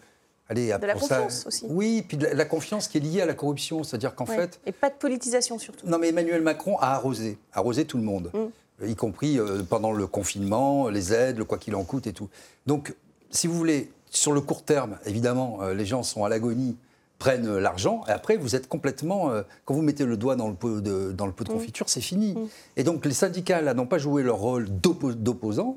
allez, 0.48 0.66
De 0.66 0.87
la 0.87 0.94
ça- 0.94 1.00
confiance 1.00 1.46
aussi. 1.46 1.66
Oui, 1.68 2.05
puis 2.07 2.16
de 2.16 2.26
la, 2.26 2.35
la 2.35 2.44
confiance 2.44 2.87
qui 2.88 2.98
est 2.98 3.00
liée 3.00 3.22
à 3.22 3.26
la 3.26 3.35
corruption. 3.35 3.83
C'est-à-dire 3.83 4.14
qu'en 4.14 4.26
Ouais. 4.26 4.37
fait, 4.37 4.61
Et 4.66 4.72
pas 4.72 4.90
de 4.90 4.94
politisation 4.94 5.59
surtout. 5.59 5.87
non 5.87 5.98
mais 5.98 6.09
Emmanuel 6.11 6.42
Macron 6.42 6.76
a 6.78 6.92
arrosé, 6.94 7.38
arrosé 7.52 7.85
tout 7.87 7.96
le 7.96 8.02
monde, 8.05 8.31
Mm. 8.35 8.38
Euh, 8.83 8.88
y 8.88 8.95
compris 8.95 9.38
euh, 9.38 9.62
pendant 9.62 9.92
le 9.92 10.07
confinement, 10.07 10.88
les 10.88 11.12
aides, 11.12 11.38
le 11.38 11.45
quoi 11.45 11.59
qu'il 11.59 11.75
en 11.75 11.85
coûte 11.85 12.07
et 12.07 12.12
tout. 12.12 12.29
Donc, 12.66 12.95
si 13.31 13.47
vous 13.47 13.55
voulez, 13.55 13.90
sur 14.11 14.33
le 14.33 14.40
court 14.40 14.62
terme, 14.62 14.99
évidemment, 15.07 15.61
euh, 15.62 15.75
les 15.75 15.87
gens 15.87 16.03
sont 16.03 16.25
à 16.25 16.29
l'agonie, 16.29 16.77
prennent 17.18 17.57
l'argent, 17.59 18.03
et 18.09 18.11
après, 18.11 18.37
vous 18.37 18.57
êtes 18.57 18.68
complètement... 18.68 19.31
quand 19.64 19.75
vous 19.75 19.83
mettez 19.83 20.05
le 20.05 20.16
doigt 20.16 20.35
dans 20.35 20.49
le 20.49 20.55
pot 20.55 20.81
de, 20.81 21.12
dans 21.12 21.27
le 21.27 21.33
pot 21.33 21.45
de 21.45 21.51
confiture, 21.51 21.88
c'est 21.88 22.01
fini. 22.01 22.35
Et 22.77 22.83
donc, 22.83 23.07
les 23.07 23.14
syndicats, 23.14 23.61
là, 23.61 23.75
n'ont 23.75 23.87
pas 23.87 23.99
joué 23.99 24.25
leur 24.25 24.38
rôle 24.38 24.68
d'oppo- 24.68 25.14
d'opposants, 25.14 25.77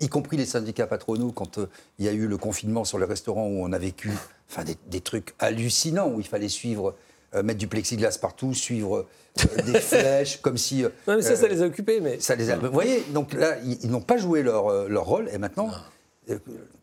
y 0.00 0.08
compris 0.08 0.36
les 0.36 0.44
syndicats 0.44 0.86
patronaux, 0.86 1.32
quand 1.32 1.56
euh, 1.56 1.66
il 1.98 2.04
y 2.04 2.08
a 2.08 2.12
eu 2.12 2.26
le 2.26 2.36
confinement 2.36 2.84
sur 2.84 2.98
les 2.98 3.06
restaurants 3.06 3.46
où 3.46 3.64
on 3.64 3.72
a 3.72 3.78
vécu 3.78 4.10
enfin, 4.50 4.64
des, 4.64 4.76
des 4.90 5.00
trucs 5.00 5.34
hallucinants, 5.38 6.10
où 6.10 6.20
il 6.20 6.26
fallait 6.26 6.50
suivre, 6.50 6.94
euh, 7.34 7.42
mettre 7.42 7.58
du 7.58 7.66
plexiglas 7.68 8.18
partout, 8.20 8.54
suivre 8.54 9.06
euh, 9.38 9.62
des 9.62 9.78
flèches, 9.80 10.40
comme 10.42 10.56
si... 10.58 10.84
euh, 10.84 10.88
Non, 11.08 11.16
mais 11.16 11.22
ça, 11.22 11.36
ça 11.36 11.48
les 11.48 11.62
a 11.62 11.66
occupés. 11.66 12.00
Mais 12.00 12.20
ça 12.20 12.34
les 12.34 12.50
a- 12.50 12.56
Vous 12.56 12.70
voyez, 12.72 13.02
donc 13.12 13.32
là, 13.32 13.56
ils, 13.64 13.78
ils 13.84 13.90
n'ont 13.90 14.00
pas 14.00 14.16
joué 14.18 14.42
leur, 14.42 14.88
leur 14.88 15.04
rôle, 15.04 15.28
et 15.32 15.38
maintenant, 15.38 15.70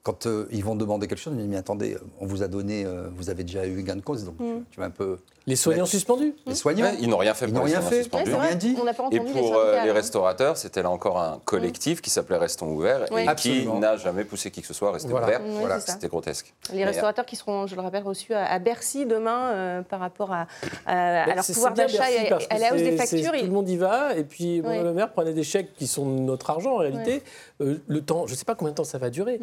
quand 0.03 0.25
euh, 0.25 0.47
ils 0.51 0.63
vont 0.63 0.75
demander 0.75 1.07
quelque 1.07 1.17
chose, 1.19 1.33
ils 1.35 1.39
disent, 1.41 1.47
mais 1.49 1.57
attendez, 1.57 1.97
on 2.19 2.25
vous 2.25 2.41
a 2.43 2.47
donné, 2.47 2.85
euh, 2.85 3.09
vous 3.15 3.29
avez 3.29 3.43
déjà 3.43 3.65
eu 3.67 3.83
gain 3.83 3.95
de 3.95 4.01
cause, 4.01 4.23
donc 4.25 4.35
tu 4.71 4.79
vas 4.79 4.85
un 4.85 4.89
peu... 4.89 5.17
les 5.45 5.55
soignants 5.55 5.83
Ouais. 5.83 5.89
suspendus. 5.89 6.35
Les 6.47 6.55
soignants, 6.55 6.85
Ouais, 6.85 6.97
ils 7.01 7.09
n'ont 7.09 7.17
rien 7.17 7.33
fait 7.33 7.45
Ils 7.47 7.51
pour 7.53 7.59
n'ont 7.61 7.65
les 7.65 7.71
rien 7.73 7.81
soignants 7.81 7.89
fait. 7.97 8.03
suspendus. 8.03 8.23
Ils 8.27 8.31
n'ont 8.33 8.39
rien 8.39 8.55
dit. 8.55 8.75
On 8.79 8.85
n'a 8.85 8.93
pas 8.93 9.03
Et 9.11 9.19
entendu 9.19 9.31
pour 9.33 9.41
les 9.41 9.51
euh, 9.57 9.83
les 9.83 9.91
restaurateurs, 9.91 10.57
c'était 10.57 10.81
là 10.81 10.89
encore 10.89 11.19
un 11.19 11.39
collectif 11.43 12.01
qui 12.01 12.09
s'appelait 12.09 12.37
Restons 12.37 12.67
ouverts 12.71 13.05
Oui. 13.11 13.25
et 13.29 13.35
qui 13.35 13.67
n'a 13.67 13.97
jamais 13.97 14.23
poussé 14.23 14.51
qui 14.51 14.61
que 14.61 14.67
ce 14.67 14.73
soit 14.73 14.89
à 14.89 14.91
rester 14.93 15.09
Voilà. 15.09 15.27
ouvert. 15.27 15.41
Oui, 15.43 15.51
voilà, 15.59 15.79
c'était 15.79 16.07
grotesque. 16.07 16.53
Les 16.73 16.85
restaurateurs 16.85 17.25
qui 17.25 17.35
seront, 17.35 17.67
je 17.67 17.75
le 17.75 17.81
rappelle, 17.81 18.03
reçus 18.03 18.33
à, 18.33 18.45
à 18.45 18.59
Bercy 18.59 19.05
demain 19.05 19.51
euh, 19.51 19.81
par 19.81 19.99
rapport 19.99 20.31
à, 20.31 20.47
à- 20.85 21.23
à 21.23 21.25
Bah, 21.27 21.35
leur 21.35 21.45
pouvoir 21.45 21.73
d'achat 21.73 22.09
et 22.11 22.31
à 22.49 22.57
la 22.57 22.73
hausse 22.73 22.81
des 22.81 22.95
factures. 22.95 23.31
Tout 23.33 23.45
le 23.45 23.51
monde 23.51 23.69
y 23.69 23.77
va, 23.77 24.15
et 24.15 24.23
puis 24.23 24.61
Ouais. 24.61 24.81
Le 24.83 24.93
Maire 24.93 25.11
prenait 25.11 25.33
des 25.33 25.43
chèques 25.43 25.73
qui 25.77 25.87
sont 25.87 26.05
notre 26.05 26.49
argent 26.49 26.73
en 26.75 26.77
réalité. 26.77 27.21
Le 27.59 27.99
temps, 28.01 28.25
je 28.27 28.33
ne 28.33 28.37
sais 28.37 28.45
pas 28.45 28.55
combien 28.55 28.71
de 28.71 28.77
temps 28.77 28.83
ça 28.83 28.97
va 28.97 29.09
durer. 29.09 29.39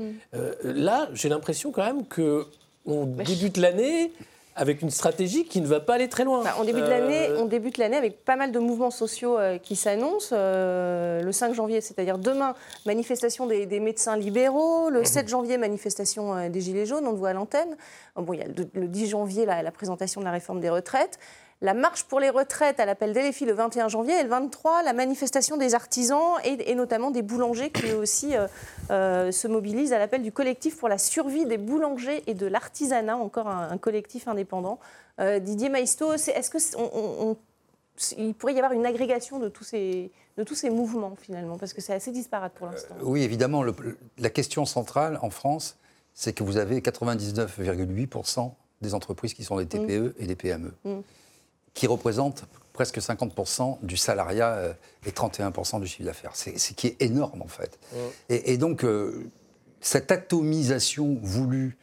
Euh, 0.47 0.55
là, 0.63 1.09
j'ai 1.13 1.29
l'impression 1.29 1.73
quand 1.73 1.85
même 1.85 2.07
que 2.07 2.47
on 2.87 3.05
débute 3.05 3.57
l'année 3.57 4.13
avec 4.59 4.81
une 4.81 4.89
stratégie 4.91 5.45
qui 5.45 5.61
ne 5.61 5.67
va 5.67 5.81
pas 5.81 5.95
aller 5.95 6.09
très 6.09 6.25
loin. 6.25 6.43
Bah, 6.43 6.55
on 6.59 6.65
débute 6.65 6.85
Euh, 6.85 6.89
l'année, 6.89 7.29
on 7.39 7.45
débute 7.45 7.77
l'année 7.77 7.97
avec 7.99 8.25
pas 8.25 8.37
mal 8.37 8.53
de 8.53 8.59
mouvements 8.59 8.91
sociaux 8.91 9.39
euh, 9.39 9.59
qui 9.59 9.77
s'annoncent. 9.77 10.31
Euh, 10.33 11.21
le 11.21 11.31
5 11.31 11.53
janvier, 11.53 11.83
c'est-à-dire 11.83 12.17
demain, 12.17 12.55
manifestation 12.87 13.47
des, 13.47 13.67
des 13.67 13.81
médecins 13.81 14.17
libéraux. 14.17 14.89
Le 14.89 15.05
7 15.05 15.29
janvier, 15.29 15.59
manifestation 15.59 16.35
euh, 16.35 16.49
des 16.49 16.63
Gilets 16.63 16.87
jaunes, 16.87 17.07
on 17.07 17.11
le 17.13 17.19
voit 17.19 17.31
à 17.31 17.33
l'antenne. 17.35 17.77
Euh, 18.19 18.23
Bon, 18.23 18.33
il 18.33 18.39
y 18.41 18.43
a 18.43 18.47
le, 18.47 18.67
le 18.73 18.89
10 18.89 19.09
janvier, 19.09 19.45
la, 19.45 19.63
la 19.63 19.71
présentation 19.71 20.21
de 20.23 20.25
la 20.25 20.33
réforme 20.33 20.61
des 20.61 20.71
retraites. 20.71 21.19
La 21.63 21.73
marche 21.73 22.05
pour 22.05 22.21
les 22.21 22.29
retraites 22.29 22.81
à 22.81 22.85
l'appel 22.85 23.15
filles 23.33 23.47
le 23.47 23.55
21 23.55 23.89
janvier 23.89 24.19
et 24.21 24.23
le 24.23 24.29
23, 24.29 24.83
la 24.83 24.93
manifestation 24.93 25.57
des 25.57 25.75
artisans 25.75 26.35
et, 26.45 26.71
et 26.71 26.75
notamment 26.75 27.11
des 27.11 27.23
boulangers 27.23 27.71
qui 27.71 27.87
eux 27.87 27.97
aussi 27.97 28.37
euh, 28.37 28.47
euh, 28.91 29.33
se 29.33 29.49
mobilisent 29.49 29.95
à 29.95 29.99
l'appel 29.99 30.23
du 30.23 30.33
collectif 30.33 30.77
pour 30.77 30.89
la 30.91 30.99
survie 30.99 31.47
des 31.47 31.57
boulangers 31.57 32.23
et 32.27 32.35
de 32.35 32.47
l'artisanat, 32.47 33.17
encore 33.17 33.49
un, 33.49 33.71
un 33.71 33.79
collectif 33.79 34.29
indépendant. 34.29 34.79
Euh, 35.19 35.39
Didier 35.39 35.71
Maisto, 35.71 36.13
est-ce 36.13 36.51
que 36.51 36.59
c'est- 36.59 36.77
on- 36.77 36.91
on- 36.95 37.31
on- 37.31 37.37
il 38.19 38.35
pourrait 38.35 38.53
y 38.53 38.59
avoir 38.59 38.73
une 38.73 38.85
agrégation 38.85 39.39
de 39.39 39.49
tous 39.49 39.65
ces, 39.65 40.11
de 40.37 40.45
tous 40.45 40.55
ces 40.55 40.69
mouvements 40.69 41.17
finalement 41.23 41.57
Parce 41.57 41.73
que 41.73 41.81
c'est 41.81 41.95
assez 41.95 42.11
disparate 42.11 42.53
pour 42.53 42.67
l'instant. 42.67 42.95
Oui, 43.03 43.23
évidemment, 43.23 43.63
le- 43.63 43.75
la 44.19 44.29
question 44.29 44.67
centrale 44.67 45.19
en 45.23 45.31
France, 45.31 45.79
c'est 46.13 46.35
que 46.35 46.45
vous 46.45 46.59
avez 46.59 46.83
99,8% 46.83 48.55
des 48.83 48.93
entreprises 48.93 49.33
qui 49.33 49.43
sont 49.45 49.57
des 49.57 49.65
TPE 49.65 50.15
et 50.19 50.27
des 50.27 50.37
PME, 50.37 50.75
Mm. 50.85 50.97
Qui 51.77 51.87
représentent 51.87 52.45
presque 52.73 52.99
50% 52.99 53.79
du 53.83 53.97
salariat 53.97 54.55
euh, 54.55 54.73
et 55.07 55.11
31% 55.11 55.81
du 55.81 55.87
chiffre 55.87 56.05
d'affaires. 56.05 56.33
C'est 56.35 56.59
ce 56.59 56.73
qui 56.73 56.89
est 56.89 57.01
énorme, 57.01 57.43
en 57.43 57.49
fait. 57.49 57.79
Et, 58.29 58.53
et 58.53 58.57
donc, 58.57 58.83
euh, 58.83 59.31
cette 59.81 60.11
atomisation 60.11 61.19
voulue 61.23 61.77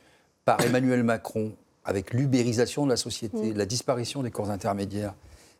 par 0.45 0.59
Emmanuel 0.65 1.03
Macron, 1.03 1.53
avec 1.85 2.11
l'ubérisation 2.11 2.85
de 2.85 2.89
la 2.89 2.97
société, 2.97 3.53
la 3.53 3.65
disparition 3.65 4.23
des 4.23 4.31
corps 4.31 4.49
intermédiaires, 4.49 5.13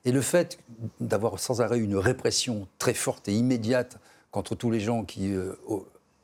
et 0.04 0.12
le 0.12 0.22
fait 0.22 0.58
d'avoir 1.00 1.40
sans 1.40 1.62
arrêt 1.62 1.80
une 1.80 1.96
répression 1.96 2.68
très 2.80 2.94
forte 2.94 3.28
et 3.30 3.34
immédiate 3.34 3.98
contre 4.32 4.56
tous 4.56 4.72
les 4.72 4.80
gens 4.80 5.04
qui 5.04 5.32
euh, 5.32 5.54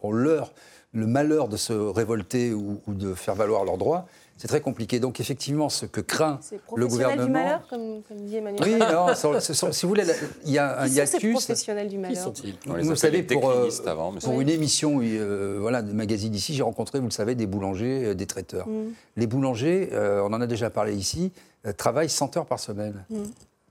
ont 0.01 0.11
leur, 0.11 0.51
le 0.93 1.05
malheur 1.05 1.47
de 1.47 1.57
se 1.57 1.73
révolter 1.73 2.53
ou, 2.53 2.81
ou 2.87 2.93
de 2.93 3.13
faire 3.13 3.35
valoir 3.35 3.65
leurs 3.65 3.77
droits, 3.77 4.07
c'est 4.39 4.47
très 4.47 4.61
compliqué. 4.61 4.99
Donc 4.99 5.19
effectivement, 5.19 5.69
ce 5.69 5.85
que 5.85 6.01
craint 6.01 6.39
C'est 6.41 6.55
le 6.55 6.61
professionnel 6.61 6.89
gouvernement... 7.17 7.25
du 7.25 7.31
malheur, 7.31 7.67
comme, 7.69 8.01
comme 8.07 8.17
dit 8.25 8.37
Emmanuel 8.37 8.63
Oui, 8.63 8.75
non, 8.79 9.13
sont- 9.39 9.71
si 9.71 9.81
vous 9.83 9.89
voulez, 9.89 10.05
il 10.45 10.51
y 10.51 10.57
a 10.57 10.79
un 10.81 10.87
Qui 10.87 10.95
sont 10.95 11.05
ces 11.05 11.13
hiatus. 11.17 11.33
professionnels 11.33 11.87
du 11.89 11.95
Qui 11.95 12.01
malheur 12.01 12.23
sont-ils 12.23 12.55
Vous 12.65 12.95
savez, 12.95 13.21
pour, 13.23 13.49
euh, 13.49 13.53
déclinistes 13.55 13.85
avant, 13.87 14.11
mais 14.13 14.19
Pour 14.21 14.33
Oui. 14.35 14.43
une 14.43 14.49
émission 14.49 14.99
euh, 15.03 15.57
voilà, 15.59 15.81
de 15.81 15.91
magazine 15.91 16.33
ici, 16.33 16.53
j'ai 16.55 16.63
rencontré, 16.63 16.99
vous 16.99 17.05
le 17.05 17.11
savez, 17.11 17.35
des 17.35 17.45
boulangers, 17.47 18.05
euh, 18.05 18.15
des 18.15 18.25
traiteurs. 18.25 18.67
Mm. 18.67 18.93
Les 19.17 19.27
boulangers, 19.27 19.89
euh, 19.93 20.21
on 20.23 20.33
en 20.33 20.39
a 20.41 20.47
déjà 20.47 20.69
parlé 20.69 20.95
ici, 20.95 21.31
euh, 21.67 21.73
travaillent 21.73 22.09
100 22.09 22.37
heures 22.37 22.45
par 22.45 22.59
semaine. 22.59 23.03
Mm. 23.09 23.17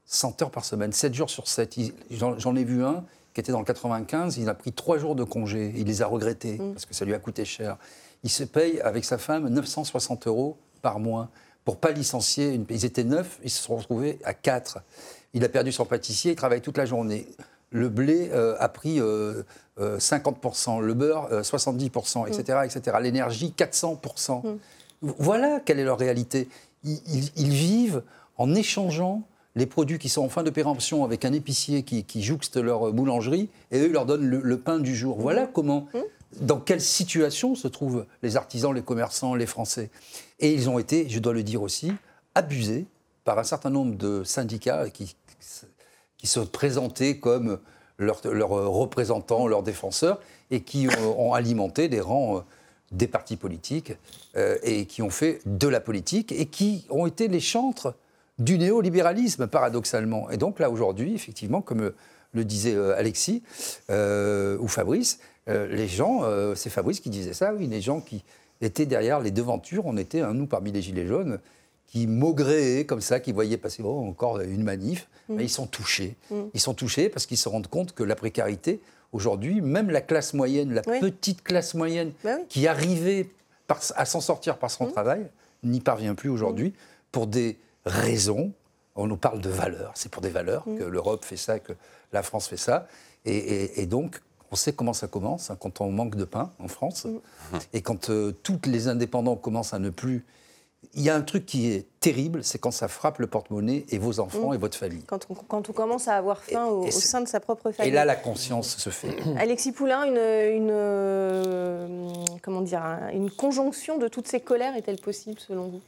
100 0.04 0.42
heures 0.42 0.50
par 0.50 0.64
semaine, 0.64 0.92
7 0.92 1.14
jours 1.14 1.30
sur 1.30 1.48
7. 1.48 1.76
Ils- 1.78 1.92
J'en 2.10 2.38
j'en 2.38 2.54
ai 2.56 2.64
vu 2.64 2.84
un 2.84 3.04
qui 3.34 3.40
était 3.40 3.52
dans 3.52 3.58
le 3.60 3.64
95, 3.64 4.36
il 4.38 4.48
a 4.48 4.54
pris 4.54 4.72
3 4.72 4.98
jours 4.98 5.14
de 5.14 5.24
congé. 5.24 5.72
Il 5.76 5.86
les 5.86 6.02
a 6.02 6.06
regrettés 6.06 6.58
Mm. 6.58 6.72
parce 6.74 6.84
que 6.86 6.94
ça 6.94 7.04
lui 7.06 7.14
a 7.14 7.18
coûté 7.18 7.44
cher. 7.44 7.78
Il 8.24 8.30
se 8.30 8.44
paye 8.44 8.80
avec 8.80 9.04
sa 9.04 9.18
femme 9.18 9.48
960 9.48 10.26
euros 10.26 10.56
par 10.82 10.98
mois 10.98 11.28
pour 11.64 11.76
pas 11.76 11.90
licencier. 11.92 12.54
Une... 12.54 12.64
Ils 12.70 12.84
étaient 12.84 13.04
9, 13.04 13.40
ils 13.44 13.50
se 13.50 13.62
sont 13.62 13.76
retrouvés 13.76 14.18
à 14.24 14.34
4. 14.34 14.78
Il 15.34 15.44
a 15.44 15.48
perdu 15.48 15.72
son 15.72 15.84
pâtissier, 15.84 16.32
il 16.32 16.36
travaille 16.36 16.60
toute 16.60 16.78
la 16.78 16.86
journée. 16.86 17.26
Le 17.70 17.88
blé 17.90 18.30
euh, 18.32 18.56
a 18.58 18.68
pris 18.68 18.98
euh, 18.98 19.42
euh, 19.78 19.98
50%, 19.98 20.80
le 20.80 20.94
beurre 20.94 21.28
euh, 21.32 21.42
70%, 21.42 22.26
etc. 22.28 22.58
etc. 22.64 22.96
L'énergie 23.00 23.54
400%. 23.56 24.56
Voilà 25.02 25.60
quelle 25.60 25.78
est 25.78 25.84
leur 25.84 25.98
réalité. 25.98 26.48
Ils, 26.84 27.00
ils- 27.06 27.30
ils 27.36 27.50
vivent 27.50 28.02
en 28.36 28.54
échangeant 28.54 29.22
les 29.54 29.66
produits 29.66 29.98
qui 29.98 30.08
sont 30.08 30.22
en 30.24 30.28
fin 30.28 30.42
de 30.42 30.50
péremption 30.50 31.04
avec 31.04 31.24
un 31.24 31.32
épicier 31.32 31.82
qui, 31.82 32.04
qui 32.04 32.22
jouxte 32.22 32.56
leur 32.56 32.92
boulangerie 32.92 33.48
et 33.70 33.80
eux 33.80 33.86
ils 33.86 33.92
leur 33.92 34.06
donnent 34.06 34.26
le, 34.26 34.40
le 34.40 34.58
pain 34.58 34.78
du 34.78 34.94
jour. 34.96 35.18
Voilà 35.20 35.46
comment, 35.46 35.86
dans 36.40 36.60
quelle 36.60 36.80
situation 36.80 37.54
se 37.54 37.68
trouvent 37.68 38.06
les 38.22 38.36
artisans, 38.36 38.74
les 38.74 38.82
commerçants, 38.82 39.34
les 39.34 39.46
Français? 39.46 39.90
Et 40.40 40.52
ils 40.52 40.68
ont 40.68 40.78
été, 40.78 41.08
je 41.08 41.18
dois 41.18 41.32
le 41.32 41.42
dire 41.42 41.62
aussi, 41.62 41.92
abusés 42.34 42.86
par 43.24 43.38
un 43.38 43.44
certain 43.44 43.70
nombre 43.70 43.96
de 43.96 44.24
syndicats 44.24 44.90
qui, 44.90 45.16
qui 46.18 46.26
se 46.26 46.40
présentaient 46.40 47.18
comme 47.18 47.58
leurs 47.98 48.48
représentants, 48.48 49.46
leurs 49.46 49.62
défenseurs, 49.62 50.20
et 50.50 50.62
qui 50.62 50.88
ont, 51.16 51.34
alimenté 51.34 51.88
des 51.88 52.00
rangs 52.00 52.38
euh, 52.38 52.40
des 52.90 53.06
partis 53.06 53.36
politiques, 53.36 53.92
euh, 54.36 54.56
et 54.62 54.86
qui 54.86 55.02
ont 55.02 55.10
fait 55.10 55.40
de 55.44 55.68
la 55.68 55.80
politique, 55.80 56.32
et 56.32 56.46
qui 56.46 56.86
ont 56.90 57.06
été 57.06 57.28
les 57.28 57.40
chantres 57.40 57.94
du 58.38 58.56
néolibéralisme, 58.56 59.46
paradoxalement. 59.46 60.30
Et 60.30 60.36
donc 60.36 60.58
là, 60.58 60.70
aujourd'hui, 60.70 61.14
effectivement, 61.14 61.60
comme 61.60 61.92
le 62.32 62.44
disait 62.44 62.74
euh, 62.74 62.96
Alexis 62.96 63.42
euh, 63.90 64.56
ou 64.58 64.68
Fabrice, 64.68 65.18
euh, 65.48 65.66
les 65.66 65.88
gens, 65.88 66.22
c'est 66.54 66.70
Fabrice 66.70 67.00
qui 67.00 67.10
disait 67.10 67.32
ça, 67.32 67.54
oui, 67.54 67.66
les 67.66 67.80
gens 67.80 68.00
qui 68.00 68.22
étaient 68.60 68.86
derrière 68.86 69.20
les 69.20 69.30
devantures, 69.30 69.86
on 69.86 69.96
était, 69.96 70.20
hein, 70.20 70.34
nous, 70.34 70.46
parmi 70.46 70.72
les 70.72 70.82
Gilets 70.82 71.06
jaunes, 71.06 71.38
qui 71.86 72.06
maugréaient 72.06 72.84
comme 72.84 73.00
ça, 73.00 73.18
qui 73.18 73.32
voyaient 73.32 73.56
passer 73.56 73.82
oh, 73.82 74.04
encore 74.06 74.40
une 74.40 74.62
manif, 74.62 75.08
ben, 75.30 75.40
ils 75.40 75.48
sont 75.48 75.66
touchés. 75.66 76.16
Ils 76.52 76.60
sont 76.60 76.74
touchés 76.74 77.08
parce 77.08 77.24
qu'ils 77.24 77.38
se 77.38 77.48
rendent 77.48 77.66
compte 77.68 77.94
que 77.94 78.02
la 78.02 78.14
précarité, 78.14 78.80
aujourd'hui, 79.12 79.62
même 79.62 79.88
la 79.90 80.02
classe 80.02 80.34
moyenne, 80.34 80.74
la 80.74 80.82
Oui. 80.86 81.00
petite 81.00 81.42
classe 81.42 81.72
moyenne, 81.74 82.12
Bah 82.22 82.34
oui. 82.38 82.44
qui 82.50 82.66
arrivait 82.66 83.30
par- 83.66 83.80
à 83.96 84.04
s'en 84.04 84.20
sortir 84.20 84.58
par 84.58 84.70
son 84.70 84.86
travail, 84.86 85.26
n'y 85.62 85.80
parvient 85.80 86.14
plus 86.14 86.28
aujourd'hui 86.28 86.74
pour 87.10 87.26
des 87.26 87.56
raisons. 87.86 88.52
On 89.00 89.06
nous 89.06 89.16
parle 89.16 89.40
de 89.40 89.48
valeurs. 89.48 89.92
C'est 89.94 90.10
pour 90.10 90.20
des 90.22 90.28
valeurs 90.28 90.64
que 90.64 90.82
l'Europe 90.84 91.24
fait 91.24 91.36
ça, 91.36 91.58
que 91.60 91.72
la 92.12 92.22
France 92.22 92.48
fait 92.48 92.56
ça. 92.56 92.86
Et, 93.24 93.36
et- 93.36 93.80
et 93.82 93.86
donc, 93.86 94.20
on 94.50 94.56
sait 94.56 94.72
comment 94.72 94.92
ça 94.92 95.06
commence 95.06 95.50
hein, 95.50 95.56
quand 95.60 95.80
on 95.80 95.90
manque 95.90 96.16
de 96.16 96.24
pain 96.24 96.50
en 96.58 96.68
France. 96.68 97.06
Et 97.72 97.80
quand 97.80 98.10
euh, 98.10 98.32
tous 98.42 98.58
les 98.66 98.88
indépendants 98.88 99.36
commencent 99.36 99.72
à 99.74 99.78
ne 99.78 99.90
plus. 99.90 100.24
Il 100.94 101.02
y 101.02 101.10
a 101.10 101.14
un 101.16 101.22
truc 101.22 101.44
qui 101.44 101.70
est 101.72 101.86
terrible, 102.00 102.42
c'est 102.44 102.58
quand 102.58 102.70
ça 102.70 102.86
frappe 102.88 103.18
le 103.18 103.26
porte-monnaie 103.26 103.84
et 103.90 103.98
vos 103.98 104.20
enfants 104.20 104.52
et 104.52 104.58
votre 104.58 104.78
famille. 104.78 105.02
Quand 105.06 105.26
on, 105.28 105.34
quand 105.34 105.68
on 105.68 105.72
commence 105.72 106.06
à 106.08 106.14
avoir 106.14 106.38
faim 106.40 106.66
Et- 106.66 106.70
au, 106.70 106.84
et 106.84 106.88
au 106.88 106.90
c'est- 106.92 107.00
sein 107.06 107.20
de 107.20 107.28
sa 107.28 107.40
propre 107.40 107.70
famille. 107.72 107.90
Et 107.92 107.94
là, 107.94 108.04
la 108.04 108.14
conscience 108.16 108.76
se 108.78 108.90
fait. 108.90 109.16
Alexis 109.38 109.72
Poulain, 109.72 110.04
une, 110.06 110.12
une, 110.62 110.70
euh, 110.70 112.08
comment 112.42 112.60
dire, 112.62 112.82
un- 112.84 113.10
une 113.10 113.30
conjonction 113.30 113.98
de 113.98 114.08
toutes 114.08 114.28
ces 114.28 114.40
colères 114.40 114.76
est-elle 114.76 115.00
possible 115.00 115.38
selon 115.40 115.68
vous? 115.68 115.80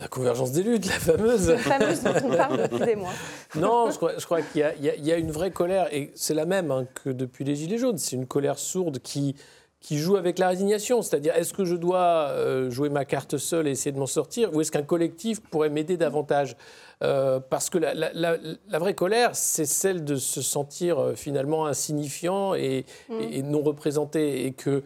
La 0.00 0.08
convergence 0.08 0.52
des 0.52 0.62
luttes, 0.62 0.86
la 0.86 0.98
fameuse. 0.98 1.48
La 1.50 1.58
fameuse 1.58 2.02
dont 2.02 2.12
on 2.24 2.36
parle 2.36 2.62
depuis 2.62 2.84
des 2.84 2.96
mois. 2.96 3.12
Non, 3.54 3.90
je 3.90 4.24
crois, 4.24 4.42
qu'il 4.42 4.64
y 4.82 5.12
a 5.12 5.16
une 5.16 5.30
vraie 5.30 5.50
colère, 5.50 5.92
et 5.92 6.10
c'est 6.14 6.34
la 6.34 6.46
même 6.46 6.70
hein, 6.70 6.86
que 7.04 7.10
depuis 7.10 7.44
les 7.44 7.54
Gilets 7.54 7.78
jaunes. 7.78 7.98
C'est 7.98 8.16
une 8.16 8.26
colère 8.26 8.58
sourde 8.58 8.98
qui, 8.98 9.36
qui 9.80 9.98
joue 9.98 10.16
avec 10.16 10.38
la 10.38 10.48
résignation. 10.48 11.02
C'est-à-dire, 11.02 11.34
est-ce 11.36 11.52
que 11.52 11.64
je 11.64 11.76
dois 11.76 12.28
euh, 12.30 12.70
jouer 12.70 12.88
ma 12.88 13.04
carte 13.04 13.36
seule 13.36 13.68
et 13.68 13.72
essayer 13.72 13.92
de 13.92 13.98
m'en 13.98 14.06
sortir, 14.06 14.54
ou 14.54 14.60
est-ce 14.60 14.72
qu'un 14.72 14.82
collectif 14.82 15.40
pourrait 15.40 15.70
m'aider 15.70 15.96
davantage? 15.96 16.56
Euh, 17.02 17.40
parce 17.40 17.68
que 17.68 17.78
la, 17.78 17.94
la- 17.94 18.12
la- 18.14 18.36
la 18.70 18.78
vraie 18.78 18.94
colère, 18.94 19.30
c'est 19.34 19.64
celle 19.64 20.04
de 20.04 20.14
se 20.16 20.40
sentir 20.40 20.98
euh, 21.00 21.14
finalement 21.14 21.66
insignifiant 21.66 22.54
et, 22.54 22.84
et- 23.20 23.38
et 23.38 23.42
non 23.42 23.62
représenté, 23.62 24.46
et 24.46 24.52
qu'il 24.52 24.82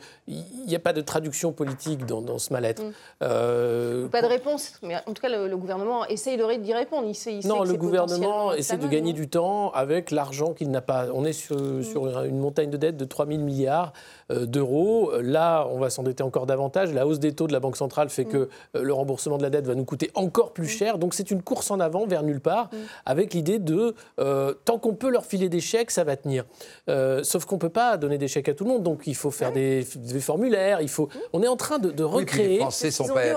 n'y 0.67 0.75
a 0.75 0.79
pas 0.79 0.93
de 0.95 1.03
traduction 1.03 1.53
politique 1.53 2.07
dans, 2.07 2.23
dans 2.23 2.39
ce 2.39 2.53
mal-être. 2.53 2.83
Euh, 3.23 4.09
Pas 4.09 4.23
de 4.23 4.27
réponse, 4.29 4.75
mais 4.83 4.97
en 5.07 5.13
tout 5.13 5.21
cas, 5.21 5.29
le, 5.29 5.49
le 5.49 5.57
gouvernement 5.57 6.07
essaye 6.07 6.37
d'y 6.37 6.73
répondre. 6.75 7.07
Il 7.09 7.33
il 7.33 7.47
non, 7.47 7.63
le 7.65 7.75
gouvernement 7.75 8.53
essaie 8.53 8.77
de 8.79 8.87
gagner 8.89 9.13
du 9.13 9.29
temps 9.29 9.71
avec 9.73 10.11
l'argent 10.11 10.53
qu'il 10.53 10.71
n'a 10.71 10.81
pas. 10.81 11.07
On 11.13 11.25
est 11.25 11.33
sur, 11.33 11.57
sur 11.83 12.23
une 12.25 12.39
montagne 12.39 12.71
de 12.71 12.77
dette 12.77 12.97
de 12.97 13.05
3 13.05 13.27
000 13.27 13.41
milliards 13.41 13.93
d'euros. 14.31 15.13
Là, 15.21 15.67
on 15.71 15.79
va 15.79 15.91
s'endetter 15.91 16.23
encore 16.23 16.47
davantage. 16.47 16.93
La 16.93 17.07
hausse 17.07 17.19
des 17.19 17.33
taux 17.33 17.47
de 17.47 17.53
la 17.53 17.61
Banque 17.61 17.77
centrale 17.77 18.09
fait 18.09 18.25
que 18.25 18.49
le 18.75 18.93
remboursement 18.93 19.39
de 19.39 19.43
la 19.43 19.51
dette 19.51 19.67
va 19.67 19.75
nous 19.75 19.85
coûter 19.85 20.11
encore 20.15 20.53
plus 20.53 20.69
cher. 20.69 20.99
Donc 20.99 21.15
c'est 21.15 21.31
une 21.31 21.43
course 21.43 21.71
en 21.71 21.81
avant 21.81 22.06
vers 22.07 22.23
nulle 22.23 22.41
part 22.41 22.71
avec 23.05 23.35
l'idée 23.35 23.59
de 23.59 23.95
euh, 24.19 24.55
tant 24.65 24.79
qu'on 24.79 24.95
peut 24.95 25.11
leur 25.11 25.25
filer 25.27 25.49
des 25.49 25.61
chèques, 25.61 25.91
ça 25.91 26.05
va 26.05 26.17
tenir. 26.17 26.45
Euh, 26.89 27.23
sauf 27.23 27.45
qu'on 27.45 27.57
ne 27.57 27.61
peut 27.61 27.69
pas 27.69 27.97
donner 27.97 28.19
des 28.19 28.29
chèques 28.29 28.49
à 28.49 28.55
tout 28.55 28.65
le 28.65 28.71
monde. 28.71 28.83
Donc 28.83 29.03
il 29.07 29.15
faut 29.15 29.31
faire 29.31 29.53
des, 29.53 29.87
des 29.97 30.21
formulaires. 30.21 30.81
Il 30.81 30.89
faut... 30.89 31.09
On 31.33 31.43
est 31.43 31.49
en 31.49 31.57
train 31.57 31.79
de, 31.79 31.91
de 31.91 32.05
Oui, 32.05 32.25
puis 32.25 32.41
recréer. 32.41 32.49
les 32.49 32.59
Français 32.61 32.91
C'est 32.91 32.91
ce 33.03 33.05
sont 33.05 33.15
pas. 33.15 33.25
Les 33.25 33.31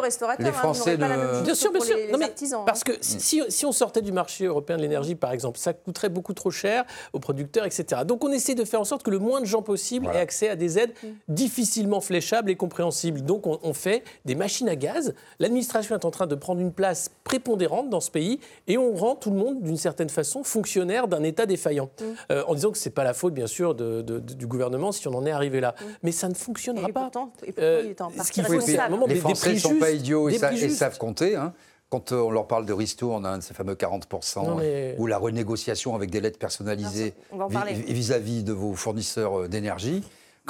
hein, 0.47 0.51
Français 0.53 0.97
pas 0.97 1.07
la 1.07 1.17
même 1.17 1.27
ne. 1.27 1.33
chose. 1.33 1.43
Bien 1.43 1.55
sûr, 1.55 1.71
bien 1.71 1.81
sûr. 1.81 1.95
les- 1.97 2.05
Non, 2.07 2.11
les 2.13 2.17
mais 2.19 2.25
artisans, 2.25 2.59
hein. 2.61 2.65
Parce 2.65 2.83
que 2.83 2.91
si, 3.01 3.19
si- 3.19 3.43
si 3.49 3.65
on 3.65 3.71
sortait 3.71 4.01
du 4.01 4.11
marché 4.11 4.45
européen 4.45 4.77
de 4.77 4.81
l'énergie, 4.81 5.15
par 5.15 5.31
exemple, 5.31 5.57
ça 5.57 5.73
coûterait 5.73 6.09
beaucoup 6.09 6.33
trop 6.33 6.51
cher 6.51 6.85
aux 7.13 7.19
producteurs, 7.19 7.65
etc. 7.65 8.01
Donc 8.05 8.23
on 8.23 8.31
essaie 8.31 8.55
de 8.55 8.65
faire 8.65 8.81
en 8.81 8.85
sorte 8.85 9.03
que 9.03 9.11
le 9.11 9.19
moins 9.19 9.41
de 9.41 9.45
gens 9.45 9.61
possible 9.61 10.05
Voilà. 10.05 10.19
aient 10.19 10.23
accès 10.23 10.49
à 10.49 10.55
des 10.55 10.77
aides 10.79 10.93
difficilement 11.27 12.01
fléchables 12.01 12.49
et 12.49 12.55
compréhensibles. 12.55 13.21
Donc 13.21 13.47
on, 13.47 13.59
on 13.63 13.73
fait 13.73 14.03
des 14.25 14.35
machines 14.35 14.67
à 14.69 14.75
gaz. 14.75 15.13
L'administration 15.39 15.95
est 15.95 16.05
en 16.05 16.11
train 16.11 16.27
de 16.27 16.35
prendre 16.35 16.59
une 16.59 16.73
place 16.73 17.11
prépondérante 17.23 17.89
dans 17.89 18.01
ce 18.01 18.11
pays 18.11 18.39
et 18.67 18.77
on 18.77 18.93
rend 18.95 19.15
tout 19.15 19.31
le 19.31 19.37
monde, 19.37 19.61
d'une 19.61 19.77
certaine 19.77 20.09
façon, 20.09 20.43
fonctionnaire 20.43 21.07
d'un 21.07 21.23
État 21.23 21.45
défaillant. 21.45 21.89
Euh, 22.31 22.43
en 22.47 22.55
disant 22.55 22.71
que 22.71 22.77
ce 22.77 22.87
n'est 22.89 22.93
pas 22.93 23.03
la 23.03 23.13
faute, 23.13 23.33
bien 23.33 23.47
sûr, 23.47 23.75
de- 23.75 24.01
de- 24.01 24.19
de- 24.19 24.33
du 24.33 24.47
gouvernement 24.47 24.91
si 24.91 25.07
on 25.07 25.13
en 25.15 25.25
est 25.25 25.31
arrivé 25.31 25.59
là. 25.59 25.75
Mais 26.03 26.11
ça 26.11 26.27
ne 26.29 26.33
fonctionnera 26.33 26.89
Et 26.89 26.93
pas. 26.93 27.01
pourtant, 27.03 27.31
et 27.43 27.47
pourtant, 27.47 27.61
Euh, 27.61 27.81
il 27.85 27.91
est 27.91 28.01
en 28.01 28.11
partie 28.11 28.31
qu'il 28.31 28.43
faut, 28.43 28.51
Oui, 28.53 28.57
puis 28.59 28.67
c'est 28.73 28.77
à 28.79 28.85
un 28.85 28.89
moment 28.89 29.05
les 29.07 29.15
des- 29.15 29.19
Français 29.19 29.53
ne 29.53 29.59
sont 29.59 29.75
pas 29.79 29.91
idiots 29.91 30.29
et, 30.29 30.37
sa- 30.37 30.51
savent 30.69 30.97
compter. 30.97 31.35
hein. 31.35 31.53
Quand 31.91 32.11
euh, 32.11 32.17
on 32.17 32.29
leur 32.29 32.45
parle 32.45 32.67
de 32.67 32.73
ristourne 32.73 33.25
à 33.25 33.29
un 33.29 33.39
de 33.39 33.43
ces 33.43 33.55
fameux 33.55 33.73
40%, 33.73 34.43
Non, 34.43 34.55
mais- 34.57 34.93
ou 34.99 35.07
la 35.07 35.17
renégociation 35.17 35.95
avec 35.95 36.11
des 36.11 36.21
lettres 36.21 36.37
personnalisées 36.37 37.13
On 37.31 37.47
vis-à-vis 37.47 38.43
de 38.43 38.53
vos 38.53 38.75
fournisseurs 38.75 39.39
euh, 39.41 39.47
d'énergie, 39.47 40.03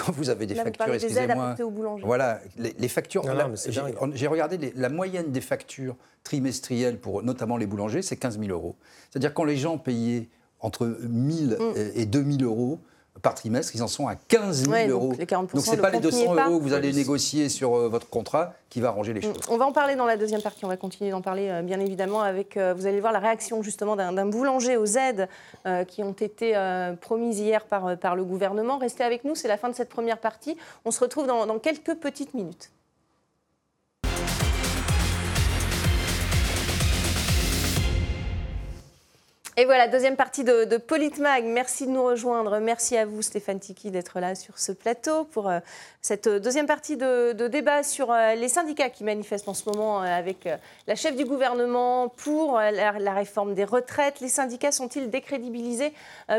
quand 0.06 0.12
vous 0.14 0.30
avez 0.30 0.46
des 0.46 0.54
Là, 0.56 0.62
vous 0.64 0.68
factures, 0.68 0.86
parlez 0.86 1.00
des 1.00 1.06
aides 1.06 1.12
excusez-moi. 1.12 1.46
apportées 1.46 1.64
aux 1.64 1.70
boulangers. 1.72 2.04
Voilà, 2.06 2.40
les, 2.58 2.74
les 2.78 2.88
factures. 2.88 3.24
Non, 3.24 3.32
non, 3.32 3.38
là, 3.38 3.48
mais 3.50 3.56
c'est 3.58 3.72
j'ai- 3.72 4.28
regardé 4.28 4.58
les- 4.58 4.74
la 4.76 4.90
moyenne 4.90 5.32
des 5.32 5.42
factures 5.42 5.96
trimestrielles 6.24 6.98
pour 7.00 7.24
notamment 7.24 7.58
les 7.58 7.66
boulangers, 7.68 8.02
c'est 8.02 8.16
15 8.18 8.40
000 8.40 8.52
euros. 8.52 8.76
C'est-à-dire 9.10 9.34
quand 9.34 9.44
les 9.44 9.58
gens 9.58 9.78
payaient 9.78 10.28
entre 10.60 10.98
1000 11.08 11.58
Mm. 11.60 11.74
et 11.96 12.06
2000 12.06 12.44
euros 12.44 12.80
par 13.22 13.36
trimestre, 13.36 13.74
ils 13.76 13.84
en 13.84 13.88
sont 13.88 14.08
à 14.08 14.16
15 14.16 14.62
000 14.64 14.72
Ouais, 14.72 14.84
donc 14.88 14.92
euros. 14.92 15.14
les 15.18 15.26
40%, 15.26 15.54
Donc 15.54 15.66
c'est 15.66 15.76
le 15.76 15.82
pas 15.82 15.90
les 15.90 16.00
compte 16.00 16.12
n'y 16.14 16.22
est 16.22 16.26
200 16.26 16.36
pas. 16.36 16.48
euros 16.50 16.58
que 16.60 16.64
vous 16.64 16.74
allez 16.74 16.94
négocier 16.94 17.50
sur 17.50 17.76
euh, 17.76 17.88
votre 17.90 18.10
contrat 18.10 18.54
qui 18.70 18.82
va 18.82 18.90
arranger 18.90 19.14
les 19.14 19.22
choses. 19.22 19.36
On 19.50 19.58
va 19.58 19.66
en 19.66 19.72
parler 19.72 19.96
dans 19.96 20.06
la 20.06 20.16
deuxième 20.18 20.42
partie. 20.42 20.64
On 20.66 20.68
va 20.68 20.78
continuer 20.78 21.10
d'en 21.12 21.22
parler, 21.22 21.50
euh, 21.50 21.62
bien 21.62 21.80
évidemment, 21.80 22.22
avec. 22.22 22.56
euh, 22.58 22.74
vous 22.76 22.86
allez 22.88 23.00
voir 23.00 23.12
la 23.14 23.20
réaction 23.20 23.62
justement 23.64 23.96
d'un 23.96 24.26
boulanger 24.26 24.78
aux 24.78 24.86
aides 24.86 25.28
qui 25.88 26.04
ont 26.04 26.14
été 26.14 26.54
promises 27.02 27.40
hier 27.40 27.66
par, 27.66 27.98
par 27.98 28.16
le 28.16 28.24
gouvernement. 28.24 28.78
Restez 28.78 29.04
avec 29.04 29.24
nous, 29.24 29.36
c'est 29.36 29.48
la 29.48 29.58
fin 29.58 29.70
de 29.70 29.76
cette 29.76 29.90
première 29.90 30.18
partie. 30.20 30.58
On 30.86 30.92
se 30.92 31.00
retrouve 31.00 31.28
dans, 31.28 31.46
dans 31.46 31.60
quelques 31.60 31.96
petites 31.96 32.34
minutes. 32.34 32.72
Et 39.60 39.66
voilà, 39.66 39.90
deuxième 39.90 40.16
partie 40.16 40.46
de, 40.46 40.78
Politmag. 40.78 41.44
Merci 41.44 41.86
de 41.86 41.92
nous 41.92 42.06
rejoindre. 42.06 42.60
Merci 42.60 42.96
à 42.96 43.06
vous, 43.06 43.22
Stéphane 43.22 43.60
Tiki, 43.60 43.92
d'être 43.92 44.22
là 44.22 44.34
sur 44.34 44.58
ce 44.58 44.72
plateau 44.72 45.26
pour 45.26 45.50
euh, 45.50 45.60
cette 46.02 46.30
deuxième 46.30 46.66
partie 46.66 46.96
de, 46.96 47.34
débat 47.50 47.84
sur 47.84 48.10
euh, 48.10 48.36
les 48.36 48.48
syndicats 48.48 48.90
qui 48.90 49.04
manifestent 49.04 49.50
en 49.50 49.54
ce 49.54 49.68
moment 49.68 50.02
euh, 50.02 50.06
avec 50.06 50.48
la 50.88 50.96
chef 50.96 51.18
du 51.18 51.26
gouvernement 51.26 52.08
pour 52.08 52.58
la, 52.58 53.14
réforme 53.14 53.54
des 53.54 53.66
retraites. 53.66 54.22
Les 54.22 54.30
syndicats 54.30 54.72
sont-ils 54.72 55.10
décrédibilisés 55.10 55.92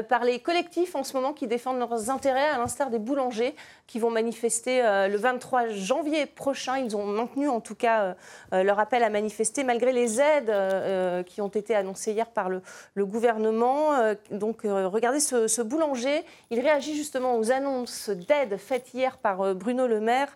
par 0.09 0.25
les 0.25 0.39
collectifs 0.39 0.95
en 0.95 1.05
ce 1.05 1.13
moment 1.13 1.35
qui 1.35 1.47
défendent 1.47 1.79
leurs 1.79 2.09
intérêts, 2.09 2.49
à 2.49 2.57
l'instar 2.57 2.89
des 2.89 2.99
boulangers 2.99 3.55
qui 3.91 3.99
vont 3.99 4.11
manifester 4.11 4.85
euh, 4.85 5.09
le 5.09 5.17
23 5.17 5.71
janvier 5.71 6.25
prochain 6.25 6.79
Ils 6.79 6.97
ont 6.97 7.07
maintenu 7.07 7.49
en 7.49 7.61
tout 7.61 7.75
cas 7.75 8.03
euh, 8.03 8.15
euh, 8.53 8.63
leur 8.63 8.79
appel 8.79 9.03
à 9.03 9.11
manifester 9.11 9.65
malgré 9.65 9.93
les 9.93 10.21
aides 10.21 11.25
qui 11.27 11.41
ont 11.41 11.49
été 11.49 11.75
annoncées 11.75 12.13
hier 12.13 12.31
par 12.31 12.49
le, 12.49 12.63
gouvernement. 13.05 14.15
Donc 14.31 14.61
regardez 14.63 15.19
ce, 15.19 15.63
boulanger, 15.63 16.23
il 16.51 16.61
réagit 16.61 16.95
justement 16.95 17.37
aux 17.37 17.51
annonces 17.51 18.11
d'aides 18.11 18.57
faites 18.59 18.95
hier 18.95 19.19
par 19.19 19.55
Bruno 19.55 19.89
Le 19.89 20.01
Maire 20.01 20.29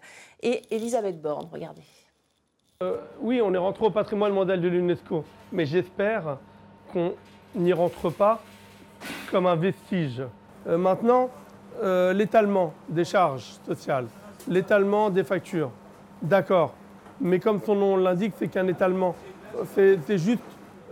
et 0.43 0.63
Elisabeth 0.71 1.21
Borne. 1.21 1.49
Regardez. 1.53 1.83
Oui, 3.21 3.41
on 3.41 3.55
est 3.55 3.59
rentré 3.59 3.87
au 3.87 3.91
patrimoine 3.91 4.33
mondial 4.33 4.61
de 4.61 4.69
l'UNESCO, 4.69 5.25
mais 5.53 5.67
j'espère 5.67 6.39
qu'on 6.93 7.15
n'y 7.55 7.73
rentre 7.73 8.11
pas 8.11 8.43
comme 9.31 9.47
un 9.47 9.57
vestige. 9.57 10.23
Maintenant, 10.67 11.31
euh, 11.83 12.13
l'étalement 12.13 12.73
des 12.89 13.05
charges 13.05 13.57
sociales, 13.67 14.07
l'étalement 14.49 15.11
des 15.11 15.25
factures, 15.25 15.71
d'accord, 16.23 16.75
mais 17.21 17.39
comme 17.39 17.61
son 17.63 17.75
nom 17.75 17.97
l'indique, 17.97 18.35
c'est 18.39 18.49
qu'un 18.49 18.67
étalement, 18.67 19.15
c'est 19.75 20.19
juste 20.19 20.43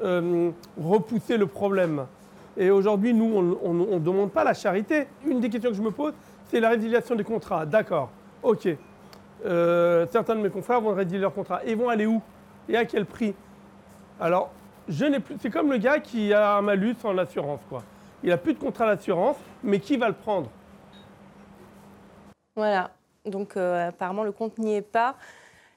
euh, 0.03 0.51
repousser 0.81 1.37
le 1.37 1.47
problème. 1.47 2.07
Et 2.57 2.71
aujourd'hui, 2.71 3.15
nous, 3.15 3.59
on 3.63 3.73
ne 3.73 3.99
demande 3.99 4.31
pas 4.31 4.45
la 4.45 4.55
charité. 4.55 5.07
Une 5.27 5.41
des 5.41 5.49
questions 5.49 5.71
que 5.71 5.77
je 5.77 5.83
me 5.83 5.91
pose, 5.91 6.13
c'est 6.51 6.61
la 6.61 6.69
résiliation 6.69 7.15
des 7.15 7.25
contrats. 7.25 7.65
D'accord, 7.65 8.11
ok. 8.43 8.69
Euh, 9.45 10.07
certains 10.11 10.37
de 10.37 10.41
mes 10.41 10.51
confrères 10.51 10.81
vont 10.81 10.95
résilier 10.95 11.21
leur 11.21 11.33
contrat. 11.33 11.61
Et 11.65 11.75
vont 11.75 11.89
aller 11.89 12.07
où 12.07 12.21
Et 12.69 12.77
à 12.77 12.85
quel 12.85 13.07
prix? 13.07 13.35
Alors, 14.21 14.51
je 14.89 15.05
n'ai 15.05 15.21
plus. 15.21 15.37
C'est 15.41 15.51
comme 15.51 15.71
le 15.71 15.79
gars 15.79 15.99
qui 15.99 16.33
a 16.33 16.57
un 16.57 16.63
malus 16.63 16.97
en 17.05 17.17
assurance, 17.19 17.61
quoi. 17.69 17.83
Il 18.23 18.29
n'a 18.29 18.37
plus 18.37 18.55
de 18.55 18.59
contrat 18.59 18.87
d'assurance, 18.87 19.37
mais 19.65 19.81
qui 19.81 19.97
va 19.97 20.09
le 20.09 20.15
prendre? 20.15 20.49
Voilà. 22.57 22.91
Donc 23.25 23.57
euh, 23.57 23.89
apparemment, 23.89 24.25
le 24.25 24.33
compte 24.33 24.59
n'y 24.59 24.75
est 24.77 24.83
pas. 24.83 25.17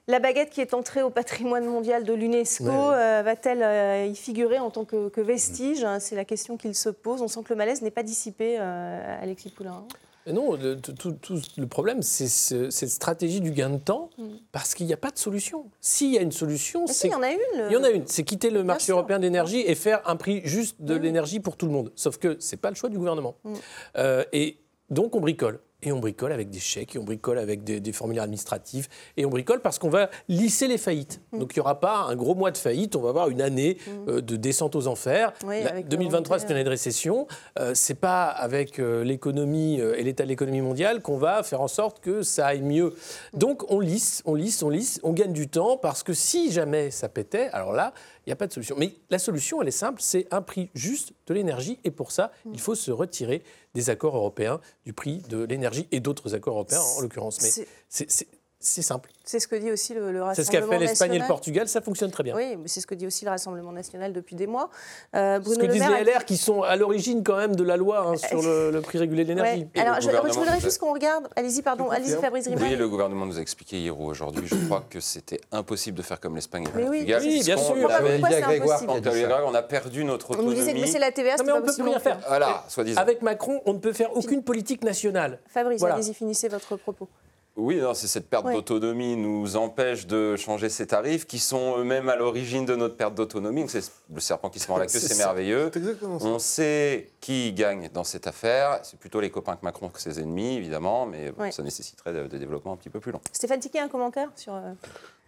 La 0.08 0.20
baguette 0.20 0.50
qui 0.50 0.60
est 0.60 0.72
entrée 0.72 1.02
au 1.02 1.10
patrimoine 1.10 1.64
mondial 1.66 2.04
de 2.04 2.12
l'UNESCO, 2.14 2.64
Ouais. 2.64 2.70
euh, 2.72 3.22
va-t-elle 3.24 3.62
euh, 3.62 4.06
y 4.06 4.14
figurer 4.14 4.58
en 4.60 4.70
tant 4.70 4.84
que, 4.84 5.08
que 5.08 5.20
vestige? 5.20 5.82
Hein 5.84 5.98
C'est 5.98 6.14
la 6.14 6.24
question 6.24 6.56
qu'il 6.56 6.74
se 6.76 6.88
pose. 6.88 7.22
On 7.22 7.28
sent 7.28 7.40
que 7.42 7.48
le 7.52 7.56
malaise 7.56 7.82
n'est 7.82 7.90
pas 7.90 8.04
dissipé, 8.04 8.56
Alexis 8.58 9.50
Poulain. 9.50 9.84
Non, 10.28 10.54
le, 10.56 10.74
tout, 10.80 11.14
le 11.56 11.66
problème, 11.68 12.02
c'est 12.02 12.26
ce- 12.26 12.68
cette 12.70 12.88
stratégie 12.90 13.40
du 13.40 13.52
gain 13.52 13.70
de 13.70 13.78
temps, 13.78 14.10
parce 14.50 14.74
qu'il 14.74 14.86
n'y 14.86 14.92
a 14.92 14.96
pas 14.96 15.12
de 15.12 15.18
solution. 15.18 15.66
S'il 15.80 16.12
y 16.12 16.18
a 16.18 16.20
une 16.20 16.32
solution, 16.32 16.84
si, 16.88 16.94
c'est 16.94 17.08
il 17.08 17.12
y 17.12 17.14
en 17.14 17.22
a 17.22 17.30
une. 17.30 17.38
il 17.68 17.72
y 17.72 17.76
en 17.76 17.84
a 17.84 17.90
une, 17.90 18.04
c'est 18.08 18.24
quitter 18.24 18.50
le 18.50 18.64
marché 18.64 18.86
sûr. 18.86 18.96
européen 18.96 19.18
de 19.18 19.22
l'énergie 19.22 19.60
et 19.60 19.76
faire 19.76 20.02
un 20.04 20.16
prix 20.16 20.40
juste 20.44 20.76
de 20.80 20.94
oui. 20.94 21.00
l'énergie 21.00 21.38
pour 21.38 21.56
tout 21.56 21.66
le 21.66 21.72
monde. 21.72 21.92
Sauf 21.94 22.18
que 22.18 22.36
c'est 22.40 22.56
pas 22.56 22.70
le 22.70 22.74
choix 22.74 22.88
du 22.88 22.98
gouvernement. 22.98 23.36
Mm. 23.44 23.54
Euh, 23.98 24.24
et 24.32 24.58
donc 24.90 25.14
on 25.14 25.20
bricole. 25.20 25.60
Et 25.82 25.92
on 25.92 25.98
bricole 26.00 26.32
avec 26.32 26.48
des 26.48 26.58
chèques, 26.58 26.96
et 26.96 26.98
on 26.98 27.04
bricole 27.04 27.38
avec 27.38 27.62
des, 27.62 27.80
des 27.80 27.92
formulaires 27.92 28.24
administratifs, 28.24 28.88
et 29.16 29.26
on 29.26 29.28
bricole 29.28 29.60
parce 29.60 29.78
qu'on 29.78 29.90
va 29.90 30.08
lisser 30.28 30.68
les 30.68 30.78
faillites. 30.78 31.20
Mm. 31.32 31.38
Donc 31.38 31.54
il 31.54 31.58
n'y 31.58 31.60
aura 31.60 31.80
pas 31.80 31.98
un 32.08 32.16
gros 32.16 32.34
mois 32.34 32.50
de 32.50 32.56
faillite, 32.56 32.96
on 32.96 33.02
va 33.02 33.10
avoir 33.10 33.28
une 33.28 33.42
année 33.42 33.76
euh, 34.08 34.20
de 34.22 34.36
descente 34.36 34.74
aux 34.74 34.86
enfers. 34.86 35.32
Oui, 35.46 35.62
La- 35.62 35.70
avec 35.70 35.84
le 35.84 35.90
2023, 35.90 36.38
c'est 36.38 36.46
une 36.46 36.52
année 36.52 36.64
de 36.64 36.70
récession. 36.70 37.26
Euh, 37.58 37.72
c'est 37.74 37.94
pas 37.94 38.24
avec 38.24 38.78
euh, 38.78 39.04
l'économie 39.04 39.80
euh, 39.80 39.94
et 39.98 40.02
l'état 40.02 40.24
de 40.24 40.28
l'économie 40.28 40.62
mondiale 40.62 41.02
qu'on 41.02 41.18
va 41.18 41.42
faire 41.42 41.60
en 41.60 41.68
sorte 41.68 42.00
que 42.00 42.22
ça 42.22 42.46
aille 42.46 42.62
mieux. 42.62 42.94
Donc 43.34 43.70
on 43.70 43.78
lisse, 43.80 44.22
on 44.24 44.34
lisse, 44.34 44.62
on 44.62 44.70
lisse, 44.70 44.98
on 45.02 45.12
gagne 45.12 45.32
du 45.34 45.48
temps 45.48 45.76
parce 45.76 46.02
que 46.02 46.14
si 46.14 46.50
jamais 46.52 46.90
ça 46.90 47.08
pétait, 47.10 47.48
alors 47.52 47.72
là, 47.72 47.92
il 48.24 48.30
n'y 48.30 48.32
a 48.32 48.36
pas 48.36 48.46
de 48.48 48.52
solution. 48.52 48.74
Mais 48.78 48.94
la 49.10 49.18
solution, 49.20 49.62
elle 49.62 49.68
est 49.68 49.70
simple, 49.70 50.00
c'est 50.02 50.26
un 50.32 50.42
prix 50.42 50.68
juste 50.74 51.12
de 51.28 51.34
l'énergie. 51.34 51.78
Et 51.84 51.90
pour 51.92 52.10
ça, 52.10 52.32
il 52.52 52.58
faut 52.60 52.74
se 52.74 52.90
retirer 52.90 53.42
des 53.76 53.90
accords 53.90 54.16
européens 54.16 54.60
du 54.84 54.92
prix 54.92 55.18
de 55.28 55.44
l'énergie 55.44 55.86
et 55.92 56.00
d'autres 56.00 56.34
accords 56.34 56.54
européens 56.54 56.80
en 56.96 57.00
l'occurrence. 57.02 57.40
Mais 57.42 57.50
C'est- 57.88 58.26
c'est- 58.58 58.66
c'est 58.68 58.76
c'est 58.76 58.82
simple. 58.82 59.10
C'est 59.24 59.40
ce 59.40 59.48
que 59.48 59.56
dit 59.56 59.72
aussi 59.72 59.92
le, 59.92 60.12
le 60.12 60.22
Rassemblement 60.22 60.34
C'est 60.34 60.44
ce 60.44 60.50
qu'a 60.50 60.62
fait 60.62 60.78
l'Espagne 60.78 61.10
et 61.10 61.14
le 61.14 61.18
national. 61.18 61.26
Portugal, 61.28 61.68
ça 61.68 61.80
fonctionne 61.80 62.10
très 62.12 62.22
bien. 62.22 62.36
Oui, 62.36 62.56
mais 62.56 62.68
c'est 62.68 62.80
ce 62.80 62.86
que 62.86 62.94
dit 62.94 63.06
aussi 63.08 63.24
le 63.24 63.30
Rassemblement 63.32 63.72
national 63.72 64.12
depuis 64.12 64.36
des 64.36 64.46
mois. 64.46 64.70
Euh, 65.16 65.38
Ce 65.38 65.40
Bruno 65.42 65.60
que 65.62 65.66
Le 65.66 65.72
disent 65.72 65.80
Maire 65.82 66.04
les 66.04 66.12
LR 66.12 66.24
qui 66.24 66.36
sont 66.36 66.62
à 66.62 66.76
l'origine 66.76 67.24
quand 67.24 67.36
même 67.36 67.56
de 67.56 67.64
la 67.64 67.76
loi 67.76 68.06
hein, 68.06 68.16
sur 68.16 68.40
le, 68.42 68.70
le 68.70 68.80
prix 68.82 68.98
régulé 68.98 69.24
de 69.24 69.30
l'énergie. 69.30 69.66
Ouais. 69.74 69.80
Alors, 69.80 69.96
je, 70.00 70.10
je 70.10 70.38
voudrais 70.38 70.60
juste 70.60 70.78
qu'on 70.78 70.92
regarde. 70.92 71.28
Allez-y, 71.34 71.62
pardon. 71.62 71.90
Allez-y, 71.90 72.12
Fabrice 72.20 72.46
Rimal. 72.46 72.62
Oui, 72.62 72.76
le 72.76 72.88
gouvernement 72.88 73.26
nous 73.26 73.36
a 73.38 73.40
expliqué 73.40 73.78
hier 73.80 73.98
ou 73.98 74.06
aujourd'hui, 74.06 74.46
je 74.46 74.54
crois 74.66 74.84
que 74.88 75.00
c'était 75.00 75.40
impossible 75.50 75.96
de 75.98 76.02
faire 76.02 76.20
comme 76.20 76.36
l'Espagne 76.36 76.64
et 76.64 76.66
le 76.66 76.72
Mais 76.84 76.88
oui, 76.88 76.98
Portugal. 76.98 77.22
Oui, 77.24 77.42
bien 77.44 77.56
sûr. 77.56 77.72
avait- 77.74 77.80
Pourquoi 77.82 77.98
Olivier 78.00 78.26
c'est 78.30 78.40
Grégoire 78.42 78.82
impossible 78.82 78.92
qui 78.92 78.96
a 79.08 79.12
dit 79.12 79.22
Quand 79.22 79.28
ça. 79.38 79.44
on 79.46 79.54
a 79.54 79.62
perdu 79.62 80.04
notre 80.04 80.30
On 80.38 80.42
nous 80.42 80.50
disait 80.50 80.62
autonomie. 80.62 80.80
baisser 80.82 80.98
la 80.98 81.10
TVA, 81.10 81.34
mais 81.40 81.44
pas 81.44 81.52
on 81.54 81.60
peut 81.60 81.66
possible 81.66 81.82
plus 81.84 81.90
rien 81.90 82.00
faire. 82.00 82.18
Voilà, 82.28 82.64
soi-disant. 82.68 83.00
Avec 83.00 83.22
Macron, 83.22 83.60
on 83.66 83.72
ne 83.72 83.78
peut 83.78 83.92
faire 83.92 84.16
aucune 84.16 84.42
politique 84.44 84.84
nationale. 84.84 85.40
Fabrice, 85.48 85.82
allez-y, 85.82 86.14
finissez 86.14 86.48
votre 86.48 86.76
propos. 86.76 87.08
Oui, 87.56 87.76
non, 87.76 87.94
c'est 87.94 88.06
cette 88.06 88.28
perte 88.28 88.44
Ouais. 88.44 88.52
d'autonomie 88.54 89.16
nous 89.16 89.56
empêche 89.56 90.06
de 90.06 90.36
changer 90.36 90.68
ces 90.68 90.86
tarifs 90.86 91.26
qui 91.26 91.38
sont 91.38 91.78
eux-mêmes 91.78 92.08
à 92.10 92.16
l'origine 92.16 92.66
de 92.66 92.76
notre 92.76 92.96
perte 92.96 93.14
d'autonomie. 93.14 93.64
C'est 93.68 93.90
le 94.12 94.20
serpent 94.20 94.50
qui 94.50 94.58
se 94.58 94.68
mord 94.68 94.78
la 94.78 94.86
queue, 94.86 94.98
C'est 94.98 95.16
merveilleux. 95.16 95.70
C'est 95.72 95.78
exactement 95.78 96.18
ça. 96.18 96.26
On 96.26 96.38
sait 96.38 97.10
qui 97.20 97.52
gagne 97.54 97.88
dans 97.94 98.04
cette 98.04 98.26
affaire. 98.26 98.80
C'est 98.82 98.98
plutôt 98.98 99.20
les 99.20 99.30
copains 99.30 99.56
que 99.56 99.64
Macron 99.64 99.88
que 99.88 100.00
ses 100.00 100.20
ennemis, 100.20 100.56
évidemment, 100.56 101.06
mais 101.06 101.30
bon, 101.32 101.44
Ouais. 101.44 101.50
ça 101.52 101.62
nécessiterait 101.62 102.12
des 102.12 102.28
des 102.28 102.38
développements 102.38 102.74
un 102.74 102.76
petit 102.76 102.90
peu 102.90 103.00
plus 103.00 103.10
longs. 103.12 103.20
Stéphane 103.32 103.60
Tiquet, 103.60 103.78
un 103.78 103.88
commentaire 103.88 104.28
sur. 104.36 104.52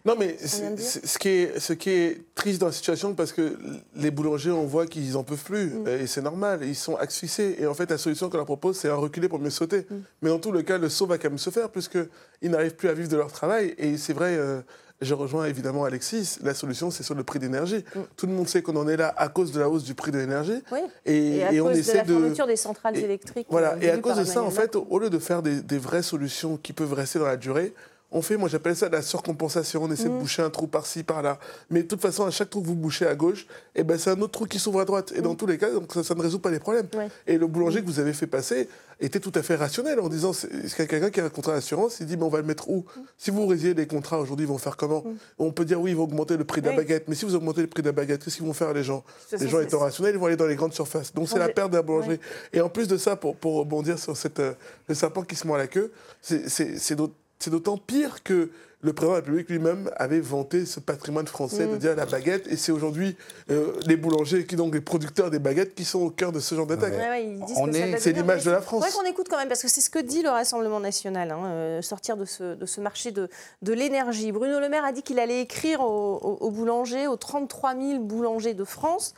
Non, 0.05 0.15
mais 0.17 0.37
ce 0.39 1.17
qui, 1.17 1.27
est, 1.29 1.59
ce 1.59 1.73
qui 1.73 1.89
est 1.89 2.21
triste 2.33 2.59
dans 2.61 2.67
la 2.67 2.71
situation, 2.71 3.13
parce 3.13 3.33
que 3.33 3.57
les 3.95 4.11
boulangers, 4.11 4.49
on 4.51 4.65
voit 4.65 4.85
qu'ils 4.87 5.11
n'en 5.13 5.23
peuvent 5.23 5.43
plus. 5.43 5.65
Mm. 5.71 5.87
Et 5.87 6.07
c'est 6.07 6.21
normal, 6.21 6.61
ils 6.63 6.75
sont 6.75 6.95
asphyxiés. 6.95 7.61
Et 7.61 7.67
en 7.67 7.73
fait, 7.73 7.89
la 7.91 7.97
solution 7.97 8.29
qu'on 8.29 8.37
leur 8.37 8.45
propose, 8.45 8.77
c'est 8.77 8.87
un 8.89 8.95
reculer 8.95 9.27
pour 9.27 9.39
mieux 9.39 9.49
sauter. 9.49 9.85
Mm. 9.89 9.95
Mais 10.21 10.29
dans 10.29 10.39
tout 10.39 10.51
le 10.53 10.61
cas, 10.61 10.77
le 10.77 10.87
saut 10.89 11.05
va 11.05 11.17
quand 11.17 11.29
même 11.29 11.37
se 11.37 11.49
faire, 11.49 11.69
puisqu'ils 11.69 12.49
n'arrivent 12.49 12.75
plus 12.75 12.87
à 12.87 12.93
vivre 12.93 13.09
de 13.09 13.17
leur 13.17 13.31
travail. 13.31 13.75
Et 13.77 13.97
c'est 13.97 14.13
vrai, 14.13 14.35
euh, 14.37 14.61
je 15.01 15.13
rejoins 15.13 15.45
évidemment 15.47 15.83
Alexis, 15.83 16.37
la 16.43 16.53
solution, 16.53 16.91
c'est 16.91 17.03
sur 17.03 17.15
le 17.15 17.23
prix 17.25 17.39
d'énergie. 17.39 17.83
Mm. 17.93 17.99
Tout 18.15 18.25
le 18.27 18.31
monde 18.33 18.47
sait 18.47 18.61
qu'on 18.61 18.77
en 18.77 18.87
est 18.87 18.97
là 18.97 19.13
à 19.17 19.27
cause 19.27 19.51
de 19.51 19.59
la 19.59 19.67
hausse 19.69 19.83
du 19.83 19.95
prix 19.95 20.11
de 20.11 20.17
l'énergie. 20.17 20.61
Oui. 20.71 20.79
Et, 21.05 21.37
Et, 21.39 21.43
à 21.43 21.51
et 21.53 21.59
on 21.59 21.65
cause 21.65 21.75
de 21.75 21.79
essaie 21.81 21.97
la 21.97 22.03
de. 22.05 22.13
fermeture 22.17 22.47
des 22.47 22.55
centrales 22.55 22.97
et- 22.97 23.01
électriques. 23.01 23.47
Voilà, 23.49 23.73
euh, 23.73 23.81
et 23.81 23.89
à 23.89 23.97
cause 23.97 24.15
de 24.17 24.23
ça, 24.23 24.41
en 24.43 24.49
fait, 24.49 24.77
au 24.77 24.97
lieu 24.97 25.09
de 25.09 25.19
faire 25.19 25.41
des, 25.41 25.61
des 25.61 25.77
vraies 25.77 26.03
solutions 26.03 26.55
qui 26.55 26.71
peuvent 26.71 26.93
rester 26.93 27.19
dans 27.19 27.25
la 27.27 27.35
durée, 27.37 27.73
on 28.11 28.21
fait, 28.21 28.37
moi 28.37 28.49
j'appelle 28.49 28.75
ça 28.75 28.87
de 28.89 28.93
la 28.95 29.01
surcompensation, 29.01 29.83
on 29.83 29.91
essaie 29.91 30.05
de 30.05 30.09
Mhm. 30.09 30.19
boucher 30.19 30.41
un 30.41 30.49
trou 30.49 30.67
par-ci, 30.67 31.03
par-là. 31.03 31.37
Mais 31.69 31.83
de 31.83 31.87
toute 31.87 32.01
façon, 32.01 32.25
à 32.25 32.31
chaque 32.31 32.49
trou 32.49 32.61
que 32.61 32.67
vous 32.67 32.75
bouchez 32.75 33.05
à 33.05 33.13
gauche, 33.15 33.45
eh 33.75 33.83
ben, 33.83 33.97
c'est 33.99 34.09
un 34.09 34.19
autre 34.21 34.31
trou 34.31 34.45
qui 34.45 34.57
s'ouvre 34.59 34.79
à 34.79 34.85
droite. 34.85 35.13
Et 35.15 35.21
dans 35.21 35.35
tous 35.35 35.45
les 35.45 35.57
cas, 35.57 35.69
donc, 35.71 35.93
ça, 35.93 36.03
ça 36.03 36.15
ne 36.15 36.21
résout 36.21 36.39
pas 36.39 36.49
les 36.51 36.59
problèmes. 36.59 36.87
Ouais. 36.95 37.07
Et 37.27 37.37
le 37.37 37.45
boulanger 37.47 37.81
que 37.81 37.85
vous 37.85 37.99
avez 37.99 38.13
fait 38.13 38.25
passer 38.27 38.67
était 38.99 39.19
tout 39.19 39.31
à 39.35 39.41
fait 39.43 39.55
rationnel 39.55 39.99
en 39.99 40.09
disant, 40.09 40.33
c'est 40.33 40.49
quelqu'un 40.75 41.09
qui 41.09 41.21
a 41.21 41.25
un 41.25 41.29
contrat 41.29 41.53
d'assurance, 41.53 41.99
il 42.01 42.05
dit, 42.07 42.17
mais 42.17 42.23
on 42.23 42.29
va 42.29 42.39
le 42.39 42.43
mettre 42.47 42.69
où? 42.69 42.83
Si 43.17 43.31
vous 43.31 43.45
résiliez 43.47 43.73
les 43.73 43.87
contrats 43.87 44.19
aujourd'hui, 44.19 44.45
ils 44.45 44.49
vont 44.49 44.57
faire 44.57 44.75
comment? 44.75 45.03
On 45.37 45.51
peut 45.51 45.63
dire, 45.65 45.79
oui, 45.79 45.91
ils 45.91 45.95
vont 45.97 46.03
augmenter 46.03 46.35
le 46.35 46.43
prix 46.43 46.61
de 46.61 46.69
la 46.69 46.75
baguette, 46.75 47.07
mais 47.07 47.15
si 47.15 47.25
vous 47.25 47.35
augmentez 47.35 47.61
le 47.61 47.67
prix 47.67 47.81
de 47.83 47.87
la 47.87 47.93
baguette, 47.93 48.23
qu'est-ce 48.25 48.37
qu'ils 48.37 48.45
vont 48.45 48.53
faire 48.53 48.73
les 48.73 48.83
gens? 48.83 49.03
Les 49.39 49.47
gens 49.47 49.59
étant 49.61 49.79
rationnels, 49.79 50.15
ils 50.15 50.19
vont 50.19 50.25
aller 50.25 50.35
dans 50.35 50.47
les 50.47 50.55
grandes 50.55 50.73
surfaces. 50.73 51.13
Donc 51.13 51.29
c'est 51.29 51.39
la 51.39 51.47
perte 51.49 51.71
de 51.71 51.75
la 51.77 51.81
boulangerie. 51.83 52.19
Et 52.53 52.59
en 52.59 52.69
plus 52.69 52.87
de 52.87 52.97
ça, 52.97 53.15
pour, 53.15 53.35
pour 53.37 53.55
rebondir 53.55 53.97
sur 53.99 54.17
cette, 54.17 54.39
euh, 54.39 54.53
le 54.87 54.95
serpent 54.95 55.21
qui 55.23 55.35
se 55.35 55.45
mord 55.47 55.57
la 55.57 55.67
queue, 55.67 55.91
c'est- 56.21 56.49
c'est 56.49 56.95
c'est 57.39 57.49
d'aut- 57.49 57.57
c'est 57.57 57.63
d'autant 57.63 57.77
pire 57.77 58.23
que 58.23 58.49
le 58.81 58.93
président 58.93 59.11
de 59.11 59.17
la 59.17 59.25
République 59.25 59.49
lui-même 59.49 59.91
avait 59.97 60.21
vanté 60.21 60.65
ce 60.65 60.79
patrimoine 60.79 61.27
français 61.27 61.65
Mm. 61.67 61.71
de 61.71 61.75
dire 61.77 61.95
la 61.97 62.05
baguette. 62.05 62.47
Et 62.47 62.55
c'est 62.55 62.71
aujourd'hui 62.71 63.17
euh, 63.49 63.73
les 63.85 63.97
boulangers, 63.97 64.45
qui 64.45 64.55
donc 64.55 64.73
les 64.73 64.79
producteurs 64.79 65.29
des 65.29 65.39
baguettes, 65.39 65.75
qui 65.75 65.83
sont 65.83 65.99
au 65.99 66.09
cœur 66.09 66.31
de 66.31 66.39
ce 66.39 66.55
genre 66.55 66.65
d'attaque. 66.65 66.93
Ouais, 66.93 67.09
ouais, 67.09 67.97
c'est 67.97 68.13
l'image 68.13 68.45
de 68.45 68.51
la 68.51 68.59
c'est 68.59 68.63
France. 68.65 68.81
vrai 68.81 68.91
qu'on 68.91 69.03
écoute 69.09 69.27
quand 69.29 69.37
même, 69.37 69.49
parce 69.49 69.61
que 69.61 69.67
c'est 69.67 69.81
ce 69.81 69.89
que 69.89 69.99
dit 69.99 70.21
le 70.21 70.29
Rassemblement 70.29 70.79
national, 70.79 71.31
hein, 71.31 71.45
euh, 71.47 71.81
sortir 71.81 72.15
de 72.15 72.23
ce, 72.23 72.55
de 72.55 72.65
ce 72.65 72.79
marché 72.79 73.11
de, 73.11 73.27
de 73.63 73.73
l'énergie. 73.73 74.31
Bruno 74.31 74.61
Le 74.61 74.69
Maire 74.69 74.85
a 74.85 74.93
dit 74.93 75.03
qu'il 75.03 75.19
allait 75.19 75.41
écrire 75.41 75.81
aux, 75.81 76.15
aux- 76.17 76.37
aux 76.39 76.51
boulangers, 76.51 77.07
aux 77.07 77.17
33 77.17 77.75
000 77.75 77.99
boulangers 77.99 78.53
de 78.53 78.63
France. 78.63 79.13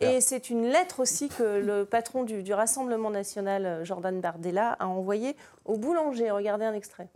Et 0.00 0.20
c'est 0.20 0.50
une 0.50 0.66
lettre 0.66 0.98
aussi 0.98 1.28
que 1.28 1.44
le 1.60 1.84
patron 1.84 2.24
du, 2.24 2.42
du 2.42 2.52
Rassemblement 2.52 3.10
national, 3.10 3.84
Jordan 3.84 4.20
Bardella, 4.20 4.72
a 4.80 4.88
envoyée 4.88 5.36
aux 5.66 5.76
boulangers. 5.78 6.32
Regardez 6.32 6.64
un 6.64 6.74
extrait. 6.74 7.06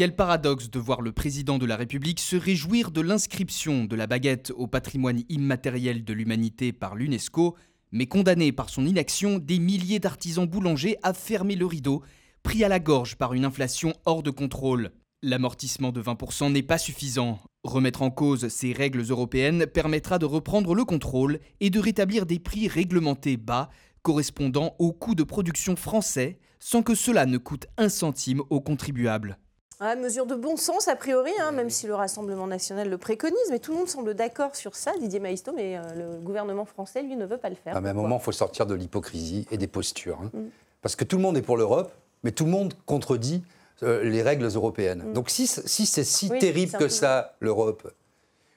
Quel 0.00 0.16
paradoxe 0.16 0.70
de 0.70 0.78
voir 0.78 1.02
le 1.02 1.12
président 1.12 1.58
de 1.58 1.66
la 1.66 1.76
République 1.76 2.20
se 2.20 2.34
réjouir 2.34 2.90
de 2.90 3.02
l'inscription 3.02 3.84
de 3.84 3.94
la 3.94 4.06
baguette 4.06 4.50
au 4.56 4.66
patrimoine 4.66 5.24
immatériel 5.28 6.04
de 6.04 6.14
l'humanité 6.14 6.72
par 6.72 6.94
l'UNESCO, 6.94 7.54
mais 7.92 8.06
condamner 8.06 8.50
par 8.50 8.70
son 8.70 8.86
inaction 8.86 9.38
des 9.38 9.58
milliers 9.58 9.98
d'artisans 9.98 10.46
boulangers 10.46 10.96
à 11.02 11.12
fermer 11.12 11.54
le 11.54 11.66
rideau, 11.66 12.02
pris 12.42 12.64
à 12.64 12.68
la 12.68 12.78
gorge 12.78 13.16
par 13.16 13.34
une 13.34 13.44
inflation 13.44 13.92
hors 14.06 14.22
de 14.22 14.30
contrôle. 14.30 14.92
L'amortissement 15.22 15.92
de 15.92 16.00
20% 16.00 16.50
n'est 16.50 16.62
pas 16.62 16.78
suffisant. 16.78 17.38
Remettre 17.62 18.00
en 18.00 18.10
cause 18.10 18.48
ces 18.48 18.72
règles 18.72 19.02
européennes 19.02 19.66
permettra 19.66 20.18
de 20.18 20.24
reprendre 20.24 20.74
le 20.74 20.86
contrôle 20.86 21.40
et 21.60 21.68
de 21.68 21.78
rétablir 21.78 22.24
des 22.24 22.38
prix 22.38 22.68
réglementés 22.68 23.36
bas 23.36 23.68
correspondant 24.00 24.76
aux 24.78 24.94
coûts 24.94 25.14
de 25.14 25.24
production 25.24 25.76
français 25.76 26.38
sans 26.58 26.82
que 26.82 26.94
cela 26.94 27.26
ne 27.26 27.36
coûte 27.36 27.66
un 27.76 27.90
centime 27.90 28.40
aux 28.48 28.62
contribuables. 28.62 29.36
Ah, 29.82 29.96
mesure 29.96 30.26
de 30.26 30.34
bon 30.34 30.58
sens, 30.58 30.88
a 30.88 30.94
priori, 30.96 31.30
hein, 31.40 31.52
même 31.52 31.70
si 31.70 31.86
le 31.86 31.94
Rassemblement 31.94 32.46
national 32.46 32.90
le 32.90 32.98
préconise, 32.98 33.38
mais 33.50 33.58
tout 33.58 33.72
le 33.72 33.78
monde 33.78 33.88
semble 33.88 34.12
d'accord 34.12 34.54
sur 34.54 34.76
ça, 34.76 34.92
Didier 35.00 35.20
Maistre, 35.20 35.52
mais 35.56 35.78
euh, 35.78 35.80
le 35.96 36.18
gouvernement 36.18 36.66
français, 36.66 37.02
lui, 37.02 37.16
ne 37.16 37.24
veut 37.24 37.38
pas 37.38 37.48
le 37.48 37.54
faire. 37.54 37.74
À 37.74 37.78
un 37.78 37.92
moment, 37.94 38.18
il 38.20 38.22
faut 38.22 38.30
sortir 38.32 38.66
de 38.66 38.74
l'hypocrisie 38.74 39.46
et 39.50 39.56
des 39.56 39.66
postures. 39.66 40.18
hein. 40.22 40.30
Mm. 40.34 40.48
Parce 40.82 40.96
que 40.96 41.04
tout 41.04 41.16
le 41.16 41.22
monde 41.22 41.38
est 41.38 41.42
pour 41.42 41.56
l'Europe, 41.56 41.92
mais 42.24 42.30
tout 42.32 42.44
le 42.44 42.50
monde 42.50 42.74
contredit 42.84 43.42
euh, 43.82 44.04
les 44.04 44.20
règles 44.22 44.44
européennes. 44.54 45.02
Mm. 45.06 45.12
Donc 45.14 45.30
si, 45.30 45.46
si 45.46 45.86
c'est 45.86 46.04
si 46.04 46.28
Oui, 46.30 46.38
terrible 46.38 46.76
que 46.76 46.88
ça, 46.88 47.36
l'Europe, 47.40 47.90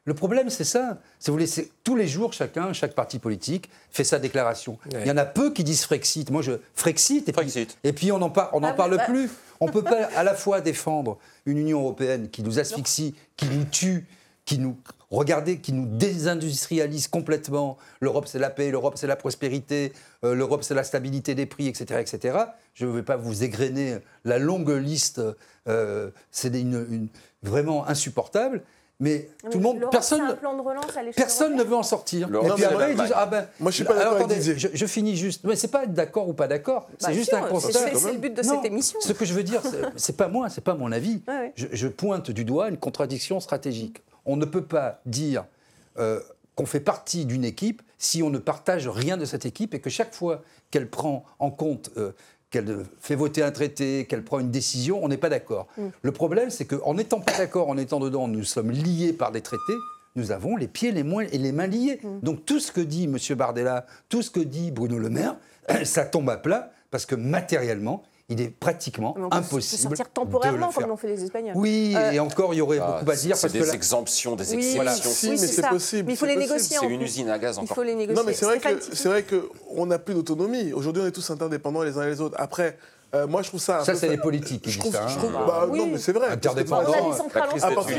le 0.06 0.14
problème, 0.14 0.50
c'est 0.50 0.66
ça. 0.66 0.98
Si 1.18 1.32
vous 1.32 1.38
voulez, 1.38 1.48
tous 1.86 1.96
les 1.96 2.08
jours, 2.10 2.34
chacun, 2.34 2.74
chaque 2.74 2.94
parti 2.94 3.20
politique 3.20 3.70
fait 3.90 4.04
sa 4.04 4.20
déclaration. 4.20 4.78
Ouais. 4.92 5.00
Il 5.04 5.08
y 5.08 5.12
en 5.12 5.16
a 5.16 5.24
peu 5.24 5.52
qui 5.54 5.64
disent 5.64 5.86
Frexit. 5.86 6.30
Moi, 6.30 6.42
je 6.42 6.52
Frexit, 6.76 7.20
et 7.30 7.32
puis, 7.32 7.50
Frexit. 7.50 7.78
et 7.86 7.94
puis 7.94 8.12
on 8.12 8.18
n'en 8.20 8.30
par- 8.30 8.50
on 8.54 8.60
n'en 8.60 8.68
Ah, 8.68 8.74
parle 8.74 8.98
bah- 8.98 9.06
plus. 9.06 9.30
On 9.64 9.68
ne 9.68 9.72
peut 9.72 9.82
pas 9.82 10.10
à 10.18 10.24
la 10.24 10.34
fois 10.36 10.60
défendre 10.60 11.18
une 11.46 11.58
Union 11.58 11.80
européenne 11.80 12.30
qui 12.30 12.44
nous 12.44 12.60
asphyxie, 12.60 13.16
qui 13.38 13.46
nous 13.46 13.64
tue, 13.64 14.06
qui 14.44 14.58
nous 14.60 14.76
regardez, 15.10 15.60
qui 15.60 15.72
nous 15.72 15.86
désindustrialise 15.86 17.08
complètement. 17.08 17.78
L'Europe, 18.02 18.28
c'est 18.28 18.40
la 18.40 18.50
paix, 18.50 18.72
l'Europe, 18.72 18.98
c'est 18.98 19.08
la 19.08 19.16
prospérité, 19.16 19.94
euh, 20.26 20.36
l'Europe, 20.36 20.64
c'est 20.64 20.74
la 20.74 20.84
stabilité 20.84 21.34
des 21.34 21.46
prix, 21.46 21.68
etc., 21.70 22.02
etc. 22.02 22.38
Je 22.74 22.86
ne 22.86 22.92
vais 22.92 23.04
pas 23.04 23.16
vous 23.16 23.44
égrener 23.44 24.00
la 24.26 24.38
longue 24.38 24.70
liste. 24.70 25.22
euh, 25.70 26.12
c'est 26.30 26.54
une- 26.60 27.08
vraiment 27.42 27.88
insupportable. 27.88 28.64
Mais 29.04 29.28
Mais 29.44 29.50
tout 29.50 29.58
le 29.58 29.64
monde, 29.64 29.86
personne, 29.92 30.22
c'est 30.26 30.32
un 30.32 30.36
plan 30.38 30.56
de 30.56 30.62
relance 30.62 30.96
à 30.96 31.02
l'échelle 31.04 31.14
Personne 31.16 31.56
ne 31.58 31.64
veut 31.64 31.76
en 31.76 31.84
sortir. 31.84 32.30
Et 32.30 32.50
puis 32.56 32.64
après, 32.64 32.92
ils 32.94 32.98
disent 32.98 33.12
Ah 33.14 33.26
ben. 33.26 33.46
Moi, 33.60 33.70
je 33.70 33.76
suis 33.76 33.84
pas 33.84 33.96
d'accord 33.96 34.30
je, 34.30 34.68
je 34.74 34.86
finis 34.86 35.18
juste. 35.18 35.42
Mais 35.44 35.58
c'est 35.58 35.68
pas 35.68 35.84
être 35.84 35.94
d'accord 35.94 36.30
ou 36.30 36.34
pas 36.34 36.48
d'accord. 36.48 36.88
Bah, 36.90 36.96
C'est 37.10 37.14
juste 37.14 37.34
un 37.34 37.44
on- 37.44 37.50
constat. 37.50 37.80
c'est- 37.94 38.12
le 38.14 38.18
but 38.18 38.34
de 38.34 38.42
Non, 38.42 38.56
cette 38.56 38.66
émission. 38.66 39.00
Ce 39.02 39.12
que 39.12 39.26
je 39.26 39.34
veux 39.34 39.44
dire, 39.44 39.62
c'est- 39.62 39.82
c'est 39.98 40.16
pas 40.16 40.30
moi, 40.30 40.48
c'est 40.50 40.64
pas 40.64 40.76
mon 40.76 40.90
avis. 40.94 41.22
Ouais, 41.28 41.34
ouais. 41.34 41.54
Je, 41.56 41.68
je 41.74 41.88
pointe 41.90 42.32
du 42.32 42.46
doigt 42.46 42.70
une 42.70 42.78
contradiction 42.78 43.42
stratégique. 43.42 44.02
On 44.26 44.38
ne 44.38 44.46
peut 44.46 44.64
pas 44.64 45.02
dire 45.06 45.44
euh, 46.00 46.22
qu'on 46.56 46.66
fait 46.66 46.80
partie 46.80 47.26
d'une 47.26 47.44
équipe 47.44 47.82
si 47.98 48.24
on 48.24 48.30
ne 48.30 48.38
partage 48.40 48.88
rien 48.88 49.18
de 49.18 49.26
cette 49.26 49.46
équipe 49.46 49.74
et 49.74 49.80
que 49.82 49.90
chaque 49.90 50.14
fois 50.14 50.42
qu'elle 50.72 50.90
prend 50.90 51.26
en 51.40 51.52
compte, 51.52 51.92
euh, 51.98 52.14
qu'elle 52.54 52.86
fait 53.00 53.16
voter 53.16 53.42
un 53.42 53.50
traité, 53.50 54.06
qu'elle 54.06 54.24
prend 54.24 54.40
une 54.40 54.52
décision, 54.52 55.04
on 55.04 55.08
n'est 55.08 55.18
pas 55.18 55.30
d'accord. 55.30 55.68
Mm. 55.76 55.88
Le 56.04 56.12
problème, 56.12 56.52
c'est 56.52 56.66
qu'en 56.66 56.94
n'étant 56.94 57.20
pas 57.20 57.36
d'accord, 57.36 57.68
en 57.68 57.78
étant 57.78 58.00
dedans, 58.00 58.28
nous 58.28 58.44
sommes 58.44 58.70
liés 58.70 59.12
par 59.12 59.32
des 59.32 59.42
traités. 59.42 59.74
Nous 60.16 60.32
avons 60.32 60.56
les 60.56 60.68
pieds 60.68 60.92
les 60.92 61.02
moins, 61.02 61.26
et 61.32 61.40
les 61.40 61.52
mains 61.52 61.66
liés. 61.66 62.00
Mm. 62.04 62.20
Donc 62.22 62.46
tout 62.46 62.60
ce 62.60 62.72
que 62.72 62.80
dit 62.80 63.06
M. 63.06 63.18
Bardella, 63.36 63.88
tout 64.08 64.22
ce 64.22 64.30
que 64.30 64.40
dit 64.40 64.70
Bruno 64.70 65.00
Le 65.00 65.10
Maire, 65.10 65.36
ça 65.84 66.06
tombe 66.06 66.30
à 66.30 66.38
plat 66.38 66.72
parce 66.92 67.08
que 67.08 67.16
matériellement, 67.16 68.04
il 68.30 68.42
est 68.42 68.50
pratiquement 68.50 69.14
on 69.18 69.30
peut- 69.30 69.36
impossible. 69.36 69.90
peut 69.90 69.96
sortir 69.96 70.06
de 70.06 70.12
temporairement, 70.14 70.68
le 70.68 70.72
faire. 70.72 70.82
comme 70.84 70.90
l'ont 70.92 70.98
fait 70.98 71.08
les 71.10 71.24
Espagnols. 71.24 71.54
Oui, 71.56 71.94
Euh, 71.96 72.12
et 72.12 72.20
encore, 72.20 72.54
il 72.54 72.58
y 72.58 72.62
aurait 72.62 72.80
Ah, 72.82 72.98
beaucoup 73.00 73.12
à 73.12 73.16
dire. 73.16 73.36
c'est 73.36 73.42
parce 73.44 73.54
des 73.54 73.60
que 73.60 73.66
là- 73.66 73.74
exemptions, 73.74 74.36
des 74.36 74.44
Oui, 74.50 74.54
exceptions. 74.56 74.76
voilà. 74.76 74.96
Si, 74.96 75.26
Oui, 75.30 75.32
mais 75.32 75.38
c'est 75.48 75.68
possible, 75.70 76.08
Mais 76.08 76.14
il 76.14 76.18
faut 76.18 76.26
les 76.26 76.34
possible. 76.36 76.54
négocier. 76.54 76.78
C'est 76.80 76.88
une 76.88 77.02
usine 77.02 77.30
à 77.30 77.38
gaz 77.38 77.58
Il 77.58 77.64
encore. 77.64 77.76
faut 77.76 77.84
les 77.84 77.96
négocier. 77.96 78.16
Non, 78.16 78.24
mais 78.26 78.34
c'est 78.34 78.46
vrai 78.46 78.60
Stéphane 78.60 78.80
que 78.80 78.84
Tiki. 78.86 78.96
c'est 78.98 79.10
vrai 79.10 79.24
que 79.24 79.50
on 79.76 79.86
n'a 79.86 80.00
plus 80.00 80.14
d'autonomie. 80.14 80.72
Aujourd'hui, 80.74 81.04
on 81.04 81.06
est 81.06 81.12
tous 81.12 81.30
interdépendants 81.30 81.84
les 81.84 81.98
uns 81.98 82.06
les 82.08 82.22
autres. 82.22 82.36
Après, 82.40 82.78
euh, 83.14 83.28
moi, 83.28 83.42
je 83.42 83.50
trouve 83.50 83.60
ça. 83.60 83.82
un 83.82 83.84
Ça, 83.84 83.94
c'est 83.94 84.08
les 84.10 84.18
politiques 84.18 84.62
qui 84.64 84.72
Je 84.72 84.80
disent 84.80 84.92
trouve, 84.92 84.94
ça. 84.96 85.08
je 85.08 85.16
hein. 85.16 85.18
trouve- 85.20 85.32
Ah, 85.38 85.44
bah, 85.46 85.68
oui. 85.70 85.80
non, 85.80 85.88
mais 85.88 85.98
c'est 86.00 86.14
vrai. 86.14 86.28
Interdépendant. 86.30 86.80
À 86.92 87.70
des 87.70 87.76
partir, 87.76 87.98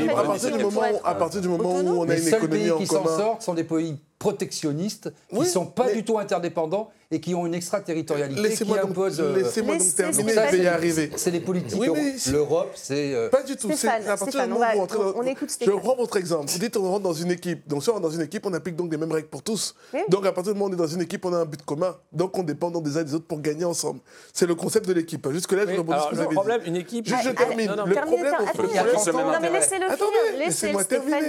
du 0.51 0.63
moment, 0.63 0.81
à 1.03 1.15
partir 1.15 1.41
du 1.41 1.47
moment 1.49 1.69
où 1.75 1.99
on 2.01 2.03
a 2.03 2.07
Les 2.07 2.17
une 2.23 2.29
seuls 2.29 2.39
économie 2.43 2.61
pays 2.63 2.71
en 2.71 2.77
qui 2.79 2.87
s'en 2.87 3.03
commun. 3.03 3.17
sortent 3.17 3.41
sont 3.43 3.53
des 3.53 3.63
pays 3.63 3.97
protectionnistes, 4.25 5.11
qui 5.29 5.35
ne 5.35 5.39
Oui, 5.41 5.45
sont 5.47 5.65
pas 5.67 5.85
mais- 5.87 5.93
du 5.93 6.03
tout 6.03 6.17
interdépendants 6.17 6.89
et 7.11 7.19
qui 7.21 7.35
ont 7.35 7.45
une 7.45 7.53
extraterritorialité 7.53 8.41
qui 8.41 8.49
Laissez-moi 8.49 8.79
donc, 8.79 8.89
impose. 8.91 9.19
euh, 9.19 9.35
laissez-moi 9.35 9.77
donc 9.77 9.95
terminer, 9.95 10.33
je 10.33 10.51
vais 10.57 10.63
y 10.63 10.67
arriver. 10.67 11.11
C'est 11.15 11.29
les 11.29 11.39
politiques. 11.39 11.79
Oui, 11.79 11.89
mais 11.93 12.15
L'Europe, 12.31 12.71
c'est. 12.73 13.13
euh, 13.13 13.29
Pas 13.29 13.43
du 13.43 13.55
tout. 13.55 13.67
C'est 13.69 13.75
Stéphane, 13.77 14.01
à 14.03 14.17
partir 14.17 14.27
Stéphane, 14.29 14.47
du 14.47 14.53
on 14.55 14.59
moment 14.59 14.73
où 15.19 15.23
écoute 15.29 15.49
Je 15.61 15.69
reprends 15.69 15.95
votre 15.95 16.17
exemple. 16.17 16.49
Vous 16.49 16.57
dites 16.57 16.75
on 16.77 16.89
rentre 16.89 17.03
dans 17.03 17.13
une 17.13 17.29
équipe. 17.31 17.67
Donc 17.67 17.83
si 17.83 17.89
on 17.89 17.93
rentre 17.93 18.03
dans 18.07 18.09
une 18.15 18.21
équipe, 18.21 18.43
on 18.47 18.53
applique 18.53 18.75
donc 18.75 18.91
les 18.91 18.97
mêmes 18.97 19.11
règles 19.11 19.27
pour 19.27 19.43
tous. 19.43 19.75
Oui. 19.93 19.99
Donc 20.09 20.25
à 20.25 20.31
partir 20.31 20.53
du 20.53 20.59
moment 20.59 20.65
où 20.65 20.73
on 20.73 20.73
est 20.73 20.77
dans 20.87 20.87
une 20.87 21.01
équipe, 21.01 21.23
on 21.25 21.33
a 21.33 21.37
un 21.37 21.45
but 21.45 21.61
commun. 21.63 21.95
Donc 22.11 22.35
on 22.39 22.43
dépend 22.43 22.71
donc 22.71 22.83
des 22.83 22.97
uns 22.97 23.01
et 23.01 23.05
des 23.05 23.13
autres 23.13 23.27
pour 23.27 23.39
gagner 23.39 23.65
ensemble. 23.65 23.99
C'est 24.33 24.47
le 24.47 24.55
concept 24.55 24.87
de 24.87 24.93
l'équipe. 24.93 25.29
Jusque 25.31 25.51
là, 25.51 25.65
je 25.67 25.77
rebondis 25.77 25.99
sur 25.99 26.09
ce 26.09 26.09
que 26.09 26.15
vous 26.15 26.21
le 26.21 26.25
avez 26.27 26.35
problème, 26.35 26.61
dit. 26.61 26.69
une 26.69 26.75
équipe. 26.77 27.05
Juste, 27.07 27.21
je 27.23 27.29
termine. 27.29 27.67
non, 27.69 27.75
non, 27.77 27.85
le 27.85 27.95
problème, 27.95 28.33
problème- 28.33 28.71
Non, 29.15 29.39
mais 29.41 29.49
laissez-le 29.51 29.85
finir. 29.85 30.09
Laissez 30.39 30.45
laissez-moi 30.45 30.83
terminer. 30.85 31.21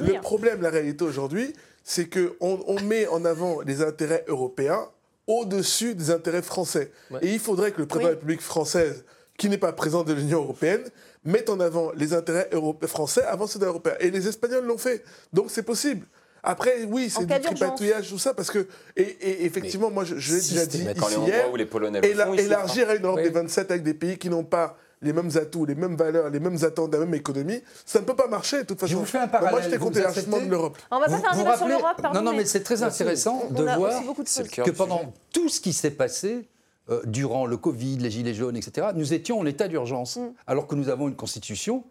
Le 0.00 0.20
problème, 0.22 0.62
la 0.62 0.70
réalité 0.70 1.04
aujourd'hui, 1.04 1.52
c'est 1.90 2.06
qu'on 2.06 2.62
on 2.66 2.80
met 2.82 3.06
en 3.06 3.24
avant 3.24 3.62
les 3.62 3.80
intérêts 3.82 4.22
européens 4.28 4.88
au-dessus 5.26 5.94
des 5.94 6.10
intérêts 6.10 6.42
français. 6.42 6.90
Ouais. 7.10 7.20
Et 7.22 7.32
il 7.32 7.38
faudrait 7.38 7.72
que 7.72 7.78
le 7.80 7.86
président 7.86 8.08
Oui. 8.08 8.10
de 8.10 8.14
la 8.16 8.20
République 8.20 8.42
française, 8.42 9.04
qui 9.38 9.48
n'est 9.48 9.56
pas 9.56 9.72
président 9.72 10.02
de 10.04 10.12
l'Union 10.12 10.40
européenne, 10.42 10.82
mette 11.24 11.48
en 11.48 11.60
avant 11.60 11.90
les 11.96 12.12
intérêts 12.12 12.50
français 12.86 13.22
avant 13.22 13.46
ceux 13.46 13.58
européens. 13.60 13.94
Et 14.00 14.10
les 14.10 14.28
Espagnols 14.28 14.66
l'ont 14.66 14.76
fait. 14.76 15.02
Donc 15.32 15.46
c'est 15.48 15.62
possible. 15.62 16.04
Après, 16.42 16.84
oui, 16.84 17.08
c'est 17.10 17.24
du 17.24 17.40
tripatouillage, 17.40 18.10
tout 18.10 18.18
ça, 18.18 18.34
parce 18.34 18.50
que, 18.50 18.68
et, 18.94 19.02
et 19.02 19.44
effectivement, 19.46 19.90
moi, 19.90 20.04
je, 20.04 20.16
je 20.18 20.34
l'ai 20.34 20.40
déjà 20.40 20.66
dit 20.66 20.78
ici 20.78 21.16
les 21.18 21.26
hier, 21.26 21.52
les 21.56 21.66
Polonais 21.66 22.00
Éla- 22.00 22.26
font, 22.26 22.34
élargir 22.34 22.88
à 22.90 22.94
une 22.96 23.04
Europe 23.04 23.16
Oui. 23.18 23.24
des 23.24 23.30
27 23.30 23.70
avec 23.70 23.82
des 23.82 23.94
pays 23.94 24.18
qui 24.18 24.28
n'ont 24.30 24.44
pas 24.44 24.76
les 25.02 25.12
mêmes 25.12 25.30
atouts, 25.36 25.64
les 25.64 25.74
mêmes 25.74 25.96
valeurs, 25.96 26.28
les 26.30 26.40
mêmes 26.40 26.58
attentes, 26.62 26.92
la 26.92 26.98
même 27.00 27.14
économie, 27.14 27.60
ça 27.86 28.00
ne 28.00 28.04
peut 28.04 28.16
pas 28.16 28.26
marcher 28.28 28.58
de 28.58 28.62
toute 28.64 28.80
façon. 28.80 28.92
Je 28.92 28.96
vous 28.98 29.04
fais 29.04 29.18
un 29.18 29.22
Donc 29.26 29.32
Moi, 29.32 29.40
parallèle. 29.40 29.64
j'étais 29.64 29.76
Vous 29.78 29.84
contre 29.86 29.96
l'élargissement 29.98 30.40
de 30.40 30.46
l'Europe. 30.50 30.78
On 30.90 30.98
va 30.98 31.06
pas 31.06 31.12
Vous- 31.16 31.22
faire 31.22 31.32
un 31.32 31.36
débat 31.36 31.56
sur 31.56 31.68
l'Europe, 31.68 32.02
pardon. 32.02 32.20
Non, 32.20 32.30
non, 32.32 32.36
mais 32.36 32.44
c'est 32.44 32.62
très 32.62 32.82
intéressant 32.82 33.44
de 33.50 33.62
voir 33.62 34.02
de 34.02 34.62
que 34.64 34.70
pendant 34.70 34.98
sujet. 34.98 35.10
tout 35.32 35.48
ce 35.48 35.60
qui 35.60 35.72
s'est 35.72 35.90
passé 35.92 36.48
euh, 36.90 37.00
durant 37.06 37.44
le 37.46 37.56
Covid, 37.58 37.98
les 37.98 38.10
Gilets 38.10 38.32
jaunes, 38.34 38.56
etc., 38.56 38.88
nous 38.94 39.12
étions 39.12 39.38
en 39.38 39.46
état 39.46 39.68
d'urgence, 39.68 40.16
Mm. 40.16 40.30
alors 40.46 40.66
que 40.66 40.74
nous 40.74 40.88
avons 40.88 41.08
une 41.08 41.16
constitution 41.16 41.84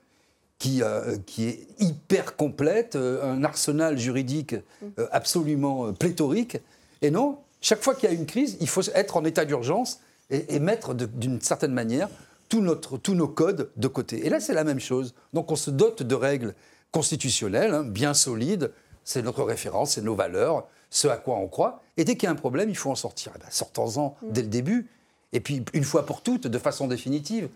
qui, 0.60 0.82
euh, 0.82 1.18
qui 1.28 1.48
est 1.48 1.68
hyper 1.80 2.36
complète, 2.36 2.96
euh, 2.96 3.24
un 3.32 3.44
arsenal 3.44 3.98
juridique 4.00 4.56
Mm. 4.56 4.86
euh, 5.00 5.08
absolument 5.12 5.86
euh, 5.88 5.92
pléthorique. 5.92 6.58
Et 7.04 7.12
non, 7.12 7.38
chaque 7.62 7.84
fois 7.84 7.94
qu'il 7.96 8.10
y 8.10 8.12
a 8.12 8.16
une 8.16 8.26
crise, 8.26 8.58
il 8.60 8.68
faut 8.68 8.82
être 8.96 9.18
en 9.18 9.24
état 9.24 9.46
d'urgence 9.46 10.00
et, 10.32 10.56
et 10.56 10.60
mettre 10.60 10.96
d'une 10.96 11.40
certaine 11.42 11.74
manière 11.74 12.10
tout 12.50 12.62
notre, 12.62 12.98
tous 12.98 13.14
nos 13.16 13.28
codes 13.28 13.70
de 13.76 13.88
côté. 13.88 14.26
Et 14.26 14.30
là, 14.30 14.40
c'est 14.40 14.54
la 14.54 14.64
même 14.64 14.80
chose. 14.80 15.14
Donc 15.34 15.52
on 15.52 15.56
se 15.56 15.70
dote 15.72 16.04
de 16.04 16.16
règles 16.16 16.54
constitutionnelles, 16.92 17.74
hein, 17.74 17.84
bien 17.84 18.14
solides, 18.14 18.72
c'est 19.04 19.22
notre 19.22 19.44
référence, 19.44 19.92
c'est 19.92 20.02
nos 20.02 20.16
valeurs, 20.16 20.68
ce 20.90 21.08
à 21.08 21.18
quoi 21.18 21.36
on 21.38 21.48
croit. 21.48 21.82
Et 21.98 22.04
dès 22.06 22.16
qu'il 22.16 22.24
y 22.24 22.28
a 22.28 22.32
un 22.32 22.36
problème, 22.36 22.70
il 22.70 22.78
faut 22.78 22.90
en 22.92 22.96
sortir. 22.96 23.32
Eh 23.36 23.40
ben, 23.40 23.46
Sortons-en 23.50 24.16
dès 24.24 24.42
le 24.42 24.48
début. 24.48 24.88
Et 25.34 25.42
puis, 25.42 25.64
une 25.74 25.84
fois 25.84 26.06
pour 26.06 26.22
toutes, 26.22 26.48
de 26.48 26.58
façon 26.58 26.88
définitive, 26.88 27.50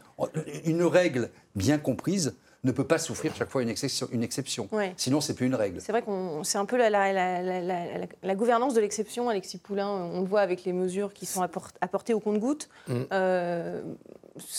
une 0.66 0.84
règle 0.84 1.30
bien 1.56 1.78
comprise 1.78 2.36
ne 2.64 2.72
peut 2.72 2.84
pas 2.84 3.00
souffrir 3.00 3.34
chaque 3.36 3.50
fois 3.50 3.64
une 3.64 3.70
exception. 3.70 4.08
Une 4.12 4.22
exception. 4.24 4.68
Ouais. 4.72 4.94
Sinon, 4.98 5.20
c'est 5.20 5.34
plus 5.34 5.48
une 5.48 5.56
règle. 5.56 5.82
C'est 5.82 5.92
vrai 5.94 6.04
qu'on 6.04 6.44
c'est 6.44 6.58
un 6.60 6.66
peu 6.66 6.78
la, 6.78 6.90
la- 6.92 7.12
la- 7.12 7.42
la- 7.42 7.62
la- 7.62 7.98
la- 7.98 8.06
la 8.22 8.36
gouvernance 8.36 8.74
de 8.76 8.82
l'exception, 8.82 9.30
Alexis 9.30 9.58
Poulain. 9.58 9.88
On 9.90 10.20
le 10.22 10.28
voit 10.28 10.42
avec 10.42 10.64
les 10.66 10.74
mesures 10.74 11.12
qui 11.14 11.26
sont 11.26 11.42
apport- 11.42 11.72
apportées 11.80 12.14
au 12.14 12.20
compte-gouttes. 12.20 12.70
Mm. 12.88 12.94
Euh, 13.14 13.82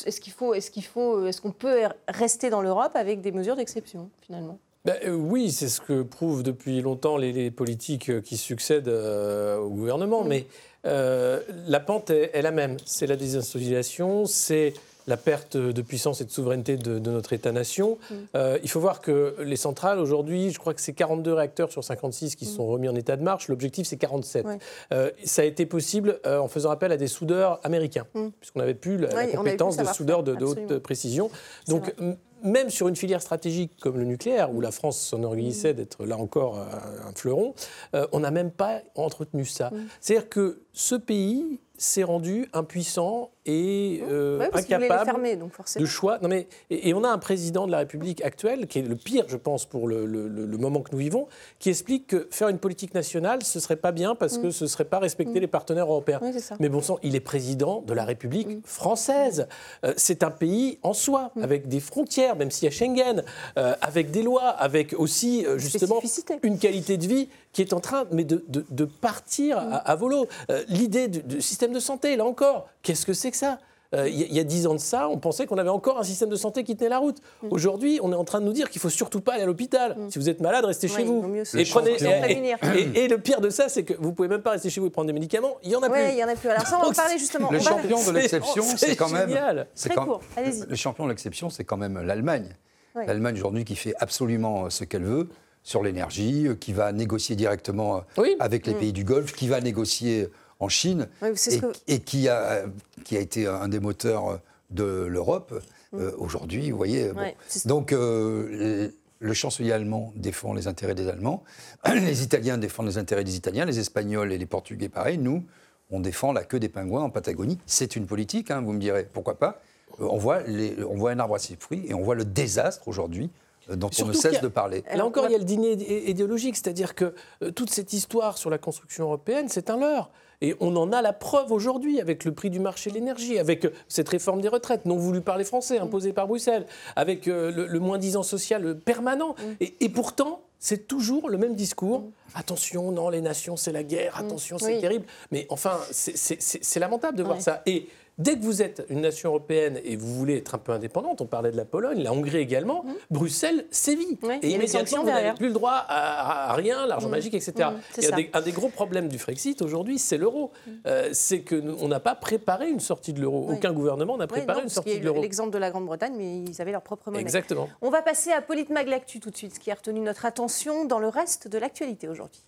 est-ce 0.06 0.20
qu'il 0.20 0.32
faut, 0.32 0.54
est-ce 0.54 0.70
qu'il 0.70 0.84
faut, 0.84 1.26
est-ce 1.26 1.40
qu'on 1.40 1.52
peut 1.52 1.80
rester 2.08 2.50
dans 2.50 2.62
l'Europe 2.62 2.92
avec 2.94 3.20
des 3.20 3.32
mesures 3.32 3.56
d'exception 3.56 4.10
finalement? 4.20 4.58
Ben, 4.84 4.96
euh, 5.04 5.12
oui, 5.12 5.52
c'est 5.52 5.68
ce 5.68 5.80
que 5.80 6.02
prouvent 6.02 6.42
depuis 6.42 6.80
longtemps 6.80 7.16
les, 7.16 7.32
les 7.32 7.50
politiques 7.52 8.10
euh, 8.10 8.20
qui 8.20 8.36
succèdent 8.36 8.88
euh, 8.88 9.58
au 9.58 9.70
gouvernement. 9.70 10.24
Mais 10.24 10.46
euh, 10.86 11.40
la 11.68 11.78
pente 11.78 12.10
est, 12.10 12.30
est 12.34 12.42
la 12.42 12.50
même. 12.50 12.76
C'est 12.84 13.06
la 13.06 13.14
désindustrialisation, 13.14 14.26
c'est 14.26 14.74
la 15.06 15.16
perte 15.16 15.56
de 15.56 15.82
puissance 15.82 16.20
et 16.20 16.24
de 16.24 16.30
souveraineté 16.30 16.76
de, 16.76 16.98
de 16.98 17.10
notre 17.10 17.32
État-nation. 17.32 17.98
Euh, 18.34 18.58
il 18.62 18.70
faut 18.70 18.80
voir 18.80 19.00
que 19.00 19.36
les 19.40 19.56
centrales, 19.56 19.98
aujourd'hui, 19.98 20.50
je 20.50 20.58
crois 20.58 20.74
que 20.74 20.80
c'est 20.80 20.92
42 20.92 21.32
réacteurs 21.32 21.70
sur 21.72 21.82
56 21.82 22.36
qui 22.36 22.44
se 22.44 22.56
sont 22.56 22.66
remis 22.66 22.88
en 22.88 22.94
état 22.94 23.16
de 23.16 23.22
marche. 23.22 23.48
L'objectif, 23.48 23.86
c'est 23.86 23.96
47. 23.96 24.46
Ouais. 24.46 24.58
Euh, 24.92 25.10
ça 25.24 25.42
a 25.42 25.44
été 25.44 25.66
possible 25.66 26.20
euh, 26.26 26.38
en 26.38 26.48
faisant 26.48 26.70
appel 26.70 26.92
à 26.92 26.96
des 26.96 27.08
soudeurs 27.08 27.60
américains, 27.64 28.06
Mm. 28.14 28.28
puisqu'on 28.40 28.60
n'avait 28.60 28.74
plus 28.74 28.96
la, 28.96 29.14
Oui, 29.14 29.32
compétence 29.32 29.76
de 29.76 29.84
soudeurs 29.84 30.22
de, 30.22 30.34
de 30.34 30.44
haute 30.44 30.78
précision. 30.78 31.30
Donc, 31.68 31.94
même 32.42 32.70
sur 32.70 32.88
une 32.88 32.96
filière 32.96 33.22
stratégique 33.22 33.72
comme 33.80 33.96
le 33.98 34.04
nucléaire, 34.04 34.52
où 34.52 34.60
la 34.60 34.72
France 34.72 34.98
s'enorgueillissait 34.98 35.74
d'être 35.74 36.04
là 36.04 36.18
encore 36.18 36.58
un, 36.58 37.08
un 37.08 37.12
fleuron, 37.14 37.54
euh, 37.94 38.06
on 38.12 38.20
n'a 38.20 38.30
même 38.30 38.50
pas 38.50 38.80
entretenu 38.96 39.44
ça. 39.44 39.70
Mm. 39.70 39.86
C'est-à-dire 40.00 40.28
que 40.28 40.62
ce 40.72 40.94
pays 40.94 41.60
s'est 41.78 42.02
rendu 42.02 42.48
impuissant 42.52 43.30
et 43.46 44.02
euh, 44.08 44.38
Oui, 44.40 44.60
incapable 44.60 45.04
fermer, 45.04 45.36
donc 45.36 45.52
forcément. 45.52 45.82
de 45.82 45.88
choix. 45.88 46.18
Non 46.22 46.28
mais, 46.28 46.46
et, 46.70 46.88
et 46.90 46.94
on 46.94 47.02
a 47.02 47.08
un 47.08 47.18
président 47.18 47.66
de 47.66 47.72
la 47.72 47.78
République 47.78 48.22
actuelle, 48.24 48.66
qui 48.68 48.78
est 48.78 48.82
le 48.82 48.94
pire, 48.94 49.24
je 49.28 49.36
pense, 49.36 49.64
pour 49.64 49.88
le, 49.88 50.06
le- 50.06 50.28
le- 50.28 50.46
le 50.46 50.58
moment 50.58 50.80
que 50.80 50.90
nous 50.92 50.98
vivons, 50.98 51.26
qui 51.58 51.68
explique 51.70 52.06
que 52.06 52.28
faire 52.30 52.48
une 52.48 52.58
politique 52.58 52.94
nationale, 52.94 53.42
ce 53.42 53.58
serait 53.60 53.76
pas 53.76 53.90
bien 53.92 54.14
parce 54.14 54.38
que 54.38 54.50
ce 54.50 54.66
serait 54.66 54.84
pas 54.84 54.98
respecter 55.00 55.40
les 55.40 55.46
partenaires 55.48 55.86
européens. 55.86 56.20
Mm. 56.22 56.26
Oui. 56.34 56.40
Mais 56.60 56.68
bon 56.68 56.80
sang, 56.80 56.98
il 57.02 57.16
est 57.16 57.20
président 57.20 57.82
de 57.82 57.92
la 57.94 58.04
République 58.04 58.64
française. 58.64 59.48
Euh, 59.84 59.92
c'est 59.96 60.22
un 60.22 60.30
pays 60.30 60.78
en 60.82 60.92
soi, 60.92 61.30
Mm. 61.34 61.42
avec 61.42 61.68
des 61.68 61.80
frontières, 61.80 62.36
même 62.36 62.50
s'il 62.50 62.64
y 62.66 62.68
a 62.68 62.70
Schengen, 62.70 63.24
euh, 63.58 63.74
avec 63.80 64.10
des 64.10 64.22
lois, 64.22 64.48
avec 64.48 64.92
aussi 64.98 65.44
justement 65.56 66.00
une 66.42 66.58
qualité 66.58 66.96
de 66.96 67.06
vie 67.06 67.28
qui 67.52 67.60
est 67.62 67.72
en 67.72 67.80
train 67.80 68.04
mais 68.12 68.24
de, 68.24 68.44
de- 68.48 68.64
de 68.70 68.84
partir 68.84 69.58
à, 69.58 69.76
à 69.76 69.94
volo. 69.96 70.26
L'idée 70.68 71.08
du, 71.08 71.22
du 71.22 71.40
système 71.42 71.72
de 71.72 71.80
santé, 71.80 72.16
là 72.16 72.24
encore, 72.24 72.68
qu'est-ce 72.82 73.04
que 73.06 73.12
c'est 73.12 73.28
que 73.32 73.36
ça 73.36 73.58
Euh, 73.94 74.08
il 74.08 74.18
y 74.18 74.22
a- 74.22 74.26
il 74.26 74.34
y 74.34 74.40
a 74.40 74.44
dix 74.44 74.66
ans 74.66 74.72
de 74.72 74.78
ça, 74.80 75.06
on 75.10 75.18
pensait 75.18 75.44
qu'on 75.44 75.58
avait 75.58 75.68
encore 75.68 75.98
un 75.98 76.02
système 76.02 76.30
de 76.30 76.36
santé 76.36 76.64
qui 76.64 76.74
tenait 76.78 76.88
la 76.88 76.96
route. 76.96 77.18
Mm. 77.42 77.48
Aujourd'hui, 77.50 78.00
on 78.02 78.10
est 78.10 78.16
en 78.16 78.24
train 78.24 78.40
de 78.40 78.46
nous 78.46 78.54
dire 78.54 78.70
qu'il 78.70 78.80
faut 78.80 78.88
surtout 78.88 79.20
pas 79.20 79.34
aller 79.34 79.42
à 79.42 79.44
l'hôpital. 79.44 79.98
Si 80.08 80.18
vous 80.18 80.30
êtes 80.30 80.40
malade, 80.40 80.64
restez 80.64 80.86
Ouais, 80.88 80.94
chez 80.96 81.02
il 81.02 81.08
vous. 81.08 81.20
vaut 81.20 81.28
mieux 81.28 81.44
se- 81.44 81.58
Et, 81.58 81.66
prenez, 81.66 81.98
se 81.98 82.06
et, 82.06 82.20
prémunir. 82.22 82.56
et- 82.74 83.04
et 83.04 83.08
le 83.08 83.18
pire 83.18 83.42
de 83.42 83.50
ça, 83.50 83.68
c'est 83.68 83.82
que 83.82 83.92
vous 84.00 84.14
pouvez 84.14 84.28
même 84.28 84.40
pas 84.40 84.52
rester 84.52 84.70
chez 84.70 84.80
vous 84.80 84.86
et 84.86 84.90
prendre 84.90 85.08
des 85.08 85.12
médicaments. 85.12 85.58
Il 85.62 85.68
y 85.72 85.76
en 85.76 85.82
a 85.82 85.88
Oui, 85.90 85.92
plus. 85.92 86.12
il 86.14 86.16
y 86.18 86.24
en 86.24 86.28
a 86.28 86.34
plus. 86.36 86.48
Alors 86.48 86.66
ça, 86.66 86.78
on 86.78 86.84
va 86.84 86.88
en 86.88 86.92
parler 86.92 87.18
justement. 87.18 87.50
Le 87.50 87.58
va- 87.58 87.64
champion 87.64 88.02
de 88.02 88.10
l'exception, 88.12 88.62
c'est 88.78 88.96
quand 88.96 89.10
même. 89.10 89.28
c'est 89.74 89.90
Très 89.90 89.96
quand- 89.98 90.06
court, 90.06 90.22
allez-y. 90.38 90.64
Le 90.66 90.74
champion 90.76 91.04
de 91.04 91.10
l'exception, 91.10 91.50
c'est 91.50 91.64
quand 91.64 91.76
même 91.76 92.00
l'Allemagne. 92.00 92.48
Ouais. 92.96 93.04
L'Allemagne 93.04 93.34
aujourd'hui 93.34 93.66
qui 93.66 93.76
fait 93.76 93.92
absolument 94.00 94.64
euh, 94.64 94.70
ce 94.70 94.84
qu'elle 94.84 95.04
veut 95.04 95.28
sur 95.62 95.82
l'énergie, 95.82 96.46
euh, 96.48 96.54
qui 96.54 96.72
va 96.72 96.92
négocier 96.92 97.36
directement 97.36 98.04
Oui. 98.16 98.36
avec 98.40 98.66
les 98.66 98.72
pays 98.72 98.94
du 98.94 99.04
Golfe, 99.04 99.34
qui 99.34 99.48
va 99.48 99.60
négocier 99.60 100.28
en 100.62 100.68
Chine 100.68 101.08
Oui, 101.20 101.28
et, 101.50 101.58
que- 101.60 101.66
et 101.88 101.98
qui, 102.00 102.28
a, 102.28 102.62
qui 103.04 103.16
a 103.16 103.20
été 103.20 103.46
un 103.46 103.68
des 103.68 103.80
moteurs 103.80 104.40
de 104.70 104.84
l'Europe. 104.84 105.52
Euh, 105.94 106.12
Aujourd'hui, 106.16 106.70
vous 106.70 106.76
voyez. 106.78 107.10
Ouais, 107.10 107.36
Donc, 107.66 107.92
euh, 107.92 108.88
le 109.18 109.34
chancelier 109.34 109.72
allemand 109.72 110.12
défend 110.16 110.54
les 110.54 110.66
intérêts 110.66 110.94
des 110.94 111.08
Allemands, 111.08 111.42
les 111.94 112.22
Italiens 112.22 112.56
défendent 112.58 112.86
les 112.86 112.98
intérêts 112.98 113.24
des 113.24 113.36
Italiens, 113.36 113.64
les 113.66 113.78
Espagnols 113.78 114.32
et 114.32 114.38
les 114.38 114.46
Portugais, 114.46 114.88
pareil. 114.88 115.18
Nous, 115.18 115.44
on 115.90 116.00
défend 116.00 116.32
la 116.32 116.44
queue 116.44 116.58
des 116.60 116.70
pingouins 116.70 117.02
en 117.02 117.10
Patagonie. 117.10 117.58
C'est 117.66 117.96
une 117.96 118.06
politique, 118.06 118.50
hein, 118.50 118.62
vous 118.62 118.72
me 118.72 118.80
direz, 118.80 119.04
pourquoi 119.12 119.38
pas? 119.38 119.60
Euh, 120.00 120.06
on, 120.10 120.16
voit 120.16 120.42
les- 120.44 120.82
on 120.84 120.94
voit 120.96 121.10
un 121.10 121.18
arbre 121.18 121.34
à 121.34 121.38
ses 121.38 121.56
fruits 121.56 121.84
et 121.86 121.92
on 121.94 122.02
voit 122.02 122.14
le 122.14 122.24
désastre 122.24 122.88
aujourd'hui 122.88 123.30
dont 123.68 123.90
on 124.00 124.06
ne 124.06 124.12
cesse 124.12 124.38
a- 124.38 124.40
de 124.40 124.48
parler. 124.48 124.82
Là 124.92 125.04
encore, 125.06 125.26
il 125.26 125.32
y 125.32 125.34
a 125.34 125.38
le 125.38 125.44
dîner 125.44 125.72
idé- 125.74 126.04
idéologique, 126.10 126.56
c'est-à-dire 126.56 126.94
que 126.96 127.14
euh, 127.42 127.50
toute 127.52 127.70
cette 127.70 127.92
histoire 127.92 128.38
sur 128.38 128.48
la 128.50 128.58
construction 128.58 129.04
européenne, 129.04 129.46
c'est 129.50 129.68
un 129.70 129.76
leurre. 129.78 130.10
Et 130.42 130.54
on 130.60 130.74
en 130.76 130.92
a 130.92 131.00
la 131.00 131.12
preuve 131.14 131.52
aujourd'hui 131.52 132.00
avec 132.00 132.24
le 132.24 132.32
prix 132.34 132.50
du 132.50 132.58
marché 132.60 132.90
de 132.90 132.94
l'énergie, 132.96 133.38
avec 133.38 133.64
euh, 133.64 133.72
cette 133.88 134.08
réforme 134.08 134.40
des 134.42 134.48
retraites 134.48 134.84
non 134.84 134.96
voulue 134.96 135.20
par 135.22 135.38
les 135.38 135.44
Français, 135.44 135.78
imposée 135.78 136.12
par 136.12 136.26
Bruxelles, 136.26 136.66
avec 136.96 137.28
euh, 137.28 137.50
le, 137.50 137.66
le 137.66 137.78
moins-disant 137.78 138.24
social 138.24 138.66
euh, 138.66 138.74
permanent. 138.74 139.34
Et, 139.60 139.74
et 139.80 139.88
pourtant, 139.88 140.42
c'est 140.58 140.86
toujours 140.88 141.30
le 141.30 141.38
même 141.38 141.54
discours. 141.54 142.04
Attention, 142.34 142.92
non, 142.92 143.08
les 143.08 143.20
nations, 143.20 143.56
c'est 143.56 143.72
la 143.72 143.82
guerre, 143.84 144.16
attention, 144.18 144.58
c'est 144.58 144.74
Oui. 144.74 144.80
terrible. 144.80 145.06
Mais 145.30 145.46
enfin, 145.48 145.78
c'est- 145.90 146.78
lamentable 146.80 147.16
de 147.16 147.22
voir 147.22 147.40
ça. 147.40 147.62
Et 147.66 147.88
dès 148.18 148.36
que 148.36 148.42
vous 148.42 148.62
êtes 148.62 148.84
une 148.88 149.00
nation 149.00 149.30
européenne 149.30 149.80
et 149.84 149.96
vous 149.96 150.14
voulez 150.14 150.36
être 150.38 150.54
un 150.54 150.58
peu 150.58 150.72
indépendante, 150.72 151.20
on 151.20 151.26
parlait 151.26 151.50
de 151.50 151.56
la 151.56 151.64
Pologne, 151.64 152.02
la 152.02 152.12
Hongrie 152.12 152.38
également, 152.38 152.84
Bruxelles 153.10 153.66
sévit. 153.70 154.18
Et 154.42 154.50
immédiatement, 154.50 155.00
vous 155.02 155.06
n'avez 155.10 155.32
plus 155.34 155.48
le 155.48 155.52
droit 155.54 155.72
à, 155.88 156.50
à 156.50 156.54
rien, 156.54 156.86
l'argent 156.86 157.08
magique, 157.08 157.34
etc. 157.34 157.52
Mmh, 157.70 157.80
c'est 157.92 158.02
Et 158.02 158.06
un, 158.06 158.10
ça. 158.10 158.16
des, 158.16 158.30
un 158.32 158.40
des 158.40 158.52
gros 158.52 158.68
problèmes 158.68 159.08
du 159.08 159.18
Frexit 159.18 159.60
aujourd'hui, 159.62 159.98
c'est 159.98 160.18
l'euro. 160.18 160.52
Euh, 160.86 161.08
c'est 161.12 161.42
qu'on 161.42 161.88
n'a 161.88 162.00
pas 162.00 162.14
préparé 162.14 162.68
une 162.68 162.80
sortie 162.80 163.12
de 163.12 163.20
l'euro. 163.20 163.46
Oui. 163.48 163.56
Aucun 163.56 163.72
gouvernement 163.72 164.16
n'a 164.16 164.24
Oui, 164.24 164.28
préparé 164.28 164.58
non, 164.60 164.64
une 164.64 164.68
sortie 164.70 164.94
de 164.94 165.00
eu 165.00 165.04
l'euro. 165.04 165.22
L'exemple 165.22 165.50
de 165.50 165.58
la 165.58 165.70
Grande-Bretagne, 165.70 166.14
mais 166.16 166.38
ils 166.38 166.60
avaient 166.60 166.72
leur 166.72 166.82
propre 166.82 167.10
monnaie. 167.10 167.20
Exactement. 167.22 167.68
On 167.80 167.90
va 167.90 168.02
passer 168.02 168.30
à 168.32 168.40
Politmag 168.42 168.88
L'actu 168.88 169.20
tout 169.20 169.30
de 169.30 169.36
suite, 169.36 169.54
ce 169.54 169.60
qui 169.60 169.70
a 169.70 169.74
retenu 169.74 170.00
notre 170.00 170.26
attention 170.26 170.84
dans 170.84 170.98
le 170.98 171.08
reste 171.08 171.48
de 171.48 171.58
l'actualité 171.58 172.08
aujourd'hui. 172.08 172.42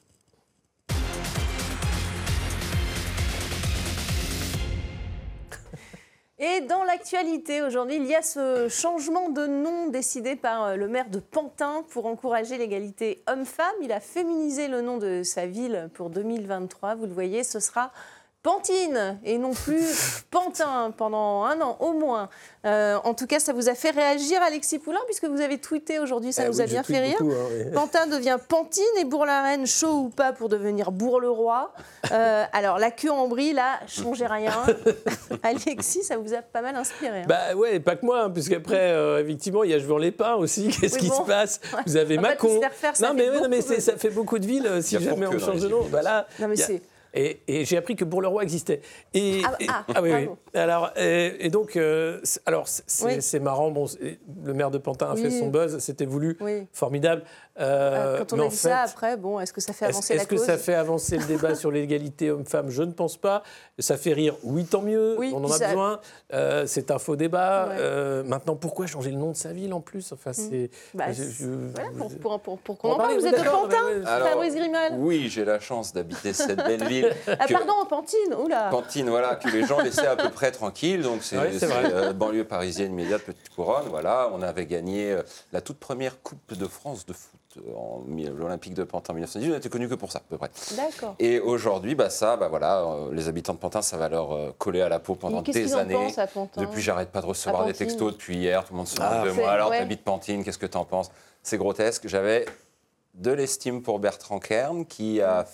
Et 6.47 6.61
dans 6.61 6.84
l'actualité 6.84 7.62
aujourd'hui, 7.62 7.97
il 7.97 8.05
y 8.05 8.14
a 8.14 8.20
ce 8.20 8.68
changement 8.68 9.30
de 9.30 9.47
nom 9.47 9.88
décidé 9.88 10.36
par 10.36 10.64
euh, 10.64 10.76
le 10.76 10.88
maire 10.88 11.09
de 11.09 11.18
Pantin 11.18 11.82
pour 11.88 12.05
encourager 12.05 12.59
l'égalité 12.59 13.22
homme-femme. 13.26 13.72
Il 13.80 13.90
a 13.92 14.01
féminisé 14.01 14.68
le 14.68 14.82
nom 14.82 14.99
de 14.99 15.22
sa 15.22 15.47
ville 15.47 15.88
pour 15.95 16.11
2023. 16.11 16.97
Vous 16.97 17.07
le 17.07 17.14
voyez, 17.14 17.45
ce 17.45 17.61
sera 17.61 17.92
Pantine 18.45 19.18
et 19.24 19.38
non 19.38 19.53
plus 19.55 20.22
Pantin 20.30 20.92
pendant 20.97 21.45
un 21.45 21.59
an 21.62 21.78
au 21.80 21.95
moins. 21.95 22.28
Euh, 22.66 22.97
en 23.03 23.14
tout 23.14 23.26
cas, 23.26 23.40
ça 23.40 23.53
vous 23.55 23.68
a 23.70 23.74
fait 23.74 23.90
réagir, 23.90 24.40
Alexis 24.42 24.78
Poulain, 24.78 25.01
puisque 25.07 25.24
vous 25.24 25.40
avez 25.40 25.57
tweeté 25.59 25.99
aujourd'hui, 25.99 26.32
ça 26.32 26.45
Eh 26.45 26.49
vous 26.51 26.59
oui, 26.59 26.62
a 26.62 26.66
bien 26.66 26.82
fait 26.82 27.01
rire. 27.01 27.16
beaucoup, 27.18 27.32
hein, 27.32 27.47
oui. 27.51 27.70
Pantin 27.74 28.07
devient 28.07 28.36
Pantine 28.49 28.84
et 29.01 29.05
Bourg-la-Reine, 29.07 29.66
chaud 29.66 29.92
ou 29.95 30.09
pas 30.11 30.32
pour 30.34 30.51
devenir 30.51 30.92
Bourg-le-Roi. 30.92 31.72
Euh, 32.12 32.45
alors, 32.53 32.78
la 32.78 32.90
queue 32.90 33.11
en 33.11 33.28
brie, 33.28 33.55
là, 33.55 33.80
changez 33.86 34.26
rien. 34.26 34.53
Alexis, 35.42 36.03
ça 36.05 36.18
vous 36.18 36.34
a 36.34 36.42
pas 36.42 36.61
mal 36.61 36.76
inspiré. 36.76 37.20
hein. 37.20 37.26
Bah 37.26 37.55
ouais, 37.57 37.80
pas 37.80 37.97
que 37.97 38.05
moi, 38.05 38.24
hein, 38.24 38.30
puisqu'après, 38.30 38.90
euh, 38.92 39.22
effectivement, 39.22 39.64
il 39.64 39.70
y 39.70 39.74
a 39.74 39.78
Je 39.78 39.86
veux 39.86 39.99
les 39.99 40.12
pain 40.12 40.34
aussi. 40.34 40.68
Qu'est-ce 40.68 40.95
Oui, 40.97 41.01
qui 41.01 41.09
bon. 41.09 41.22
se 41.22 41.26
passe? 41.26 41.61
Vous 41.86 41.97
avez 41.97 42.18
On 42.18 42.22
va 42.22 42.28
pas 42.28 42.36
tous 42.36 42.47
Macron. 42.49 42.61
les 42.61 42.66
refaire, 42.66 42.95
ça 42.97 43.09
non, 43.09 43.14
mais, 43.14 43.30
ouais, 43.30 43.40
non, 43.40 43.49
mais 43.49 43.62
ça 43.62 43.97
fait 43.97 44.11
beaucoup 44.11 44.38
de 44.38 44.47
villes 44.47 44.70
si 44.82 44.99
jamais 45.03 45.26
on 45.26 45.38
change 45.38 45.62
de 45.62 45.68
nom. 45.68 45.80
Voilà. 45.90 46.26
Non, 46.38 46.49
mais 46.49 46.57
c'est- 46.57 46.82
Et, 47.15 47.41
et 47.47 47.65
j'ai 47.65 47.77
appris 47.77 47.95
que 47.97 48.05
Bourg-le-Roi 48.05 48.43
existait. 48.43 48.81
Et, 49.15 49.43
Ah, 49.45 49.55
et- 49.61 49.67
ah, 49.69 49.85
oui, 50.03 50.11
oui. 50.11 50.11
pardon. 50.27 50.39
Alors, 50.55 50.91
et, 50.97 51.49
donc, 51.49 51.77
euh, 51.77 52.19
c'est- 52.25 52.41
alors 52.45 52.67
c'est 52.69 53.39
Oui. 53.39 53.43
marrant. 53.45 53.71
Bon, 53.71 53.87
le 54.45 54.53
maire 54.55 54.71
de 54.73 54.79
Pantin 54.79 55.11
a 55.11 55.17
fait 55.17 55.31
son 55.31 55.49
buzz, 55.49 55.79
c'était 55.79 56.07
voulu, 56.07 56.37
Oui. 56.41 56.67
formidable. 56.73 57.23
Euh, 57.61 58.19
Quand 58.19 58.33
on 58.33 58.37
mais 58.37 58.43
a 58.43 58.47
en 58.47 58.49
dit 58.49 58.57
fait, 58.57 58.69
ça, 58.69 58.81
après, 58.83 59.17
bon, 59.17 59.39
est-ce 59.39 59.53
que 59.53 59.61
ça 59.61 59.73
fait 59.73 59.85
est-ce 59.85 59.95
avancer 59.95 60.15
la 60.15 60.21
est-ce 60.23 60.29
que 60.29 60.35
cause 60.35 60.45
ça 60.45 60.59
fait 60.59 60.75
avancer 60.75 61.17
le 61.19 61.25
débat 61.25 61.55
sur 61.55 61.71
l'égalité 61.71 62.31
homme-femme? 62.33 62.69
Je 62.71 62.83
ne 62.83 62.91
pense 62.91 63.17
pas. 63.17 63.43
Ça 63.79 63.97
fait 63.97 64.13
rire, 64.13 64.35
oui, 64.43 64.65
tant 64.65 64.83
mieux, 64.83 65.15
Oui, 65.19 65.33
on 65.35 65.45
en 65.45 65.51
a 65.51 65.57
ça- 65.57 65.69
besoin. 65.69 66.01
Euh, 66.33 66.65
c'est 66.67 66.91
un 66.91 66.99
faux 66.99 67.15
débat. 67.15 67.69
Ouais. 67.69 67.77
Euh, 67.79 68.23
maintenant, 68.25 68.57
pourquoi 68.57 68.87
changer 68.87 69.11
le 69.11 69.19
nom 69.19 69.31
de 69.31 69.37
sa 69.37 69.53
ville 69.53 69.73
en 69.73 69.81
plus? 69.81 70.13
Enfin, 70.13 70.33
c'est, 70.33 70.71
Bah, 70.95 71.13
je- 71.13 71.23
je- 71.23 71.47
Voilà, 71.75 71.91
pour, 71.97 72.11
pour, 72.19 72.41
pour, 72.41 72.59
pour 72.59 72.75
On 72.75 72.79
qu'on 72.79 72.93
en 72.93 72.97
parle, 72.97 73.15
vous 73.15 73.27
êtes 73.27 73.39
de 73.39 73.45
Pantin, 73.49 73.85
ouais. 73.87 74.03
Alors, 74.07 74.29
Fabrice 74.31 74.55
Grimal 74.57 74.93
Oui, 74.99 75.29
j'ai 75.29 75.45
la 75.45 75.61
chance 75.61 75.93
d'habiter 75.93 76.33
cette 76.33 76.57
belle 76.57 76.85
ville. 76.89 77.15
Ah, 77.29 77.47
que- 77.47 77.53
pardon, 77.53 77.73
Pantine, 77.89 78.35
oula 78.37 78.69
Cantine, 78.73 79.09
voilà, 79.11 79.37
que 79.37 79.49
les 79.49 79.65
gens 79.65 79.81
laissaient 79.81 80.07
à 80.09 80.17
peu 80.17 80.31
près 80.31 80.51
tranquilles. 80.51 81.03
Donc, 81.03 81.23
c'est 81.23 81.39
Ouais, 81.39 81.51
c'est 81.53 81.61
c'est, 81.61 81.67
vrai. 81.67 82.13
banlieue 82.15 82.45
parisienne 82.45 82.91
immédiate, 82.93 83.23
petite 83.23 83.51
couronne. 83.55 83.85
Voilà, 83.91 84.29
on 84.33 84.43
avait 84.43 84.67
gagné 84.67 85.17
la 85.53 85.61
toute 85.61 85.79
première 85.79 86.21
Coupe 86.23 86.55
de 86.59 86.67
France 86.67 87.07
de 87.07 87.13
foot 87.13 87.31
en 87.77 88.03
l'Olympique 88.09 88.75
de 88.75 88.85
Pantin 88.85 89.13
en 89.13 89.15
1910. 89.15 89.49
On 89.51 89.55
n'était 89.55 89.69
connu 89.69 89.89
que 89.89 89.95
pour 89.95 90.13
ça, 90.13 90.19
à 90.19 90.23
peu 90.29 90.39
près. 90.39 90.51
D'accord. 90.77 91.15
Et 91.19 91.41
aujourd'hui, 91.41 91.95
bah, 91.95 92.11
ça, 92.11 92.37
bah, 92.37 92.49
voilà, 92.49 92.81
euh, 92.83 93.13
les 93.13 93.29
habitants 93.29 93.55
de 93.55 93.59
Pantin, 93.59 93.83
ça 93.83 93.97
va 93.97 94.09
leur 94.09 94.33
euh, 94.33 94.55
coller 94.59 94.81
à 94.81 94.89
la 94.89 94.99
peau 94.99 95.15
pendant 95.15 95.43
des 95.43 95.75
années. 95.75 95.95
pensent 95.95 96.19
à 96.19 96.27
Pantin? 96.27 96.61
Depuis, 96.61 96.83
j'arrête 96.83 97.11
pas 97.11 97.21
de 97.21 97.27
recevoir 97.27 97.67
des 97.67 97.73
textos 97.75 98.13
depuis 98.13 98.37
hier. 98.37 98.65
Tout 98.65 98.73
le 98.73 98.79
monde 98.79 98.89
se 98.89 98.97
moque 99.01 99.09
Ah, 99.11 99.25
de 99.25 99.31
moi. 99.33 99.51
Alors, 99.51 99.71
ouais. 99.71 99.79
t'habites 99.79 100.03
Pantine, 100.05 100.45
qu'est-ce 100.45 100.59
que 100.59 100.67
t'en 100.67 100.85
penses? 100.85 101.11
C'est 101.43 101.59
grotesque. 101.59 102.09
J'avais 102.09 102.47
de 103.15 103.31
l'estime 103.31 103.83
pour 103.83 103.99
Bertrand 103.99 104.41
Kern, 104.41 104.85
qui 104.87 105.21
a 105.21 105.47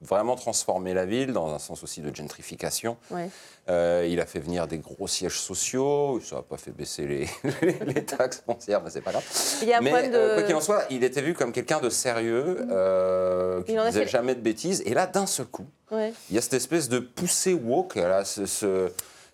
vraiment 0.00 0.36
transformé 0.36 0.94
la 0.94 1.04
ville 1.06 1.32
dans 1.32 1.52
un 1.52 1.58
sens 1.58 1.82
aussi 1.82 2.00
de 2.00 2.14
gentrification. 2.14 2.96
Ouais. 3.10 3.28
Euh, 3.68 4.06
il 4.08 4.20
a 4.20 4.26
fait 4.26 4.38
venir 4.38 4.66
des 4.66 4.78
gros 4.78 5.08
sièges 5.08 5.38
sociaux. 5.40 6.20
Ça 6.24 6.36
n'a 6.36 6.42
pas 6.42 6.56
fait 6.56 6.70
baisser 6.70 7.06
les, 7.62 7.72
les 7.84 8.04
taxes 8.04 8.42
foncières, 8.46 8.80
mais 8.82 8.90
c'est 8.90 9.00
pas 9.00 9.10
grave. 9.10 9.24
Il 9.62 9.68
y 9.68 9.72
a 9.72 9.78
un 9.78 9.80
Mais 9.80 9.90
problème 9.90 10.12
de. 10.12 10.16
euh, 10.16 10.34
quoi 10.36 10.42
qu'il 10.44 10.54
en 10.54 10.60
soit, 10.60 10.84
il 10.90 11.02
était 11.04 11.20
vu 11.20 11.34
comme 11.34 11.52
quelqu'un 11.52 11.80
de 11.80 11.90
sérieux, 11.90 12.66
euh, 12.70 13.62
qui 13.64 13.72
Il 13.72 13.78
ne 13.78 13.84
faisait 13.86 14.02
fait- 14.04 14.08
jamais 14.08 14.34
de 14.34 14.40
bêtises. 14.40 14.82
Et 14.86 14.94
là, 14.94 15.06
d'un 15.06 15.26
seul 15.26 15.46
coup, 15.46 15.66
Ouais. 15.90 16.12
il 16.30 16.36
y 16.36 16.38
a 16.38 16.42
cette 16.42 16.54
espèce 16.54 16.88
de 16.88 16.98
poussée 17.00 17.54
woke, 17.54 17.96
là, 17.96 18.24
ce, 18.24 18.46
ce- 18.46 18.90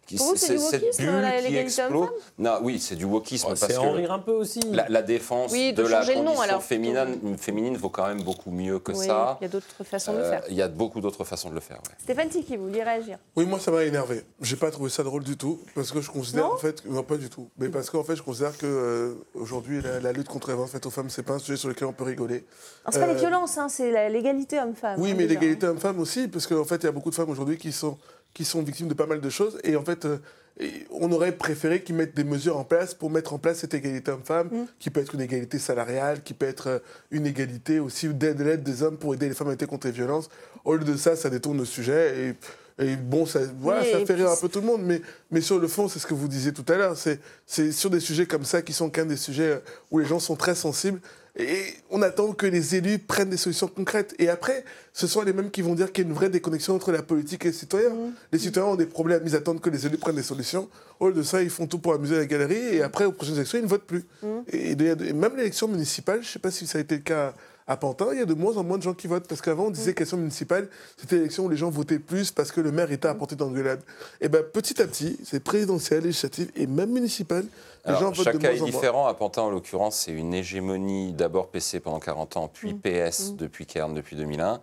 qui, 0.06 0.16
Pour 0.16 0.28
vous, 0.28 0.36
c'est 0.36 0.52
du 0.54 0.58
cette 0.58 0.82
wokisme, 0.82 1.02
bulle 1.02 1.20
la- 1.20 1.36
qui 1.38 1.42
l'égalité 1.48 1.82
homme-femme 1.82 2.08
Non, 2.38 2.58
oui, 2.62 2.78
c'est 2.78 2.96
du 2.96 3.04
wokisme 3.04 3.48
parce 3.48 3.60
c'est 3.66 3.76
en 3.76 3.92
que 3.92 3.96
rire 3.96 4.12
un 4.12 4.18
peu 4.18 4.32
aussi. 4.32 4.60
la, 4.72 4.86
la 4.88 5.02
défense 5.02 5.50
Oui, 5.52 5.72
de 5.72 5.82
de, 5.82 5.88
la 5.88 6.00
changer 6.00 6.14
le 6.14 6.18
nom, 6.20 6.24
condition 6.26 6.42
alors, 6.42 6.62
féminine, 6.62 7.36
féminine 7.38 7.76
vaut 7.76 7.88
quand 7.88 8.06
même 8.06 8.22
beaucoup 8.22 8.50
mieux 8.50 8.78
que 8.78 8.92
Oui, 8.92 9.06
ça. 9.06 9.38
Il 9.40 9.44
y 9.44 9.46
a 9.46 9.48
d'autres 9.48 9.84
façons 9.84 10.12
de 10.12 10.18
le 10.18 10.24
Euh, 10.24 10.30
faire. 10.30 10.42
Il 10.50 10.56
y 10.56 10.62
a 10.62 10.68
beaucoup 10.68 11.00
d'autres 11.00 11.24
façons 11.24 11.48
de 11.48 11.54
le 11.54 11.60
faire. 11.60 11.78
ouais. 11.78 11.94
Stéphane 12.02 12.28
Tiki, 12.28 12.56
vous 12.56 12.64
vouliez 12.66 12.82
réagir? 12.82 13.18
Oui, 13.36 13.46
moi, 13.46 13.58
ça 13.60 13.70
m'a 13.70 13.82
énervé. 13.84 14.24
J'ai 14.40 14.56
pas 14.56 14.70
trouvé 14.70 14.90
ça 14.90 15.02
drôle 15.02 15.24
du 15.24 15.36
tout, 15.36 15.60
parce 15.74 15.90
que 15.90 16.00
je 16.00 16.10
considère 16.10 16.44
Non 16.44 16.52
en 16.54 16.56
fait, 16.58 16.84
non 16.86 17.02
pas 17.02 17.16
du 17.16 17.30
tout, 17.30 17.48
mais 17.58 17.68
parce 17.68 17.88
qu'en 17.90 18.04
fait, 18.04 18.16
je 18.16 18.22
considère 18.22 18.56
que 18.58 18.66
euh, 18.66 19.14
aujourd'hui, 19.34 19.80
la, 19.80 20.00
la 20.00 20.12
lutte 20.12 20.28
contre 20.28 20.48
les 20.48 20.54
violences 20.54 20.70
faites 20.72 20.86
aux 20.86 20.90
femmes, 20.90 21.08
c'est 21.10 21.22
pas 21.22 21.34
un 21.34 21.38
sujet 21.38 21.56
sur 21.56 21.68
lequel 21.68 21.88
on 21.88 21.92
peut 21.92 22.04
rigoler. 22.04 22.44
Alors, 22.84 22.92
C'est 22.92 23.00
pas 23.00 23.06
Euh, 23.06 23.14
les 23.14 23.18
violences, 23.20 23.56
hein, 23.58 23.68
c'est 23.68 23.90
la- 23.90 24.08
l'égalité 24.08 24.60
homme-femme. 24.60 25.00
Oui, 25.00 25.12
hein, 25.12 25.14
mais 25.16 25.26
l'égalité 25.26 25.66
homme-femme 25.66 25.98
aussi, 25.98 26.28
parce 26.28 26.46
qu'en 26.46 26.64
fait, 26.64 26.76
il 26.76 26.84
y 26.84 26.88
a 26.88 26.92
beaucoup 26.92 27.10
de 27.10 27.14
femmes 27.14 27.30
aujourd'hui 27.30 27.56
qui 27.56 27.72
sont, 27.72 27.96
qui 28.34 28.44
sont 28.44 28.62
victimes 28.62 28.88
de 28.88 28.94
pas 28.94 29.06
mal 29.06 29.20
de 29.20 29.30
choses. 29.30 29.58
Et 29.64 29.76
en 29.76 29.84
fait, 29.84 30.04
euh, 30.04 30.18
et 30.60 30.86
on 30.90 31.10
aurait 31.10 31.32
préféré 31.32 31.82
qu'ils 31.82 31.96
mettent 31.96 32.14
des 32.14 32.22
mesures 32.22 32.56
en 32.56 32.64
place 32.64 32.94
pour 32.94 33.10
mettre 33.10 33.32
en 33.32 33.38
place 33.38 33.58
cette 33.58 33.74
égalité 33.74 34.10
homme-femme, 34.12 34.48
Mm. 34.52 34.66
qui 34.78 34.90
peut 34.90 35.00
être 35.00 35.14
une 35.14 35.20
égalité 35.20 35.58
salariale, 35.58 36.22
qui 36.22 36.32
peut 36.34 36.46
être 36.46 36.66
euh, 36.68 36.78
une 37.10 37.26
égalité 37.26 37.80
aussi 37.80 38.08
d'aide 38.08 38.36
de 38.36 38.44
l'aide 38.44 38.62
des 38.62 38.82
hommes 38.84 38.96
pour 38.96 39.14
aider 39.14 39.28
les 39.28 39.34
femmes 39.34 39.48
à 39.48 39.52
lutter 39.52 39.66
contre 39.66 39.86
les 39.88 39.92
violences. 39.92 40.28
Au 40.64 40.76
lieu 40.76 40.84
de 40.84 40.96
ça, 40.96 41.16
ça 41.16 41.28
détourne 41.30 41.58
le 41.58 41.64
sujet. 41.64 42.34
Et, 42.78 42.84
et 42.86 42.96
bon, 42.96 43.26
ça, 43.26 43.40
voilà, 43.60 43.82
Oui, 43.82 43.92
ça 43.92 44.06
fait 44.06 44.14
rire 44.14 44.30
un 44.30 44.36
peu 44.36 44.48
tout 44.48 44.60
le 44.60 44.66
monde. 44.66 44.82
Mais, 44.84 45.00
mais 45.32 45.40
sur 45.40 45.58
le 45.58 45.66
fond, 45.68 45.88
c'est 45.88 45.98
ce 45.98 46.06
que 46.06 46.14
vous 46.14 46.28
disiez 46.28 46.52
tout 46.52 46.64
à 46.72 46.76
l'heure. 46.76 46.96
C'est 46.96 47.20
c'est 47.46 47.72
sur 47.72 47.90
des 47.90 48.00
sujets 48.00 48.26
comme 48.26 48.44
ça 48.44 48.62
qui 48.62 48.72
sont 48.72 48.90
qu'un 48.90 49.06
des 49.06 49.16
sujets 49.16 49.60
où 49.90 49.98
les 49.98 50.06
gens 50.06 50.18
sont 50.20 50.36
très 50.36 50.54
sensibles. 50.54 51.00
Et 51.36 51.64
on 51.90 52.00
attend 52.02 52.32
que 52.32 52.46
les 52.46 52.76
élus 52.76 53.00
prennent 53.00 53.30
des 53.30 53.36
solutions 53.36 53.66
concrètes. 53.66 54.14
Et 54.20 54.28
après, 54.28 54.64
ce 54.92 55.08
sont 55.08 55.22
les 55.22 55.32
mêmes 55.32 55.50
qui 55.50 55.62
vont 55.62 55.74
dire 55.74 55.90
qu'il 55.92 56.04
y 56.04 56.06
a 56.06 56.10
une 56.10 56.14
vraie 56.14 56.28
déconnexion 56.30 56.76
entre 56.76 56.92
la 56.92 57.02
politique 57.02 57.44
et 57.44 57.48
les 57.48 57.54
citoyens. 57.54 57.90
Les 58.30 58.38
citoyens 58.38 58.70
ont 58.70 58.76
des 58.76 58.86
problèmes, 58.86 59.22
ils 59.26 59.34
attendent 59.34 59.60
que 59.60 59.68
les 59.70 59.84
élus 59.84 59.98
prennent 59.98 60.14
des 60.14 60.22
solutions. 60.22 60.68
Au 61.00 61.08
lieu 61.08 61.14
de 61.14 61.22
ça, 61.24 61.42
ils 61.42 61.50
font 61.50 61.66
tout 61.66 61.80
pour 61.80 61.92
amuser 61.94 62.16
la 62.16 62.26
galerie. 62.26 62.76
Et 62.76 62.82
après, 62.82 63.04
aux 63.04 63.10
prochaines 63.12 63.34
élections, 63.34 63.58
ils 63.58 63.64
ne 63.64 63.68
votent 63.68 63.82
plus. 63.86 64.04
Et, 64.52 64.76
de- 64.76 65.04
et 65.06 65.12
même 65.12 65.36
l'élection 65.36 65.66
municipale, 65.66 66.20
je 66.22 66.28
ne 66.28 66.32
sais 66.32 66.38
pas 66.38 66.52
si 66.52 66.68
ça 66.68 66.78
a 66.78 66.80
été 66.80 66.94
le 66.96 67.02
cas 67.02 67.34
à 67.66 67.76
Pantin, 67.76 68.08
il 68.12 68.18
y 68.18 68.22
a 68.22 68.26
de 68.26 68.34
moins 68.34 68.56
en 68.56 68.64
moins 68.64 68.76
de 68.78 68.82
gens 68.82 68.94
qui 68.94 69.06
votent. 69.06 69.26
Parce 69.26 69.40
qu'avant, 69.40 69.66
on 69.66 69.70
disait 69.70 69.94
que 69.94 70.00
l'élection 70.00 70.18
municipale, 70.18 70.68
c'était 70.98 71.16
l'élection 71.16 71.44
où 71.44 71.48
les 71.48 71.56
gens 71.56 71.70
votaient 71.70 71.98
plus 71.98 72.30
parce 72.30 72.52
que 72.52 72.60
le 72.60 72.72
maire 72.72 72.92
était 72.92 73.08
à 73.08 73.14
portée 73.14 73.36
d'engueulade. 73.36 73.80
Et 74.20 74.28
bien, 74.28 74.42
petit 74.42 74.80
à 74.82 74.86
petit, 74.86 75.18
c'est 75.24 75.40
présidentiel, 75.42 76.04
législatif 76.04 76.48
et 76.56 76.66
même 76.66 76.90
municipal, 76.90 77.44
les 77.86 77.90
Alors, 77.90 78.00
gens 78.00 78.10
votent 78.12 78.24
chaque 78.24 78.34
de 78.34 78.38
cas 78.38 78.48
moins 78.48 78.56
est 78.56 78.60
en 78.60 78.62
moins. 78.64 78.70
différent. 78.70 79.06
À 79.06 79.14
Pantin, 79.14 79.42
en 79.42 79.50
l'occurrence, 79.50 79.96
c'est 79.96 80.12
une 80.12 80.34
hégémonie 80.34 81.12
d'abord 81.12 81.48
PC 81.48 81.80
pendant 81.80 82.00
40 82.00 82.36
ans, 82.36 82.50
puis 82.52 82.74
PS 82.74 83.34
depuis 83.36 83.66
Kern 83.66 83.94
depuis 83.94 84.16
2001. 84.16 84.60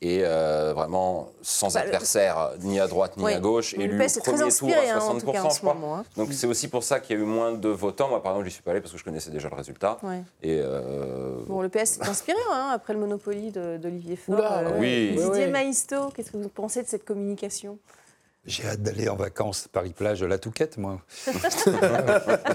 Et 0.00 0.20
euh, 0.22 0.72
vraiment 0.74 1.30
sans 1.40 1.72
Bah, 1.72 1.80
le- 1.80 1.86
adversaire, 1.86 2.50
ni 2.60 2.78
à 2.78 2.86
droite 2.86 3.16
ni 3.16 3.24
Oui. 3.24 3.32
à 3.32 3.40
gauche. 3.40 3.74
Le 3.74 3.84
élu 3.84 3.96
PS 3.98 4.16
au 4.16 4.18
est 4.18 4.22
très 4.22 4.32
premier 4.34 4.52
tour 4.52 4.68
à 4.68 4.92
hein, 4.92 4.98
en 5.00 5.16
60%, 5.16 5.20
tout 5.20 5.32
cas, 5.32 5.42
en 5.42 5.50
je 5.50 5.58
crois. 5.60 5.74
moment, 5.74 5.96
hein. 5.96 6.04
Donc 6.16 6.32
c'est 6.34 6.46
aussi 6.46 6.68
pour 6.68 6.82
ça 6.82 7.00
qu'il 7.00 7.16
y 7.16 7.18
a 7.18 7.22
eu 7.22 7.26
moins 7.26 7.52
de 7.52 7.68
votants. 7.70 8.08
Moi, 8.08 8.22
par 8.22 8.32
exemple, 8.32 8.44
je 8.44 8.48
n'y 8.50 8.52
suis 8.54 8.62
pas 8.62 8.72
allé 8.72 8.80
parce 8.82 8.92
que 8.92 8.98
je 8.98 9.04
connaissais 9.04 9.30
déjà 9.30 9.48
le 9.48 9.54
résultat. 9.56 9.96
Ouais. 10.02 10.22
Et 10.42 10.60
euh, 10.62 11.36
Bon, 11.46 11.62
le 11.62 11.70
PS 11.70 11.98
est 11.98 12.08
inspiré 12.08 12.36
hein, 12.52 12.72
après 12.74 12.92
le 12.92 12.98
Monopoly 13.00 13.50
d'Olivier 13.52 14.16
Faure. 14.16 14.34
Oula, 14.34 14.64
oui. 14.78 15.12
Didier 15.16 15.46
oui. 15.46 15.50
Maisto, 15.50 16.10
qu'est-ce 16.14 16.32
que 16.32 16.36
vous 16.36 16.48
pensez 16.50 16.82
de 16.82 16.88
cette 16.88 17.04
communication? 17.06 17.78
J'ai 18.46 18.66
hâte 18.66 18.82
d'aller 18.82 19.08
en 19.08 19.16
vacances 19.16 19.68
Paris-Plage 19.72 20.22
à 20.22 20.28
la 20.28 20.36
Touquette, 20.36 20.76
moi. 20.76 21.00
Qu'est-ce 21.24 21.64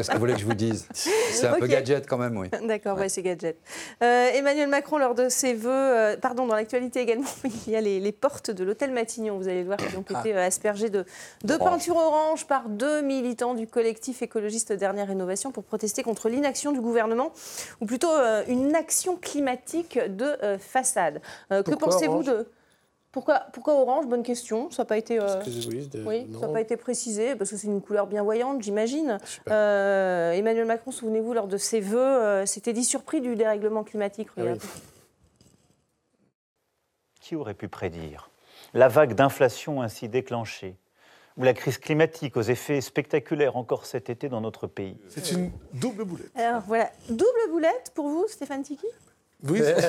que 0.08 0.14
vous 0.14 0.20
voulez 0.20 0.34
que 0.34 0.40
je 0.40 0.46
vous 0.46 0.54
dise? 0.54 0.88
C'est 0.94 1.48
un 1.48 1.54
peu 1.54 1.66
gadget 1.66 2.06
quand 2.08 2.20
même, 2.20 2.38
oui. 2.38 2.48
D'accord, 2.64 2.98
ouais, 3.00 3.10
c'est 3.10 3.24
gadget. 3.24 3.58
Euh, 4.04 4.30
Emmanuel 4.34 4.70
Macron, 4.70 5.00
lors 5.00 5.16
de 5.16 5.30
ses 5.30 5.56
vœux, 5.56 5.72
euh, 5.72 6.16
pardon, 6.16 6.46
dans 6.46 6.54
l'actualité 6.54 7.00
également, 7.02 7.26
il 7.66 7.74
y 7.74 7.76
a 7.76 7.82
les, 7.82 8.00
les 8.00 8.12
portes 8.12 8.52
de 8.52 8.64
l'hôtel 8.64 8.92
Matignon, 8.92 9.38
vous 9.38 9.48
allez 9.48 9.62
le 9.62 9.66
voir, 9.66 9.78
qui 9.78 9.98
ont 9.98 10.20
été 10.20 10.36
euh, 10.36 10.46
aspergées 10.46 10.92
de, 10.92 11.06
de 11.44 11.58
peinture 11.58 11.96
orange 11.96 12.46
par 12.46 12.70
deux 12.70 13.02
militants 13.02 13.56
du 13.56 13.66
collectif 13.66 14.22
écologiste 14.22 14.72
Dernière 14.74 15.08
Rénovation 15.08 15.52
pour 15.52 15.64
protester 15.64 16.04
contre 16.04 16.30
l'inaction 16.30 16.72
du 16.72 16.82
gouvernement, 16.82 17.34
ou 17.82 17.88
plutôt 17.88 18.12
euh, 18.12 18.44
une 18.48 18.76
action 18.76 19.18
climatique 19.18 19.98
de 20.08 20.38
façade. 20.60 21.20
Que 21.50 21.74
pensez-vous 21.74 22.22
de... 22.22 22.48
Pourquoi, 23.12 23.40
pourquoi 23.54 23.74
orange? 23.82 24.06
Bonne 24.06 24.22
question. 24.22 24.70
Ça 24.70 24.84
n'a 24.84 24.86
pas 24.86 24.98
été... 24.98 25.20
euh, 25.20 25.42
Oui, 25.68 25.88
de- 25.88 26.04
Oui, 26.06 26.28
ça 26.32 26.42
n'a 26.42 26.48
non. 26.48 26.54
pas 26.54 26.62
été 26.62 26.78
précisé, 26.78 27.36
parce 27.36 27.50
que 27.50 27.58
c'est 27.58 27.66
une 27.68 27.82
couleur 27.82 28.06
bien 28.06 28.22
voyante, 28.22 28.62
j'imagine. 28.62 29.18
Euh, 29.50 30.32
Emmanuel 30.34 30.66
Macron, 30.66 30.92
souvenez-vous, 30.92 31.34
lors 31.34 31.48
de 31.48 31.58
ses 31.58 31.80
vœux, 31.80 31.98
euh, 32.00 32.46
s'était 32.46 32.74
dit 32.74 32.84
surpris 32.84 33.20
du 33.20 33.36
dérèglement 33.36 33.84
climatique. 33.84 34.28
Ah 34.38 34.42
oui. 34.44 34.60
Qui 37.20 37.36
aurait 37.36 37.56
pu 37.56 37.68
prédire 37.68 38.30
la 38.76 38.88
vague 38.88 39.14
d'inflation 39.16 39.82
ainsi 39.82 40.08
déclenchée 40.08 40.76
ou 41.38 41.44
la 41.44 41.54
crise 41.54 41.80
climatique 41.80 42.38
aux 42.38 42.42
effets 42.42 42.82
spectaculaires 42.82 43.56
encore 43.56 43.88
cet 43.88 44.12
été 44.12 44.30
dans 44.30 44.42
notre 44.42 44.68
pays? 44.68 44.98
C'est 45.10 45.32
une 45.32 45.52
double 45.74 46.04
boulette. 46.06 46.30
Alors 46.36 46.62
voilà, 46.68 46.92
double 47.10 47.50
boulette 47.50 47.92
pour 47.96 48.08
vous, 48.08 48.28
Stéphane 48.28 48.62
Tiki? 48.62 48.86
Oui, 49.48 49.62
Eh 49.64 49.72
oui, 49.74 49.82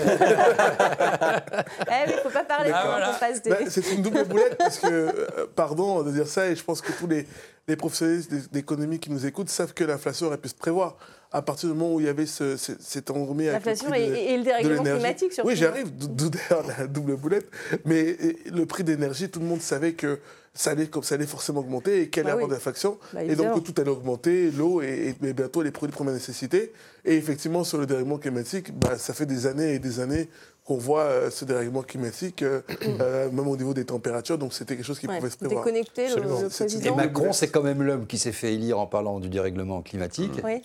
il 2.06 2.12
ne 2.14 2.20
faut 2.22 2.30
pas 2.30 2.44
parler 2.44 2.70
Ah, 2.72 2.84
voilà. 2.86 3.12
passe 3.18 3.42
des... 3.42 3.50
Bah, 3.50 3.56
c'est 3.68 3.90
une 3.92 4.02
double 4.02 4.24
boulette 4.24 4.56
parce 4.56 4.78
que, 4.78 4.86
euh, 4.88 5.12
pardon 5.56 6.02
de 6.02 6.10
dire 6.12 6.28
ça, 6.28 6.46
et 6.48 6.54
je 6.56 6.62
pense 6.62 6.80
que 6.80 6.92
tous 6.92 7.08
les, 7.08 7.26
les 7.66 7.74
professionnels 7.76 8.22
d'é- 8.28 8.42
d'économie 8.52 9.00
qui 9.00 9.10
nous 9.10 9.26
écoutent 9.26 9.48
savent 9.50 9.74
que 9.74 9.82
l'inflation 9.84 10.28
aurait 10.28 10.38
pu 10.38 10.48
se 10.48 10.54
prévoir. 10.54 10.96
À 11.32 11.42
partir 11.42 11.68
du 11.68 11.74
moment 11.74 11.94
où 11.94 12.00
il 12.00 12.06
y 12.06 12.08
avait 12.08 12.26
ce, 12.26 12.56
ce- 12.56 12.72
cet 12.80 13.10
endormi 13.10 13.46
L'inflation 13.46 13.92
et, 13.92 14.36
le 14.36 14.42
dérèglement 14.44 14.82
climatique, 14.84 15.32
surtout. 15.32 15.48
Oui, 15.48 15.56
j'arrive, 15.56 15.90
d'où 15.96 16.28
d'ailleurs 16.30 16.64
la 16.78 16.86
double 16.86 17.16
boulette. 17.16 17.48
Mais 17.84 18.16
le 18.52 18.66
prix 18.66 18.84
d'énergie, 18.84 19.28
tout 19.30 19.40
le 19.40 19.46
monde 19.46 19.60
savait 19.62 19.92
que 19.94 20.20
ça 20.54 20.70
allait, 20.72 20.88
comme 20.88 21.02
ça 21.02 21.14
allait 21.14 21.26
forcément 21.26 21.60
augmenter 21.60 22.02
et 22.02 22.08
qu'elle 22.08 22.24
Bah 22.24 22.30
oui. 22.30 22.42
avoir 22.42 22.48
d'inflation. 22.50 22.98
Bah, 23.12 23.22
et 23.24 23.34
donc 23.36 23.62
tout 23.64 23.74
allait 23.80 23.90
augmenter, 23.90 24.50
l'eau 24.50 24.82
et, 24.82 25.14
et 25.22 25.32
bientôt 25.32 25.62
les 25.62 25.70
produits 25.70 25.92
de 25.92 25.96
première 25.96 26.14
nécessité. 26.14 26.72
Et 27.04 27.14
effectivement, 27.14 27.64
sur 27.64 27.78
le 27.78 27.86
dérèglement 27.86 28.18
climatique, 28.18 28.76
bah, 28.78 28.98
ça 28.98 29.14
fait 29.14 29.26
des 29.26 29.46
années 29.46 29.74
et 29.74 29.78
des 29.78 30.00
années 30.00 30.28
qu'on 30.64 30.76
voit 30.76 31.02
euh, 31.04 31.30
ce 31.30 31.44
dérèglement 31.44 31.82
climatique, 31.82 32.42
euh, 32.42 32.60
euh, 33.00 33.30
même 33.30 33.46
au 33.48 33.56
niveau 33.56 33.74
des 33.74 33.84
températures. 33.84 34.38
Donc 34.38 34.52
c'était 34.52 34.76
quelque 34.76 34.84
chose 34.86 34.98
qui 34.98 35.06
Ouais, 35.06 35.18
pouvait 35.18 35.30
se 35.30 35.36
prévoir. 35.38 35.64
déconnecter 35.64 36.08
le, 36.08 36.22
le 36.22 36.50
c'est- 36.50 36.64
Et 36.64 36.66
président. 36.66 36.96
Macron, 36.96 37.32
c'est 37.32 37.48
quand 37.48 37.62
même 37.62 37.82
l'homme 37.82 38.06
qui 38.06 38.18
s'est 38.18 38.32
fait 38.32 38.52
élire 38.54 38.78
en 38.78 38.86
parlant 38.86 39.20
du 39.20 39.28
dérèglement 39.28 39.82
climatique. 39.82 40.32
Oui. 40.44 40.62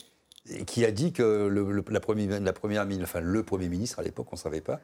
et 0.49 0.63
qui 0.65 0.83
a 0.85 0.91
dit 0.91 1.11
que 1.11 1.47
le, 1.47 1.71
le- 1.71 1.83
la, 1.89 1.99
première, 1.99 2.39
la 2.39 2.53
première 2.53 2.85
enfin, 3.03 3.19
le 3.21 3.41
Premier 3.43 3.67
ministre, 3.69 3.99
à 3.99 4.03
l'époque, 4.03 4.27
on 4.31 4.35
ne 4.35 4.39
savait 4.41 4.61
pas, 4.61 4.79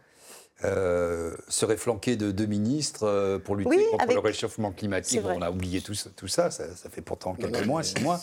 euh, 0.63 1.35
serait 1.47 1.77
flanqué 1.77 2.15
de 2.15 2.31
deux 2.31 2.45
ministres 2.45 3.03
euh, 3.07 3.39
pour 3.39 3.55
lutter 3.55 3.69
Oui, 3.69 3.83
contre 3.91 4.03
avec- 4.03 4.13
le 4.15 4.19
réchauffement 4.21 4.71
climatique. 4.71 5.21
Vrai. 5.21 5.35
On 5.37 5.41
a 5.41 5.49
oublié 5.49 5.81
tout, 5.81 5.93
ça- 5.95 6.09
tout 6.15 6.27
ça, 6.27 6.51
ça, 6.51 6.75
ça 6.75 6.89
fait 6.89 7.01
pourtant 7.01 7.33
quelques 7.33 7.65
mois, 7.65 7.81
six 7.83 7.99
mois. 8.01 8.19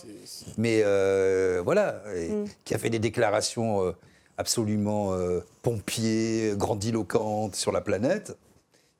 Mais 0.56 0.82
euh, 0.84 1.60
voilà, 1.64 2.02
et 2.14 2.28
Mm. 2.30 2.44
qui 2.64 2.74
a 2.74 2.78
fait 2.78 2.90
des 2.90 3.00
déclarations 3.00 3.82
euh, 3.84 3.92
absolument 4.36 5.14
euh, 5.14 5.40
pompiers, 5.62 6.52
grandiloquentes 6.56 7.56
sur 7.56 7.72
la 7.72 7.80
planète. 7.80 8.36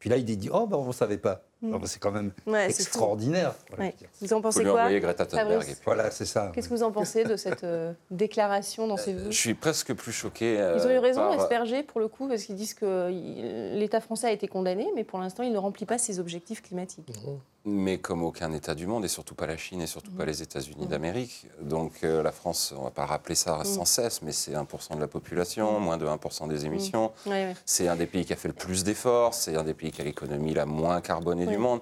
Puis 0.01 0.11
là, 0.11 0.17
il 0.17 0.25
dit 0.25 0.51
Oh, 0.53 0.67
ben, 0.67 0.77
on 0.77 0.87
ne 0.89 0.93
savait 0.93 1.19
pas. 1.19 1.45
Mm. 1.61 1.75
Alors, 1.75 1.89
C'est 1.89 1.99
quand 1.99 2.13
même 2.13 2.31
Ouais, 2.47 2.67
extraordinaire. 2.71 3.55
Ouais. 3.79 3.95
Vous 4.21 4.33
en 4.33 4.41
pensez 4.41 4.61
lui 4.63 4.71
quoi 4.71 4.81
envoyer 4.83 5.01
Greta 5.01 5.27
Thunberg. 5.27 5.63
Puis- 5.65 5.75
Voilà, 5.85 6.11
c'est 6.11 6.25
ça. 6.25 6.53
Qu'est-ce 6.55 6.69
que 6.69 6.75
vous 6.75 6.83
en 6.85 6.93
pensez 6.93 7.25
de 7.25 7.37
cette 7.37 7.65
euh, 7.65 7.93
déclaration 8.11 8.87
dans 8.87 8.97
ces 8.97 9.13
vœux 9.13 9.31
Je 9.31 9.37
suis 9.37 9.55
presque 9.55 9.93
plus 9.95 10.13
choqué. 10.13 10.55
Ils 10.55 10.87
ont 10.87 10.91
eu 10.91 10.95
euh, 10.95 11.01
raison, 11.01 11.21
par- 11.23 11.41
Asperger, 11.41 11.83
pour 11.83 12.01
le 12.01 12.09
coup, 12.09 12.29
parce 12.29 12.45
qu'ils 12.45 12.55
disent 12.57 12.75
que 12.75 13.09
l'État 13.77 14.01
français 14.01 14.29
a 14.29 14.33
été 14.33 14.47
condamné, 14.49 14.87
mais 14.95 15.05
pour 15.05 15.19
l'instant, 15.19 15.43
il 15.43 15.53
ne 15.53 15.59
remplit 15.59 15.87
pas 15.87 15.99
ses 15.99 16.21
objectifs 16.21 16.63
climatiques. 16.63 17.11
Mais 17.65 17.99
comme 17.99 18.23
aucun 18.23 18.53
État 18.53 18.75
du 18.75 18.87
monde, 18.87 19.05
et 19.05 19.09
surtout 19.09 19.35
pas 19.35 19.47
la 19.47 19.57
Chine, 19.57 19.83
et 19.83 19.87
surtout 19.87 20.13
Mm. 20.13 20.17
pas 20.17 20.25
les 20.25 20.43
États-Unis 20.43 20.87
d'Amérique. 20.87 21.47
Donc 21.61 21.93
euh, 22.05 22.23
la 22.23 22.33
France, 22.33 22.73
on 22.79 22.85
va 22.85 22.91
pas 22.91 23.05
rappeler 23.05 23.35
ça 23.35 23.63
sans 23.65 23.85
cesse, 23.85 24.23
mais 24.23 24.33
c'est 24.33 24.53
1% 24.53 24.95
de 24.95 25.01
la 25.01 25.09
population, 25.09 25.79
moins 25.81 25.99
de 25.99 26.07
1% 26.07 26.47
des 26.49 26.65
émissions. 26.65 27.13
Ouais, 27.27 27.33
ouais. 27.33 27.55
C'est 27.67 27.89
un 27.89 27.97
des 27.97 28.07
pays 28.07 28.25
qui 28.25 28.33
a 28.33 28.37
fait 28.37 28.49
le 28.49 28.55
plus 28.55 28.85
d'efforts, 28.85 29.35
c'est 29.35 29.57
un 29.57 29.65
des 29.65 29.75
pays 29.75 29.91
qui 29.91 30.01
a 30.01 30.05
l'économie 30.05 30.55
la 30.55 30.65
moins 30.67 31.01
carbonée 31.01 31.47
Oui. 31.49 31.55
du 31.55 31.59
monde. 31.59 31.81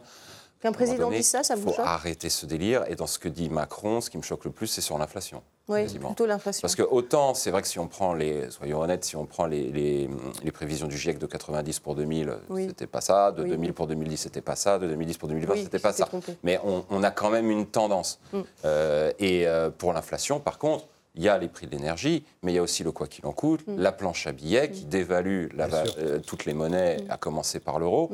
Qu'un 0.60 0.72
président 0.72 1.04
donné, 1.04 1.18
dise 1.18 1.28
ça, 1.28 1.42
ça 1.44 1.54
vous 1.54 1.68
faut 1.68 1.74
choque 1.74 1.84
arrêter 1.86 2.30
ce 2.30 2.46
délire. 2.46 2.84
Et 2.88 2.96
dans 2.96 3.06
ce 3.06 3.18
que 3.18 3.28
dit 3.28 3.50
Macron, 3.50 4.00
ce 4.00 4.08
qui 4.08 4.16
me 4.16 4.22
choque 4.22 4.44
le 4.46 4.50
plus, 4.50 4.66
c'est 4.66 4.80
sur 4.80 4.96
l'inflation. 4.96 5.42
Oui, 5.68 5.82
quasiment. 5.82 6.08
plutôt 6.08 6.26
l'inflation. 6.26 6.60
Parce 6.62 6.74
que 6.76 6.82
autant, 6.82 7.34
c'est 7.34 7.50
vrai 7.50 7.60
que 7.60 7.68
si 7.68 7.78
on 7.78 7.88
prend 7.88 8.14
les, 8.14 8.48
soyons 8.50 8.80
honnêtes, 8.80 9.04
si 9.04 9.16
on 9.16 9.26
prend 9.26 9.46
les, 9.46 9.70
les- 9.70 10.08
les 10.42 10.50
prévisions 10.52 10.86
du 10.86 10.96
GIEC 10.96 11.18
de 11.18 11.26
90 11.26 11.80
pour 11.80 11.94
2000, 11.94 12.32
Oui. 12.48 12.66
c'était 12.68 12.86
pas 12.86 13.00
ça, 13.02 13.32
de 13.32 13.42
Oui. 13.42 13.50
2000 13.50 13.74
pour 13.74 13.86
2010, 13.86 14.16
c'était 14.16 14.40
pas 14.40 14.56
ça, 14.56 14.78
de 14.78 14.86
2010 14.86 15.18
pour 15.18 15.28
2020, 15.28 15.52
Oui, 15.54 15.62
c'était 15.64 15.78
pas 15.80 15.92
ça. 15.92 16.06
trompé. 16.06 16.36
Mais 16.42 16.58
on, 16.64 16.84
on 16.88 17.02
a 17.02 17.10
quand 17.10 17.30
même 17.30 17.50
une 17.50 17.66
tendance. 17.66 18.18
Mm. 18.32 18.40
Euh, 18.64 19.12
et 19.18 19.46
euh, 19.46 19.70
pour 19.70 19.92
l'inflation, 19.92 20.40
par 20.40 20.58
contre, 20.58 20.86
il 21.16 21.22
y 21.22 21.28
a 21.28 21.38
les 21.38 21.48
prix 21.48 21.66
de 21.66 21.72
l'énergie, 21.72 22.24
mais 22.42 22.52
il 22.52 22.54
y 22.56 22.58
a 22.58 22.62
aussi 22.62 22.84
le 22.84 22.92
quoi 22.92 23.06
qu'il 23.06 23.24
en 23.26 23.32
coûte, 23.32 23.66
Mm. 23.66 23.78
la 23.78 23.90
planche 23.92 24.26
à 24.26 24.32
billets 24.32 24.70
qui 24.70 24.84
dévalue 24.84 25.46
la 25.54 25.66
va- 25.66 25.84
sûr. 25.86 25.94
euh, 25.98 26.18
toutes 26.20 26.44
les 26.44 26.52
monnaies, 26.54 26.98
Mm. 26.98 27.10
à 27.10 27.16
commencer 27.16 27.58
par 27.60 27.78
l'euro. 27.78 28.10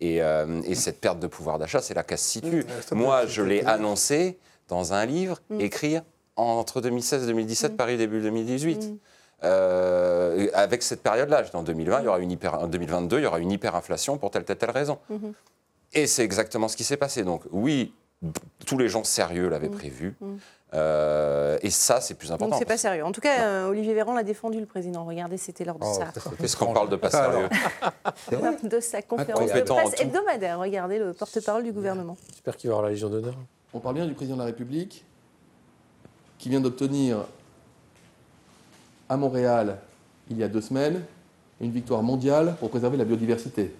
Et, 0.00 0.22
euh, 0.22 0.60
et 0.64 0.74
cette 0.74 1.00
perte 1.00 1.18
de 1.20 1.26
pouvoir 1.26 1.58
d'achat, 1.58 1.80
c'est 1.82 1.94
là 1.94 2.02
qu'elle 2.04 2.18
se 2.18 2.28
situe. 2.30 2.58
Ouais, 2.62 2.66
ça 2.80 2.90
peut 2.90 2.94
Moi, 2.94 3.26
je 3.26 3.42
l'ai 3.42 3.64
annoncé 3.64 4.38
dans 4.68 4.92
un 4.92 5.04
livre 5.04 5.40
Mm. 5.50 5.60
écrit 5.60 5.96
entre 6.36 6.80
2016 6.80 7.24
et 7.24 7.26
2017, 7.26 7.76
Paris 7.76 7.96
début 7.96 8.20
2018. 8.22 8.82
Mm. 8.90 8.98
Euh, 9.42 10.48
avec 10.54 10.82
cette 10.82 11.02
période-là, 11.02 11.42
en 11.52 11.62
2020, 11.62 12.00
il 12.00 12.04
y 12.04 12.08
aura 12.08 12.18
une 12.18 12.30
hyper, 12.30 12.54
en 12.54 12.66
2022, 12.66 13.18
il 13.18 13.22
y 13.24 13.26
aura 13.26 13.38
une 13.40 13.52
hyperinflation 13.52 14.16
pour 14.16 14.30
telle, 14.30 14.44
telle, 14.44 14.56
telle 14.56 14.70
raison. 14.70 14.98
Mhm. 15.10 15.32
Et 15.92 16.06
c'est 16.06 16.24
exactement 16.24 16.68
ce 16.68 16.76
qui 16.76 16.84
s'est 16.84 16.96
passé. 16.96 17.24
Donc 17.24 17.42
oui, 17.50 17.92
tous 18.66 18.78
les 18.78 18.88
gens 18.88 19.04
sérieux 19.04 19.48
l'avaient 19.48 19.68
prévu. 19.68 20.16
Euh, 20.74 21.56
et 21.62 21.70
ça, 21.70 22.00
c'est 22.00 22.14
plus 22.14 22.32
important. 22.32 22.50
Donc 22.50 22.58
c'est 22.58 22.64
pas 22.64 22.76
sérieux. 22.76 23.04
En 23.04 23.12
tout 23.12 23.20
cas, 23.20 23.42
euh, 23.42 23.68
Olivier 23.68 23.94
Véran 23.94 24.14
l'a 24.14 24.24
défendu, 24.24 24.58
le 24.58 24.66
président. 24.66 25.04
Regardez, 25.04 25.36
c'était 25.36 25.64
lors 25.64 25.78
de, 25.78 25.84
Oh, 25.84 25.92
sa, 25.94 26.20
ça, 26.20 26.30
Qu'est-ce 26.38 26.56
qu'on 26.56 26.72
parle 26.72 26.88
de 26.88 26.96
pas 26.96 27.10
sérieux 27.10 27.48
de 28.64 28.80
sa 28.80 29.02
conférence 29.02 29.52
de 29.52 29.60
presse 29.60 30.00
hebdomadaire. 30.00 30.58
Regardez 30.58 30.98
le 30.98 31.12
porte-parole 31.12 31.62
du 31.62 31.72
gouvernement. 31.72 32.16
J'espère 32.30 32.56
qu'il 32.56 32.70
va 32.70 32.74
avoir 32.76 32.86
la 32.86 32.92
Légion 32.92 33.08
d'honneur. 33.08 33.34
On 33.72 33.80
parle 33.80 33.96
bien 33.96 34.06
du 34.06 34.14
président 34.14 34.36
de 34.36 34.40
la 34.40 34.46
République 34.46 35.04
qui 36.38 36.48
vient 36.48 36.60
d'obtenir 36.60 37.24
à 39.08 39.16
Montréal, 39.16 39.78
il 40.30 40.38
y 40.38 40.42
a 40.42 40.48
deux 40.48 40.60
semaines, 40.60 41.02
une 41.60 41.70
victoire 41.70 42.02
mondiale 42.02 42.56
pour 42.58 42.70
préserver 42.70 42.96
la 42.96 43.04
biodiversité. 43.04 43.74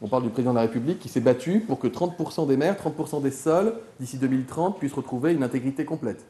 On 0.00 0.08
parle 0.08 0.22
du 0.22 0.30
président 0.30 0.52
de 0.52 0.56
la 0.56 0.62
République 0.62 1.00
qui 1.00 1.08
s'est 1.08 1.20
battu 1.20 1.60
pour 1.60 1.78
que 1.80 1.88
30% 1.88 2.46
des 2.46 2.56
mers, 2.56 2.76
30% 2.76 3.20
des 3.20 3.32
sols, 3.32 3.74
d'ici 3.98 4.16
2030, 4.18 4.78
puissent 4.78 4.92
retrouver 4.92 5.32
une 5.32 5.42
intégrité 5.42 5.84
complète. 5.84 6.24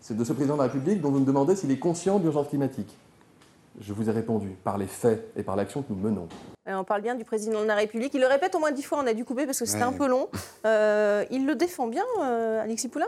C'est 0.00 0.16
de 0.16 0.24
ce 0.24 0.32
président 0.32 0.54
de 0.54 0.58
la 0.62 0.64
République 0.64 1.00
dont 1.00 1.10
vous 1.12 1.20
me 1.20 1.24
demandez 1.24 1.54
s'il 1.54 1.70
est 1.70 1.78
conscient 1.78 2.18
de 2.18 2.24
l'urgence 2.24 2.48
climatique. 2.48 2.96
Je 3.80 3.92
vous 3.92 4.08
ai 4.08 4.12
répondu 4.12 4.48
par 4.64 4.78
les 4.78 4.86
faits 4.88 5.30
et 5.36 5.44
par 5.44 5.54
l'action 5.54 5.82
que 5.82 5.92
nous 5.92 5.98
menons. 5.98 6.28
Euh, 6.68 6.74
on 6.74 6.84
parle 6.84 7.02
bien 7.02 7.14
du 7.14 7.24
président 7.24 7.62
de 7.62 7.66
la 7.66 7.76
République. 7.76 8.12
Il 8.14 8.20
le 8.20 8.26
répète 8.26 8.54
au 8.56 8.58
moins 8.58 8.72
dix 8.72 8.82
fois. 8.82 8.98
On 9.02 9.06
a 9.06 9.14
dû 9.14 9.24
couper 9.24 9.46
parce 9.46 9.60
que 9.60 9.64
c'était 9.64 9.78
Ouais. 9.84 9.88
un 9.88 9.92
peu 9.92 10.08
long. 10.08 10.28
Euh, 10.66 11.24
il 11.30 11.46
le 11.46 11.54
défend 11.54 11.86
bien, 11.86 12.04
euh, 12.20 12.60
Alexis 12.62 12.88
Poulain? 12.88 13.06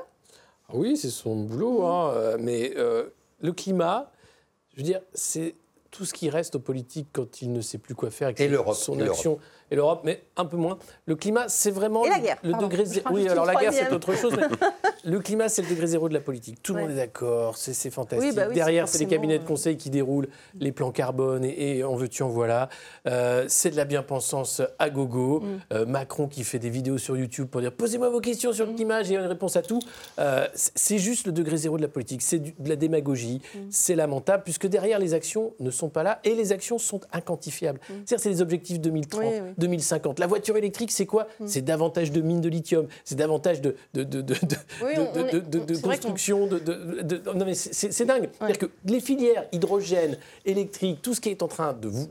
Ah 0.69 0.73
Oui, 0.75 0.97
c'est 0.97 1.11
son 1.11 1.43
boulot, 1.43 1.85
hein, 1.85 2.37
mais 2.39 2.73
euh, 2.77 3.09
le 3.41 3.53
climat, 3.53 4.11
je 4.73 4.79
veux 4.79 4.83
dire, 4.85 5.01
c'est 5.13 5.57
tout 5.91 6.05
ce 6.05 6.15
qui 6.15 6.31
reste 6.31 6.55
aux 6.57 6.61
politiques 6.61 7.09
quand 7.13 7.43
il 7.43 7.53
ne 7.53 7.61
sait 7.61 7.79
plus 7.79 7.95
quoi 7.95 8.11
faire 8.11 8.29
avec 8.29 8.41
Et 8.41 8.45
son 8.73 8.95
et 8.95 8.97
l'Europe. 8.99 9.11
action. 9.17 9.39
Et 9.75 9.77
l'Europe, 9.77 10.03
mais 10.05 10.23
un 10.37 10.45
peu 10.45 10.57
moins. 10.57 10.79
Le 11.07 11.17
climat, 11.17 11.49
c'est 11.49 11.73
vraiment 11.73 12.05
Et 12.05 12.09
la 12.11 12.19
le- 12.19 12.23
guerre, 12.23 12.39
le 12.45 12.51
pardon. 12.53 12.69
degré 12.69 12.85
zéro. 12.85 13.09
Oui, 13.13 13.29
alors 13.29 13.45
la 13.45 13.57
guerre, 13.57 13.73
c'est 13.73 13.93
autre 13.93 14.15
chose. 14.15 14.33
mais 14.37 14.45
le 15.11 15.19
climat, 15.19 15.49
c'est 15.49 15.63
le 15.63 15.69
degré 15.69 15.89
zéro 15.89 16.09
de 16.09 16.15
la 16.15 16.21
politique. 16.21 16.63
Tout 16.63 16.75
le 16.75 16.77
Ouais. 16.77 16.83
monde 16.85 16.93
est 16.93 17.01
d'accord, 17.01 17.57
c'est 17.57 17.91
fantastique. 17.91 18.31
Oui, 18.31 18.37
bah 18.37 18.45
oui, 18.49 18.55
Derrière, 18.55 18.87
c'est 18.87 18.99
les 18.99 19.07
cabinets 19.07 19.39
de 19.39 19.43
euh, 19.43 19.47
conseil 19.47 19.77
qui 19.77 19.91
déroulent 19.91 20.29
les 20.61 20.71
plans 20.71 20.93
carbone 20.93 21.45
et, 21.45 21.79
et 21.79 21.85
en 21.85 21.97
veux-tu, 21.97 22.23
en 22.23 22.29
voilà. 22.29 22.69
Euh, 23.09 23.47
c'est 23.49 23.71
de 23.71 23.77
la 23.77 23.85
bien-pensance 23.85 24.63
à 24.79 24.91
gogo. 24.91 25.41
Mm. 25.41 25.47
Euh, 25.73 25.87
Macron 25.87 26.29
qui 26.29 26.45
fait 26.45 26.61
des 26.61 26.71
vidéos 26.71 26.99
sur 26.99 27.17
YouTube 27.17 27.49
pour 27.49 27.61
dire 27.61 27.73
posez-moi 27.73 28.09
vos 28.11 28.21
questions 28.21 28.53
sur 28.53 28.67
le 28.67 28.75
climat, 28.75 29.03
j'ai 29.03 29.17
une 29.17 29.23
réponse 29.27 29.57
à 29.57 29.63
tout. 29.63 29.81
Euh, 30.21 30.47
c'est- 30.55 30.99
juste 30.99 31.27
le 31.27 31.33
degré 31.33 31.57
zéro 31.57 31.77
de 31.77 31.83
la 31.83 31.89
politique. 31.89 32.23
C'est 32.23 32.39
de 32.39 32.69
la 32.69 32.77
démagogie. 32.77 33.43
Mm. 33.55 33.59
C'est 33.71 33.97
lamentable 33.97 34.45
puisque 34.45 34.69
derrière 34.69 35.01
les 35.01 35.13
actions 35.15 35.53
ne 35.59 35.71
sont 35.73 35.89
pas 35.89 36.05
là 36.05 36.21
et 36.23 36.35
les 36.37 36.53
actions 36.53 36.79
sont 36.79 37.01
inquantifiables. 37.13 37.81
C'est-à-dire 37.89 38.21
c'est 38.21 38.29
les 38.29 38.41
objectifs 38.43 38.79
2030, 38.81 39.23
Mm. 39.25 39.27
Oui, 39.27 39.41
oui. 39.43 39.51
2050. 39.67 40.19
La 40.19 40.27
voiture 40.27 40.57
électrique, 40.57 40.91
c'est 40.93 41.07
quoi? 41.07 41.27
C'est 41.47 41.63
davantage 41.63 42.13
de 42.13 42.21
mines 42.21 42.41
de 42.41 42.49
lithium, 42.49 42.87
c'est 43.05 43.15
davantage 43.17 43.61
de, 43.61 43.77
de, 43.95 44.05
Oui, 44.83 44.93
on- 44.99 45.81
construction. 45.81 46.47
De, 46.47 46.59
de- 46.59 47.03
de- 47.03 47.33
non 47.35 47.45
mais 47.45 47.55
c'est- 47.55 48.05
dingue. 48.05 48.29
C'est-à-dire 48.39 48.59
que 48.59 48.67
les 48.85 49.01
filières 49.01 49.47
hydrogène, 49.53 50.19
électrique, 50.45 51.01
tout 51.03 51.15
ce 51.15 51.21
qui 51.21 51.31
est 51.31 51.43
en 51.43 51.49
train 51.49 51.73
de 51.73 51.89
vous 51.89 52.09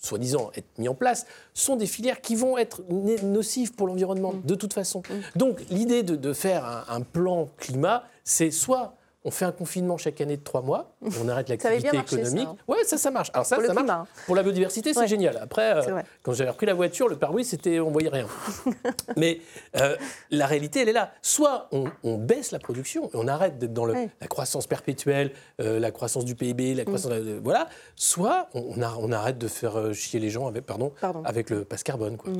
soi-disant 0.00 0.50
être 0.54 0.66
mis 0.78 0.88
en 0.88 0.94
place, 0.94 1.26
sont 1.54 1.76
des 1.76 1.86
filières 1.86 2.20
qui 2.20 2.34
vont 2.36 2.58
être 2.58 2.82
nocives 2.90 3.72
pour 3.72 3.86
l'environnement, 3.86 4.34
Mm. 4.34 4.42
de 4.44 4.54
toute 4.54 4.74
façon. 4.74 5.02
Donc 5.34 5.60
l'idée 5.70 6.02
de, 6.02 6.14
de 6.16 6.32
faire 6.34 6.64
un, 6.66 6.84
un 6.96 7.00
plan 7.00 7.48
climat, 7.56 8.04
c'est 8.22 8.50
soit 8.50 8.96
on 9.26 9.30
fait 9.30 9.44
un 9.46 9.52
confinement 9.52 9.96
chaque 9.96 10.20
année 10.20 10.36
de 10.36 10.42
trois 10.42 10.60
mois, 10.62 10.94
on 11.22 11.28
arrête 11.28 11.46
Ça 11.48 11.54
l'activité 11.70 11.96
marché, 11.96 12.16
ça, 12.16 12.22
économique. 12.22 12.48
hein. 12.48 12.56
Ouais, 12.68 12.84
ça, 12.84 12.98
ça 12.98 13.10
marche. 13.10 13.30
Alors 13.32 13.46
ça, 13.46 13.56
Pour 13.56 13.64
ça 13.64 13.72
marche. 13.72 13.86
climat. 13.86 14.06
Pour 14.26 14.36
la 14.36 14.42
biodiversité, 14.42 14.92
c'est 14.92 15.00
Ouais. 15.00 15.08
génial. 15.08 15.38
Après, 15.38 15.76
euh, 15.88 16.02
quand 16.22 16.32
j'avais 16.34 16.50
repris 16.50 16.66
la 16.66 16.74
voiture, 16.74 17.08
le 17.08 17.16
pare-brise, 17.16 17.48
c'était, 17.48 17.80
on 17.80 17.90
voyait 17.90 18.08
rien. 18.10 18.26
Mais 19.16 19.40
euh, 19.80 19.96
la 20.30 20.46
réalité, 20.46 20.80
elle 20.82 20.88
est 20.88 20.92
là. 20.92 21.12
Soit 21.22 21.68
on, 21.72 21.84
on 22.02 22.16
baisse 22.18 22.52
la 22.52 22.58
production 22.58 23.06
et 23.08 23.14
on 23.14 23.26
arrête 23.28 23.58
d'être 23.58 23.72
dans 23.72 23.84
le- 23.86 23.94
Ouais. 23.94 24.10
la 24.20 24.26
croissance 24.26 24.66
perpétuelle, 24.66 25.32
euh, 25.60 25.78
la 25.80 25.90
croissance 25.90 26.24
du 26.24 26.34
PIB, 26.34 26.74
Mm. 26.74 26.76
la 26.78 26.84
croissance, 26.84 27.10
euh, 27.12 27.40
voilà. 27.42 27.68
Soit 27.96 28.48
on, 28.54 28.80
arrête 29.12 29.38
de 29.38 29.48
faire 29.48 29.94
chier 29.94 30.20
les 30.20 30.30
gens 30.30 30.46
avec, 30.48 30.66
pardon, 30.66 30.92
Pardon. 31.00 31.22
avec 31.24 31.48
le 31.50 31.64
passe 31.64 31.82
carbone. 31.82 32.16
Quoi. 32.16 32.32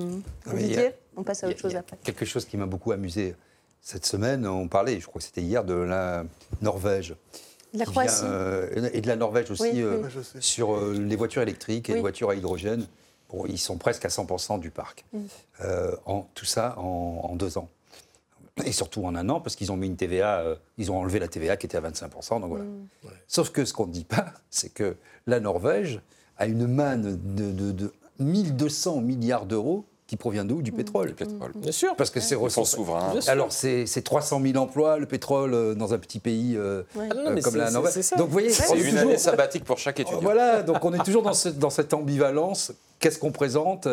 A- 0.51 0.55
Didier, 0.55 0.91
on 1.17 1.23
passe 1.23 1.45
à 1.45 1.47
a- 1.47 1.51
autre 1.51 1.61
chose 1.61 1.77
après. 1.77 1.97
Quelque 2.03 2.25
chose 2.25 2.45
qui 2.45 2.57
m'a 2.57 2.67
beaucoup 2.67 2.93
amusé 2.93 3.35
cette 3.85 4.07
semaine, 4.07 4.47
on 4.47 4.67
parlait, 4.67 4.99
je 4.99 5.07
crois 5.07 5.21
que 5.21 5.27
c'était 5.27 5.43
hier, 5.43 5.63
de 5.63 5.75
la 5.75 6.25
Norvège. 6.63 7.15
De 7.75 7.79
la 7.79 7.85
vient, 7.85 7.93
Croatie. 7.93 8.23
euh, 8.25 8.89
et 8.95 9.03
de 9.03 9.07
la 9.07 9.17
Norvège 9.17 9.51
aussi, 9.51 9.63
Oui, 9.63 9.83
euh, 9.83 10.03
oui. 10.03 10.23
Sur 10.41 10.75
euh, 10.75 10.95
les 10.99 11.17
voitures 11.17 11.43
électriques 11.43 11.91
et 11.91 11.93
Oui. 11.93 11.97
les 11.97 12.01
voitures 12.01 12.31
à 12.31 12.35
hydrogène. 12.35 12.87
Bon, 13.29 13.45
ils 13.47 13.59
sont 13.59 13.77
presque 13.77 14.07
à 14.07 14.09
100% 14.09 14.59
du 14.59 14.71
parc. 14.71 15.05
En, 16.07 16.23
tout 16.35 16.47
ça 16.47 16.79
en, 16.79 17.21
en 17.31 17.37
deux 17.37 17.59
ans. 17.59 17.69
Et 18.65 18.73
surtout 18.73 19.05
en 19.05 19.15
un 19.17 19.29
an, 19.29 19.41
parce 19.41 19.55
qu'ils 19.57 19.71
ont 19.71 19.77
mis 19.77 19.89
une 19.89 19.97
TVA, 19.97 20.39
euh, 20.41 20.55
ils 20.79 20.91
ont 20.91 20.99
enlevé 20.99 21.19
la 21.19 21.29
TVA 21.29 21.57
qui 21.59 21.67
était 21.67 21.77
à 21.77 21.81
25%. 21.83 22.41
Donc 22.41 22.49
voilà. 22.49 22.65
Mm. 22.65 22.87
Sauf 23.29 23.51
que 23.51 23.65
ce 23.67 23.75
qu'on 23.75 23.87
ne 23.87 23.93
dit 23.93 24.05
pas, 24.05 24.33
c'est 24.49 24.73
que 24.73 24.97
la 25.27 25.41
Norvège 25.41 26.01
a 26.39 26.47
une 26.47 26.67
manne 26.69 27.21
de, 27.35 27.51
de, 27.51 27.73
de 27.73 27.93
1200 28.21 29.01
milliards 29.03 29.45
d'euros 29.45 29.85
qui 30.07 30.17
provient 30.17 30.45
d'où? 30.45 30.61
Du 30.63 30.71
pétrole. 30.73 31.09
Le 31.09 31.15
pétrole. 31.15 31.53
Bien 31.55 31.73
sûr. 31.73 31.95
Parce 31.97 32.11
que 32.11 32.21
c'est 32.21 32.35
ressources. 32.35 32.73
souverains. 32.73 33.15
Alors, 33.27 33.53
c'est 33.53 33.87
c'est 33.87 34.03
300 34.03 34.41
000 34.43 34.57
emplois, 34.59 34.99
le 34.99 35.07
pétrole, 35.07 35.55
euh, 35.55 35.75
dans 35.75 35.95
un 35.95 35.99
petit 35.99 36.19
pays 36.19 36.55
euh, 36.57 36.83
Ouais. 36.95 37.09
Ah 37.11 37.15
non, 37.15 37.31
euh, 37.31 37.41
comme 37.41 37.57
la 37.57 37.71
Norvège. 37.71 37.93
c'est 37.95 38.03
ça. 38.03 38.17
Donc, 38.17 38.27
vous 38.27 38.33
voyez, 38.33 38.51
C'est 38.51 38.65
une 38.77 38.85
toujours- 38.85 38.99
année 39.01 39.19
sabbatique 39.19 39.65
pour 39.65 39.79
chaque 39.79 40.01
étudiant. 40.01 40.21
Voilà, 40.21 40.63
donc 40.63 40.85
on 40.85 40.93
est 40.93 41.03
toujours 41.05 41.23
dans, 41.23 41.33
ce- 41.33 41.49
dans 41.49 41.71
cette 41.71 41.95
ambivalence. 41.95 42.73
Qu'est-ce 43.05 43.19
qu'on 43.19 43.33
présente 43.33 43.87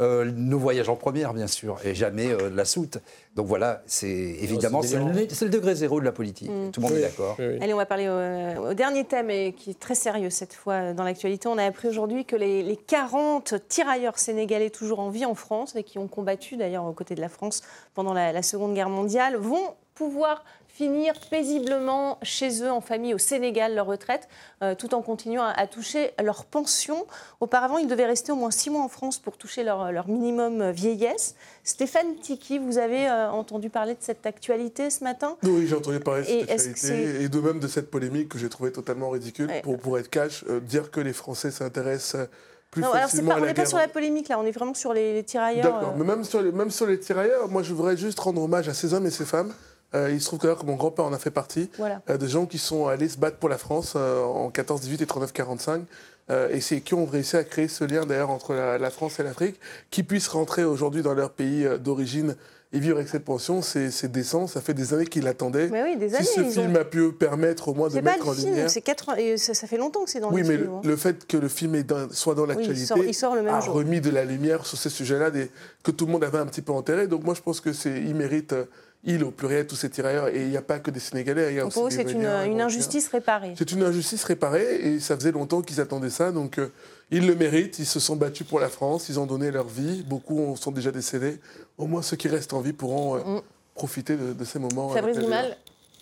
Euh, 0.00 0.24
Nos 0.36 0.58
voyages 0.58 0.88
en 0.88 0.94
première, 0.94 1.34
bien 1.34 1.48
sûr, 1.48 1.78
et 1.84 1.96
jamais 1.96 2.28
euh, 2.30 2.48
la 2.48 2.64
soute. 2.64 2.98
Donc 3.34 3.46
voilà, 3.48 3.82
c'est 3.86 4.06
évidemment 4.08 4.80
c'est 4.82 4.88
c'est 4.90 4.98
le, 4.98 5.26
c'est 5.28 5.44
le 5.46 5.50
degré 5.50 5.74
zéro 5.74 5.98
de 5.98 6.04
la 6.04 6.12
politique. 6.12 6.48
Tout 6.72 6.80
le 6.80 6.86
monde 6.86 6.96
est 6.96 7.00
d'accord. 7.02 7.34
Oui, 7.40 7.44
oui. 7.48 7.58
Allez, 7.60 7.74
on 7.74 7.76
va 7.76 7.86
parler 7.86 8.08
au, 8.08 8.70
au 8.70 8.74
dernier 8.74 9.04
thème 9.04 9.30
et 9.30 9.52
qui 9.52 9.70
est 9.70 9.78
très 9.80 9.96
sérieux 9.96 10.30
cette 10.30 10.54
fois 10.54 10.92
dans 10.92 11.02
l'actualité. 11.02 11.48
On 11.48 11.58
a 11.58 11.64
appris 11.64 11.88
aujourd'hui 11.88 12.24
que 12.24 12.36
les, 12.36 12.62
les 12.62 12.76
40 12.76 13.54
tirailleurs 13.68 14.16
sénégalais 14.18 14.70
toujours 14.70 15.00
en 15.00 15.10
vie 15.10 15.26
en 15.26 15.34
France 15.34 15.74
et 15.74 15.82
qui 15.82 15.98
ont 15.98 16.06
combattu 16.08 16.56
d'ailleurs 16.56 16.84
aux 16.86 16.92
côtés 16.92 17.16
de 17.16 17.20
la 17.20 17.28
France 17.28 17.62
pendant 17.94 18.14
la, 18.14 18.32
la 18.32 18.42
Seconde 18.42 18.74
Guerre 18.74 18.88
mondiale 18.90 19.36
vont 19.36 19.74
pouvoir 19.94 20.44
finir 20.74 21.12
paisiblement 21.30 22.18
chez 22.22 22.62
eux 22.62 22.70
en 22.70 22.80
famille 22.80 23.12
au 23.14 23.18
Sénégal 23.18 23.74
leur 23.74 23.86
retraite 23.86 24.26
euh, 24.62 24.74
tout 24.74 24.94
en 24.94 25.02
continuant 25.02 25.42
à, 25.42 25.50
à 25.50 25.66
toucher 25.66 26.12
leur 26.22 26.44
pension. 26.46 27.06
Auparavant, 27.40 27.78
ils 27.78 27.86
devaient 27.86 28.06
rester 28.06 28.32
au 28.32 28.36
moins 28.36 28.50
six 28.50 28.70
mois 28.70 28.82
en 28.82 28.88
France 28.88 29.18
pour 29.18 29.36
toucher 29.36 29.64
leur, 29.64 29.92
leur 29.92 30.08
minimum 30.08 30.70
vieillesse. 30.70 31.34
Stéphane 31.62 32.16
Tiki, 32.16 32.58
vous 32.58 32.78
avez 32.78 33.06
euh, 33.06 33.30
entendu 33.30 33.68
parler 33.68 33.92
de 33.92 34.00
cette 34.00 34.24
actualité 34.24 34.88
ce 34.88 35.04
matin? 35.04 35.36
Oui, 35.42 35.66
j'ai 35.66 35.76
entendu 35.76 36.00
parler 36.00 36.22
de 36.22 36.28
Et 36.28 36.40
cette 36.46 36.46
que 36.46 36.70
actualité 36.70 37.22
et 37.22 37.28
de 37.28 37.40
même 37.40 37.60
de 37.60 37.68
cette 37.68 37.90
polémique 37.90 38.30
que 38.30 38.38
j'ai 38.38 38.48
trouvée 38.48 38.72
totalement 38.72 39.10
ridicule. 39.10 39.48
Ouais. 39.48 39.60
Pour, 39.62 39.78
pour 39.78 39.98
être 39.98 40.08
cash, 40.08 40.44
euh, 40.48 40.58
dire 40.60 40.90
que 40.90 41.00
les 41.00 41.12
Français 41.12 41.50
s'intéressent 41.50 42.28
plus 42.70 42.80
Non, 42.80 42.92
alors 42.92 43.10
pas, 43.10 43.36
on 43.36 43.44
n'est 43.44 43.52
pas 43.52 43.66
sur 43.66 43.76
la 43.76 43.88
polémique 43.88 44.28
là, 44.28 44.38
on 44.38 44.46
est 44.46 44.52
vraiment 44.52 44.72
sur 44.72 44.94
les, 44.94 45.12
les 45.12 45.22
tirailleurs. 45.22 45.64
D'accord, 45.64 45.90
euh, 45.90 45.98
mais 45.98 46.04
même 46.04 46.24
sur, 46.24 46.40
les, 46.40 46.50
même 46.50 46.70
sur 46.70 46.86
les 46.86 46.98
tirailleurs, 46.98 47.48
moi 47.48 47.62
je 47.62 47.74
voudrais 47.74 47.98
juste 47.98 48.18
rendre 48.18 48.42
hommage 48.42 48.68
à 48.70 48.74
ces 48.74 48.94
hommes 48.94 49.04
et 49.04 49.10
ces 49.10 49.26
femmes. 49.26 49.52
Euh, 49.94 50.10
il 50.10 50.20
se 50.20 50.26
trouve 50.26 50.38
d'ailleurs 50.40 50.58
que 50.58 50.66
mon 50.66 50.76
grand-père 50.76 51.04
en 51.04 51.12
a 51.12 51.18
fait 51.18 51.30
partie, 51.30 51.70
Voilà. 51.78 52.00
euh, 52.08 52.16
de 52.16 52.26
gens 52.26 52.46
qui 52.46 52.58
sont 52.58 52.86
allés 52.86 53.08
se 53.08 53.18
battre 53.18 53.36
pour 53.36 53.48
la 53.48 53.58
France 53.58 53.94
euh, 53.96 54.22
en 54.22 54.50
14-18 54.50 55.02
et 55.02 55.06
39-45. 55.06 55.82
euh, 56.30 56.48
et 56.50 56.60
c'est 56.60 56.80
qui 56.80 56.94
ont 56.94 57.04
réussi 57.04 57.36
à 57.36 57.44
créer 57.44 57.68
ce 57.68 57.84
lien 57.84 58.06
d'ailleurs 58.06 58.30
entre 58.30 58.54
la, 58.54 58.78
la 58.78 58.90
France 58.90 59.20
et 59.20 59.22
l'Afrique, 59.22 59.56
qui 59.90 60.02
puissent 60.02 60.28
rentrer 60.28 60.64
aujourd'hui 60.64 61.02
dans 61.02 61.14
leur 61.14 61.30
pays 61.30 61.66
d'origine 61.80 62.36
et 62.74 62.78
vivre 62.78 62.96
avec 62.96 63.08
cette 63.10 63.24
pension, 63.26 63.60
c'est 63.60 64.10
décent. 64.10 64.46
Ça 64.46 64.62
fait 64.62 64.72
des 64.72 64.94
années 64.94 65.04
qu'ils 65.04 65.24
l'attendaient. 65.24 65.68
Mais 65.68 65.82
oui, 65.82 65.96
des 65.98 66.14
années. 66.14 66.24
Si 66.24 66.36
ce 66.36 66.40
ont- 66.40 66.50
film 66.50 66.76
a 66.76 66.84
pu 66.86 67.12
permettre 67.12 67.68
au 67.68 67.74
moins 67.74 67.88
de 67.88 67.94
pas 67.96 68.00
mettre 68.00 68.28
en 68.28 68.32
film, 68.32 68.48
lumière. 68.48 68.70
c'est 68.70 68.80
80 68.80 69.16
et 69.16 69.36
ça, 69.36 69.52
ça 69.52 69.66
fait 69.66 69.76
longtemps 69.76 70.04
que 70.04 70.10
c'est 70.10 70.20
dans 70.20 70.32
Oui, 70.32 70.40
le 70.40 70.48
mais 70.48 70.56
film. 70.56 70.70
le, 70.70 70.76
hein. 70.76 70.80
le 70.82 70.96
fait 70.96 71.26
que 71.26 71.36
le 71.36 71.48
film 71.48 71.74
est 71.74 71.82
dans- 71.82 72.08
soit 72.12 72.34
dans 72.34 72.42
Oui, 72.44 72.48
l'actualité 72.48 72.86
sort- 72.86 72.96
il 73.06 73.12
sort 73.12 73.34
le 73.34 73.42
même 73.42 73.52
a 73.56 73.60
jour. 73.60 73.74
remis 73.74 74.00
de 74.00 74.08
la 74.08 74.24
lumière 74.24 74.64
sur 74.64 74.78
ces 74.78 74.88
sujets-là 74.88 75.30
que 75.82 75.90
tout 75.90 76.06
le 76.06 76.12
monde 76.12 76.24
avait 76.24 76.38
un 76.38 76.46
petit 76.46 76.62
peu 76.62 76.72
enterré. 76.72 77.08
Donc 77.08 77.24
moi, 77.24 77.34
je 77.34 77.42
pense 77.42 77.60
que 77.60 77.74
c'est 77.74 78.00
il 78.00 78.14
mérite, 78.14 78.54
euh, 79.06 79.12
il 79.12 79.24
au 79.24 79.30
pluriel, 79.30 79.66
tous 79.66 79.76
ces 79.76 79.90
tirailleurs. 79.90 80.28
Et 80.28 80.42
il 80.42 80.48
n'y 80.48 80.56
a 80.56 80.62
pas 80.62 80.78
que 80.78 80.90
des 80.90 81.00
Sénégalais. 81.00 81.52
Il 81.52 81.56
y 81.56 81.60
a 81.60 81.66
aussi 81.66 81.78
c'est 81.90 82.02
une, 82.10 82.22
Marocains. 82.22 82.60
injustice 82.66 83.08
réparée. 83.08 83.54
C'est 83.56 83.72
une 83.72 83.82
injustice 83.82 84.24
réparée 84.24 84.76
et 84.76 85.00
ça 85.00 85.16
faisait 85.16 85.32
longtemps 85.32 85.62
qu'ils 85.62 85.80
attendaient 85.80 86.10
ça. 86.10 86.32
Donc 86.32 86.58
euh, 86.58 86.68
ils 87.10 87.26
le 87.26 87.34
méritent. 87.34 87.78
Ils 87.78 87.86
se 87.86 88.00
sont 88.00 88.16
battus 88.16 88.46
pour 88.46 88.60
la 88.60 88.68
France. 88.68 89.08
Ils 89.08 89.18
ont 89.18 89.26
donné 89.26 89.50
leur 89.50 89.66
vie. 89.68 90.02
Beaucoup 90.06 90.54
sont 90.56 90.70
déjà 90.72 90.90
décédés. 90.92 91.38
Au 91.78 91.86
moins 91.86 92.02
ceux 92.02 92.16
qui 92.16 92.28
restent 92.28 92.52
en 92.54 92.60
vie 92.60 92.72
pourront 92.72 93.16
euh, 93.16 93.18
Mm. 93.38 93.40
profiter 93.74 94.16
de, 94.16 94.32
de 94.34 94.44
ces 94.44 94.58
moments. 94.58 94.88
Fabrice 94.90 95.16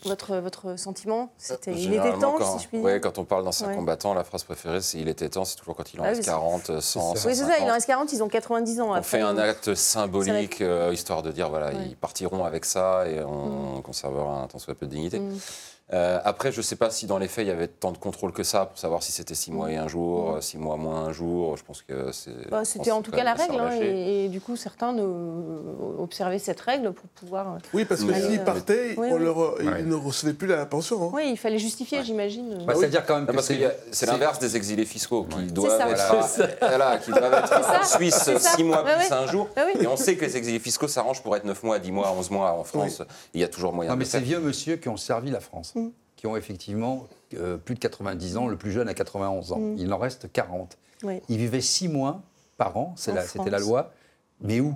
votre, 0.05 0.37
votre 0.37 0.79
sentiment 0.79 1.31
c'était, 1.39 1.73
Il 1.73 1.93
était 1.93 2.13
temps, 2.19 2.35
quand, 2.39 2.59
si 2.59 2.65
je 2.65 2.69
puis 2.69 2.79
dire. 2.79 2.85
ouais, 2.87 3.01
quand 3.01 3.19
on 3.19 3.25
parle 3.25 3.45
d'anciens 3.45 3.69
Ouais. 3.69 3.75
combattants, 3.75 4.15
la 4.15 4.25
phrase 4.25 4.45
préférée, 4.45 4.81
c'est 4.81 4.99
il 4.99 5.09
était 5.09 5.29
temps, 5.29 5.45
c'est 5.45 5.57
toujours 5.57 5.77
quand 5.77 5.93
il 5.93 6.01
en 6.01 6.05
Ah 6.05 6.07
oui, 6.09 6.15
reste 6.15 6.23
c'est- 6.25 6.31
40, 6.31 6.81
100, 6.81 7.11
Oui, 7.13 7.19
c'est 7.19 7.35
ça, 7.35 7.35
150. 7.45 7.59
il 7.63 7.71
en 7.71 7.73
reste 7.75 7.87
40, 7.87 8.13
ils 8.13 8.23
ont 8.23 8.29
90 8.29 8.81
ans. 8.81 8.95
On 8.97 9.03
fait 9.03 9.21
un 9.21 9.37
acte 9.39 9.75
symbolique, 9.75 10.61
euh, 10.61 10.91
histoire 10.93 11.23
de 11.23 11.31
dire, 11.33 11.51
voilà, 11.51 11.69
Ouais. 11.69 11.87
ils 11.91 11.97
partiront 11.97 12.45
avec 12.45 12.65
ça 12.65 13.07
et 13.09 13.23
on 13.23 13.83
conservera 13.83 14.43
un 14.43 14.47
tant 14.47 14.59
soit 14.59 14.75
peu 14.75 14.87
de 14.87 14.91
dignité. 14.93 15.19
Mm. 15.21 15.39
Euh, 15.93 16.21
après, 16.25 16.53
je 16.53 16.59
ne 16.59 16.63
sais 16.63 16.77
pas 16.77 16.89
si 16.91 17.07
dans 17.07 17.19
les 17.19 17.27
faits, 17.27 17.45
il 17.45 17.49
y 17.49 17.53
avait 17.53 17.67
tant 17.67 17.91
de 17.91 17.99
contrôle 17.99 18.33
que 18.33 18.43
ça 18.45 18.67
pour 18.67 18.79
savoir 18.79 19.03
si 19.03 19.11
c'était 19.11 19.35
six 19.35 19.51
mois 19.51 19.71
et 19.73 19.77
un 19.77 19.89
jour, 19.89 20.37
euh, 20.37 20.41
six 20.41 20.57
mois 20.57 20.77
moins 20.77 21.07
un 21.07 21.13
jour. 21.13 21.57
Je 21.57 21.65
pense 21.65 21.83
que 21.83 22.13
c'est. 22.13 22.49
Bah, 22.49 22.65
c'était 22.65 22.93
en 22.93 23.03
tout 23.03 23.11
cas 23.11 23.25
la 23.25 23.35
règle, 23.35 23.57
hein, 23.59 23.71
et, 23.81 24.27
et 24.27 24.29
du 24.29 24.41
coup 24.41 24.55
certains 24.57 24.93
ne- 24.93 25.03
observaient 25.99 26.39
cette 26.39 26.61
règle 26.61 26.93
pour 26.93 27.09
pouvoir. 27.11 27.59
Oui, 27.75 27.85
parce 27.85 28.05
que 28.05 28.15
s'ils 28.15 28.39
euh, 28.41 28.45
partaient, 28.45 28.95
oui, 28.97 29.09
on 29.11 29.15
oui. 29.17 29.25
leur, 29.25 29.37
Ouais. 29.39 29.81
ils 29.81 29.89
ne 29.89 29.95
recevaient 29.97 30.33
plus 30.33 30.47
la 30.47 30.65
pension. 30.67 31.03
hein. 31.03 31.11
Oui, 31.13 31.29
il 31.31 31.37
fallait 31.37 31.59
justifier, 31.59 32.03
j'imagine. 32.05 32.65
Bah, 32.67 32.75
C'est-à-dire 32.77 33.05
quand 33.05 33.17
même 33.17 33.27
Non, 33.27 33.35
parce 33.35 33.49
que 33.49 33.55
c'est 33.91 34.07
l'inverse 34.07 34.39
des 34.39 34.57
exilés 34.57 34.85
fiscaux 34.85 35.25
qui 35.25 35.43
doivent 35.53 35.91
être, 35.91 36.15
en 36.15 37.85
Suisse 37.85 38.15
c'est 38.25 38.39
ça. 38.39 38.51
6 38.57 38.65
mois 38.65 38.85
plus 38.85 39.11
un 39.13 39.27
jour. 39.27 39.49
Ah. 39.57 39.63
Et 39.81 39.87
on 39.87 39.97
sait 39.97 40.17
que 40.17 40.25
les 40.25 40.37
exilés 40.37 40.59
fiscaux 40.59 40.89
s'arrangent 40.89 41.23
pour 41.23 41.37
être 41.37 41.45
9 41.45 41.63
mois, 41.63 41.79
10 41.79 41.93
mois, 41.93 42.13
11 42.17 42.31
mois 42.31 42.53
en 42.53 42.65
France. 42.65 43.03
Il 43.35 43.41
y 43.41 43.45
a 43.45 43.49
toujours 43.49 43.73
moyen 43.73 43.91
Non, 43.91 43.95
de 43.97 44.01
mais 44.01 44.05
ces 44.05 44.21
vieux 44.21 44.41
monsieur 44.41 44.77
qui 44.77 44.89
ont 44.89 44.97
servi 44.97 45.31
la 45.31 45.41
France. 45.41 45.75
Qui 46.21 46.27
ont 46.27 46.37
effectivement 46.37 47.09
euh, 47.33 47.57
plus 47.57 47.75
de 47.75 47.81
90 47.81 48.37
ans, 48.37 48.47
le 48.47 48.57
plus 48.59 48.73
jeune 48.73 48.91
à 48.91 48.93
91 48.95 49.53
ans. 49.53 49.59
Mm. 49.59 49.77
Il 49.79 49.91
en 49.95 49.97
reste 49.97 50.31
40. 50.31 50.77
Oui. 51.03 51.23
Ils 51.31 51.39
vivaient 51.39 51.63
6 51.63 51.89
mois 51.89 52.21
par 52.59 52.77
an, 52.77 52.93
c'était 52.95 53.49
la 53.49 53.59
loi. 53.59 53.91
Mais 54.43 54.61
où? 54.61 54.75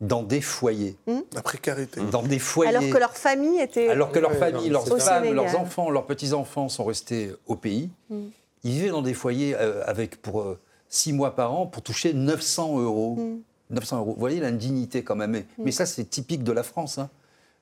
Dans 0.00 0.22
des 0.22 0.40
foyers. 0.40 0.96
La 1.34 1.42
précarité. 1.42 2.00
Dans 2.12 2.22
des 2.22 2.38
foyers. 2.38 2.76
Alors 2.76 2.88
que 2.92 2.98
leur 2.98 3.16
famille 3.16 3.58
était. 3.58 3.88
Alors 3.88 4.12
que 4.12 4.20
Ouais, 4.20 4.34
familles, 4.36 4.70
non, 4.70 4.84
leurs 4.86 5.00
femmes, 5.00 5.34
leurs 5.34 5.58
enfants, 5.58 5.90
leurs 5.90 6.06
petits-enfants 6.06 6.68
sont 6.68 6.84
restés 6.84 7.32
au 7.48 7.56
pays. 7.56 7.90
Mm. 8.08 8.26
Ils 8.62 8.70
vivaient 8.70 8.90
dans 8.90 9.02
des 9.02 9.14
foyers 9.14 9.56
euh, 9.56 9.82
avec 9.84 10.22
pour 10.22 10.46
6 10.90 11.12
mois 11.12 11.34
par 11.34 11.52
an 11.52 11.66
pour 11.66 11.82
toucher 11.82 12.14
900 12.14 12.78
euros. 12.78 13.16
Mm. 13.16 13.40
900 13.70 13.98
euros. 13.98 14.12
Vous 14.12 14.20
voyez 14.20 14.38
l'indignité 14.38 15.02
quand 15.02 15.16
même. 15.16 15.32
Mais, 15.32 15.44
mais 15.58 15.72
ça, 15.72 15.86
c'est 15.86 16.04
typique 16.04 16.44
de 16.44 16.52
la 16.52 16.62
France. 16.62 16.98
hein. 16.98 17.10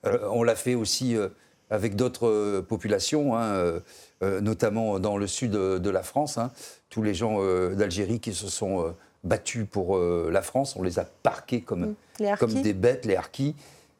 Euh, 0.04 0.28
on 0.30 0.42
l'a 0.42 0.54
fait 0.54 0.74
aussi 0.74 1.16
euh, 1.16 1.28
avec 1.70 1.96
d'autres 1.96 2.28
euh, 2.28 2.62
populations, 2.62 3.36
hein, 3.36 3.42
euh, 3.54 3.80
euh, 4.22 4.40
notamment 4.40 4.98
dans 4.98 5.16
le 5.16 5.26
sud 5.26 5.50
de, 5.50 5.78
de 5.78 5.90
la 5.90 6.02
France. 6.02 6.38
hein. 6.38 6.50
Tous 6.90 7.02
les 7.02 7.14
gens 7.14 7.38
euh, 7.40 7.74
d'Algérie 7.74 8.20
qui 8.20 8.32
se 8.32 8.48
sont 8.48 8.80
euh, 8.82 8.90
battus 9.24 9.66
pour 9.70 9.96
euh, 9.96 10.30
la 10.32 10.42
France, 10.42 10.76
on 10.76 10.82
les 10.82 10.98
a 10.98 11.04
parqués 11.22 11.60
comme, 11.60 11.80
Mm. 11.86 11.94
Comme 12.38 12.50
des 12.62 12.72
bêtes, 12.72 13.04
les 13.04 13.14
harkis. 13.16 13.54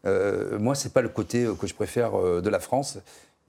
Euh, 0.07 0.59
moi, 0.59 0.75
c'est 0.75 0.93
pas 0.93 1.03
le 1.03 1.09
côté 1.09 1.45
euh, 1.45 1.55
que 1.55 1.67
je 1.67 1.75
préfère 1.75 2.19
euh, 2.19 2.41
de 2.41 2.49
la 2.49 2.61
France. 2.61 2.99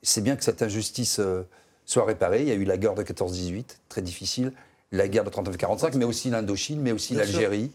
C'est 0.01 0.21
bien 0.21 0.35
que 0.35 0.43
cette 0.43 0.61
injustice 0.61 1.19
euh, 1.19 1.43
soit 1.85 2.03
réparée. 2.05 2.41
Il 2.41 2.47
y 2.47 2.51
a 2.51 2.55
eu 2.55 2.65
la 2.65 2.77
guerre 2.77 2.95
de 2.95 3.03
14-18, 3.03 3.63
très 3.89 4.01
difficile, 4.01 4.51
la 4.91 5.07
guerre 5.07 5.23
de 5.23 5.29
39-45, 5.29 5.95
mais 5.97 6.05
aussi 6.05 6.29
l'Indochine, 6.29 6.81
mais 6.81 6.91
aussi 6.91 7.13
l'Algérie, 7.19 7.71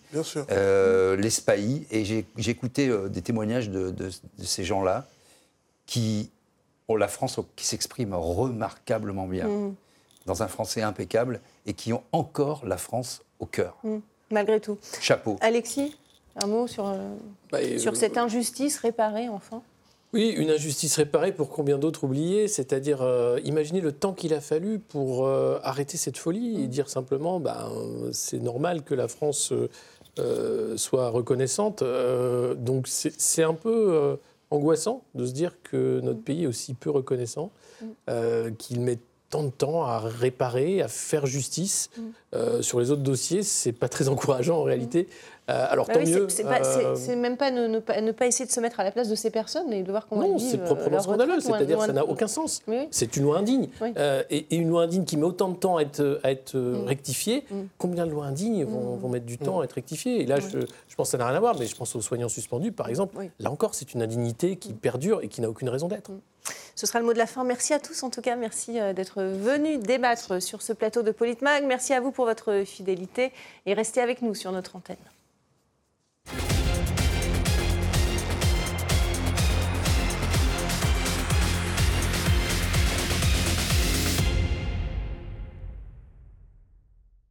euh, 0.51 1.17
l'Espagne. 1.17 1.83
Et 1.91 2.05
j'ai 2.05 2.27
j'ai 2.37 2.51
écouté 2.51 2.89
euh, 2.89 3.09
des 3.09 3.23
témoignages 3.23 3.71
de, 3.71 3.91
de- 3.91 4.09
de 4.09 4.45
ces 4.45 4.65
gens-là 4.65 5.07
qui 5.93 6.31
ont 6.89 6.97
la 6.97 7.07
France 7.07 7.39
qui 7.55 7.67
s'exprime 7.67 8.15
remarquablement 8.15 9.27
bien, 9.27 9.47
Mm. 9.47 9.75
dans 10.25 10.43
un 10.43 10.49
français 10.49 10.81
impeccable, 10.81 11.41
et 11.67 11.75
qui 11.75 11.93
ont 11.93 12.03
encore 12.13 12.65
la 12.65 12.79
France 12.79 13.21
au 13.41 13.45
cœur. 13.47 13.77
Malgré 14.31 14.59
tout. 14.59 14.79
Chapeau. 15.03 15.37
Alexis, 15.43 15.95
un 16.43 16.47
mot 16.47 16.67
sur, 16.67 16.87
euh, 16.89 16.97
Bah, 17.51 17.59
sur 17.79 17.93
euh, 17.93 17.95
cette 17.95 18.17
injustice 18.17 18.79
réparée, 18.79 19.29
enfin? 19.29 19.61
Oui, 20.15 20.29
une 20.31 20.49
injustice 20.49 20.97
réparée 20.97 21.33
pour 21.33 21.51
combien 21.51 21.77
d'autres 21.77 22.05
oubliés? 22.05 22.49
C'est-à-dire, 22.49 23.03
euh, 23.03 23.39
imaginez 23.45 23.83
le 23.83 23.93
temps 23.93 24.15
qu'il 24.15 24.33
a 24.33 24.41
fallu 24.41 24.79
pour 24.79 25.27
euh, 25.27 25.59
arrêter 25.63 25.99
cette 25.99 26.17
folie 26.17 26.63
et 26.63 26.69
dire 26.69 26.89
simplement, 26.89 27.39
ben, 27.39 27.71
c'est 28.13 28.39
normal 28.41 28.83
que 28.83 28.95
la 28.95 29.09
France 29.09 29.53
euh, 30.19 30.77
soit 30.79 31.09
reconnaissante. 31.11 31.83
Euh, 31.83 32.55
donc 32.55 32.87
c'est 32.89 33.13
c'est 33.19 33.43
un 33.43 33.55
peu 33.55 33.71
euh, 33.95 34.17
angoissant 34.53 35.05
de 35.15 35.27
se 35.27 35.33
dire 35.33 35.57
que 35.63 36.01
notre 36.01 36.21
pays 36.21 36.45
est 36.45 36.47
aussi 36.47 36.75
peu 36.75 36.91
reconnaissant, 36.91 37.51
euh, 38.09 38.51
qu'il 38.51 38.81
met 38.81 38.99
tant 39.31 39.45
de 39.45 39.51
temps 39.51 39.85
à 39.85 39.99
réparer, 39.99 40.83
à 40.83 40.89
faire 40.89 41.25
justice. 41.25 41.91
Euh, 42.35 42.61
sur 42.61 42.81
les 42.81 42.91
autres 42.91 43.03
dossiers, 43.03 43.43
c'est 43.43 43.73
pas 43.73 43.89
très 43.89 44.09
encourageant 44.11 44.59
en 44.59 44.63
réalité. 44.63 45.09
Euh, 45.51 45.67
alors 45.71 45.87
Bah 45.89 45.95
tant 45.95 46.01
oui, 46.01 46.11
mieux. 46.13 46.29
C'est 46.29 46.45
euh, 46.47 47.17
même 47.17 47.37
pas 47.37 47.51
ne, 47.51 47.67
ne 47.67 47.81
pas 47.81 48.01
ne 48.01 48.13
pas 48.13 48.27
essayer 48.29 48.47
de 48.47 48.53
se 48.53 48.61
mettre 48.61 48.79
à 48.79 48.85
la 48.85 48.93
place 48.93 49.09
de 49.09 49.17
ces 49.17 49.31
personnes 49.31 49.73
et 49.73 49.83
de 49.83 49.91
voir 49.91 50.07
comment 50.07 50.23
non, 50.23 50.35
elles 50.35 50.39
vivent. 50.41 50.51
c'est 50.53 50.61
euh, 50.61 50.65
proprement 50.65 50.91
leur 50.93 51.03
scandaleux, 51.03 51.41
c'est-à-dire 51.41 51.77
loin 51.79 51.87
ça 51.87 51.93
n'a 51.93 52.05
aucun 52.07 52.29
sens. 52.29 52.63
Oui. 52.69 52.87
C'est 52.93 53.17
une 53.17 53.25
loi 53.25 53.39
indigne. 53.39 53.69
Euh, 53.83 54.23
et, 54.31 54.47
et 54.51 54.57
une 54.57 54.69
loi 54.69 54.83
indigne 54.85 55.05
qui 55.05 55.17
met 55.17 55.25
autant 55.25 55.49
de 55.49 55.57
temps 55.57 55.77
à 55.79 55.83
être, 55.83 56.21
à 56.23 56.31
être 56.31 56.55
euh, 56.55 56.83
Mm. 56.85 56.87
rectifiée, 56.87 57.45
Mm. 57.51 57.61
combien 57.77 58.07
de 58.07 58.13
lois 58.13 58.27
indignes 58.27 58.65
vont, 58.65 58.95
Mm. 58.97 58.99
vont 59.01 59.09
mettre 59.09 59.27
du 59.27 59.37
temps 59.37 59.61
à 59.61 59.65
être 59.65 59.73
rectifiées? 59.73 60.23
Et 60.23 60.27
là, 60.27 60.39
je, 60.39 60.61
je 60.61 60.95
pense 60.97 61.09
que 61.09 61.13
ça 61.13 61.19
n'a 61.19 61.27
rien 61.27 61.37
à 61.37 61.41
voir, 61.41 61.57
mais 61.59 61.67
je 61.67 61.75
pense 61.75 61.95
aux 61.97 62.01
soignants 62.01 62.29
suspendus, 62.29 62.71
par 62.71 62.89
exemple. 62.89 63.17
Là 63.41 63.51
encore, 63.51 63.75
c'est 63.75 63.95
une 63.95 64.03
indignité 64.03 64.55
qui 64.57 64.73
perdure 64.75 65.23
et 65.23 65.29
qui 65.29 65.41
n'a 65.41 65.51
aucune 65.51 65.69
raison 65.69 65.89
d'être. 65.89 66.13
Ce 66.77 66.87
sera 66.87 67.01
le 67.01 67.05
mot 67.05 67.13
de 67.13 67.19
la 67.19 67.27
fin. 67.27 67.43
Merci 67.45 67.75
à 67.75 67.79
tous 67.81 68.01
en 68.05 68.11
tout 68.11 68.21
cas. 68.23 68.37
Merci 68.37 68.81
euh, 68.81 68.93
d'être 68.93 69.23
venus 69.23 69.81
débattre 69.81 70.41
sur 70.41 70.63
ce 70.63 70.73
plateau 70.73 71.03
de 71.03 71.11
Politmag. 71.11 71.65
Merci 71.67 71.95
à 71.95 72.01
vous 72.01 72.13
pour 72.13 72.25
votre 72.27 72.63
fidélité 72.65 73.33
et 73.67 73.75
restez 73.75 74.01
avec 74.01 74.23
nous 74.23 74.35
sur 74.35 74.51
notre 74.53 74.77
antenne. 74.77 74.97
Thank 76.25 76.67
you. 76.67 76.72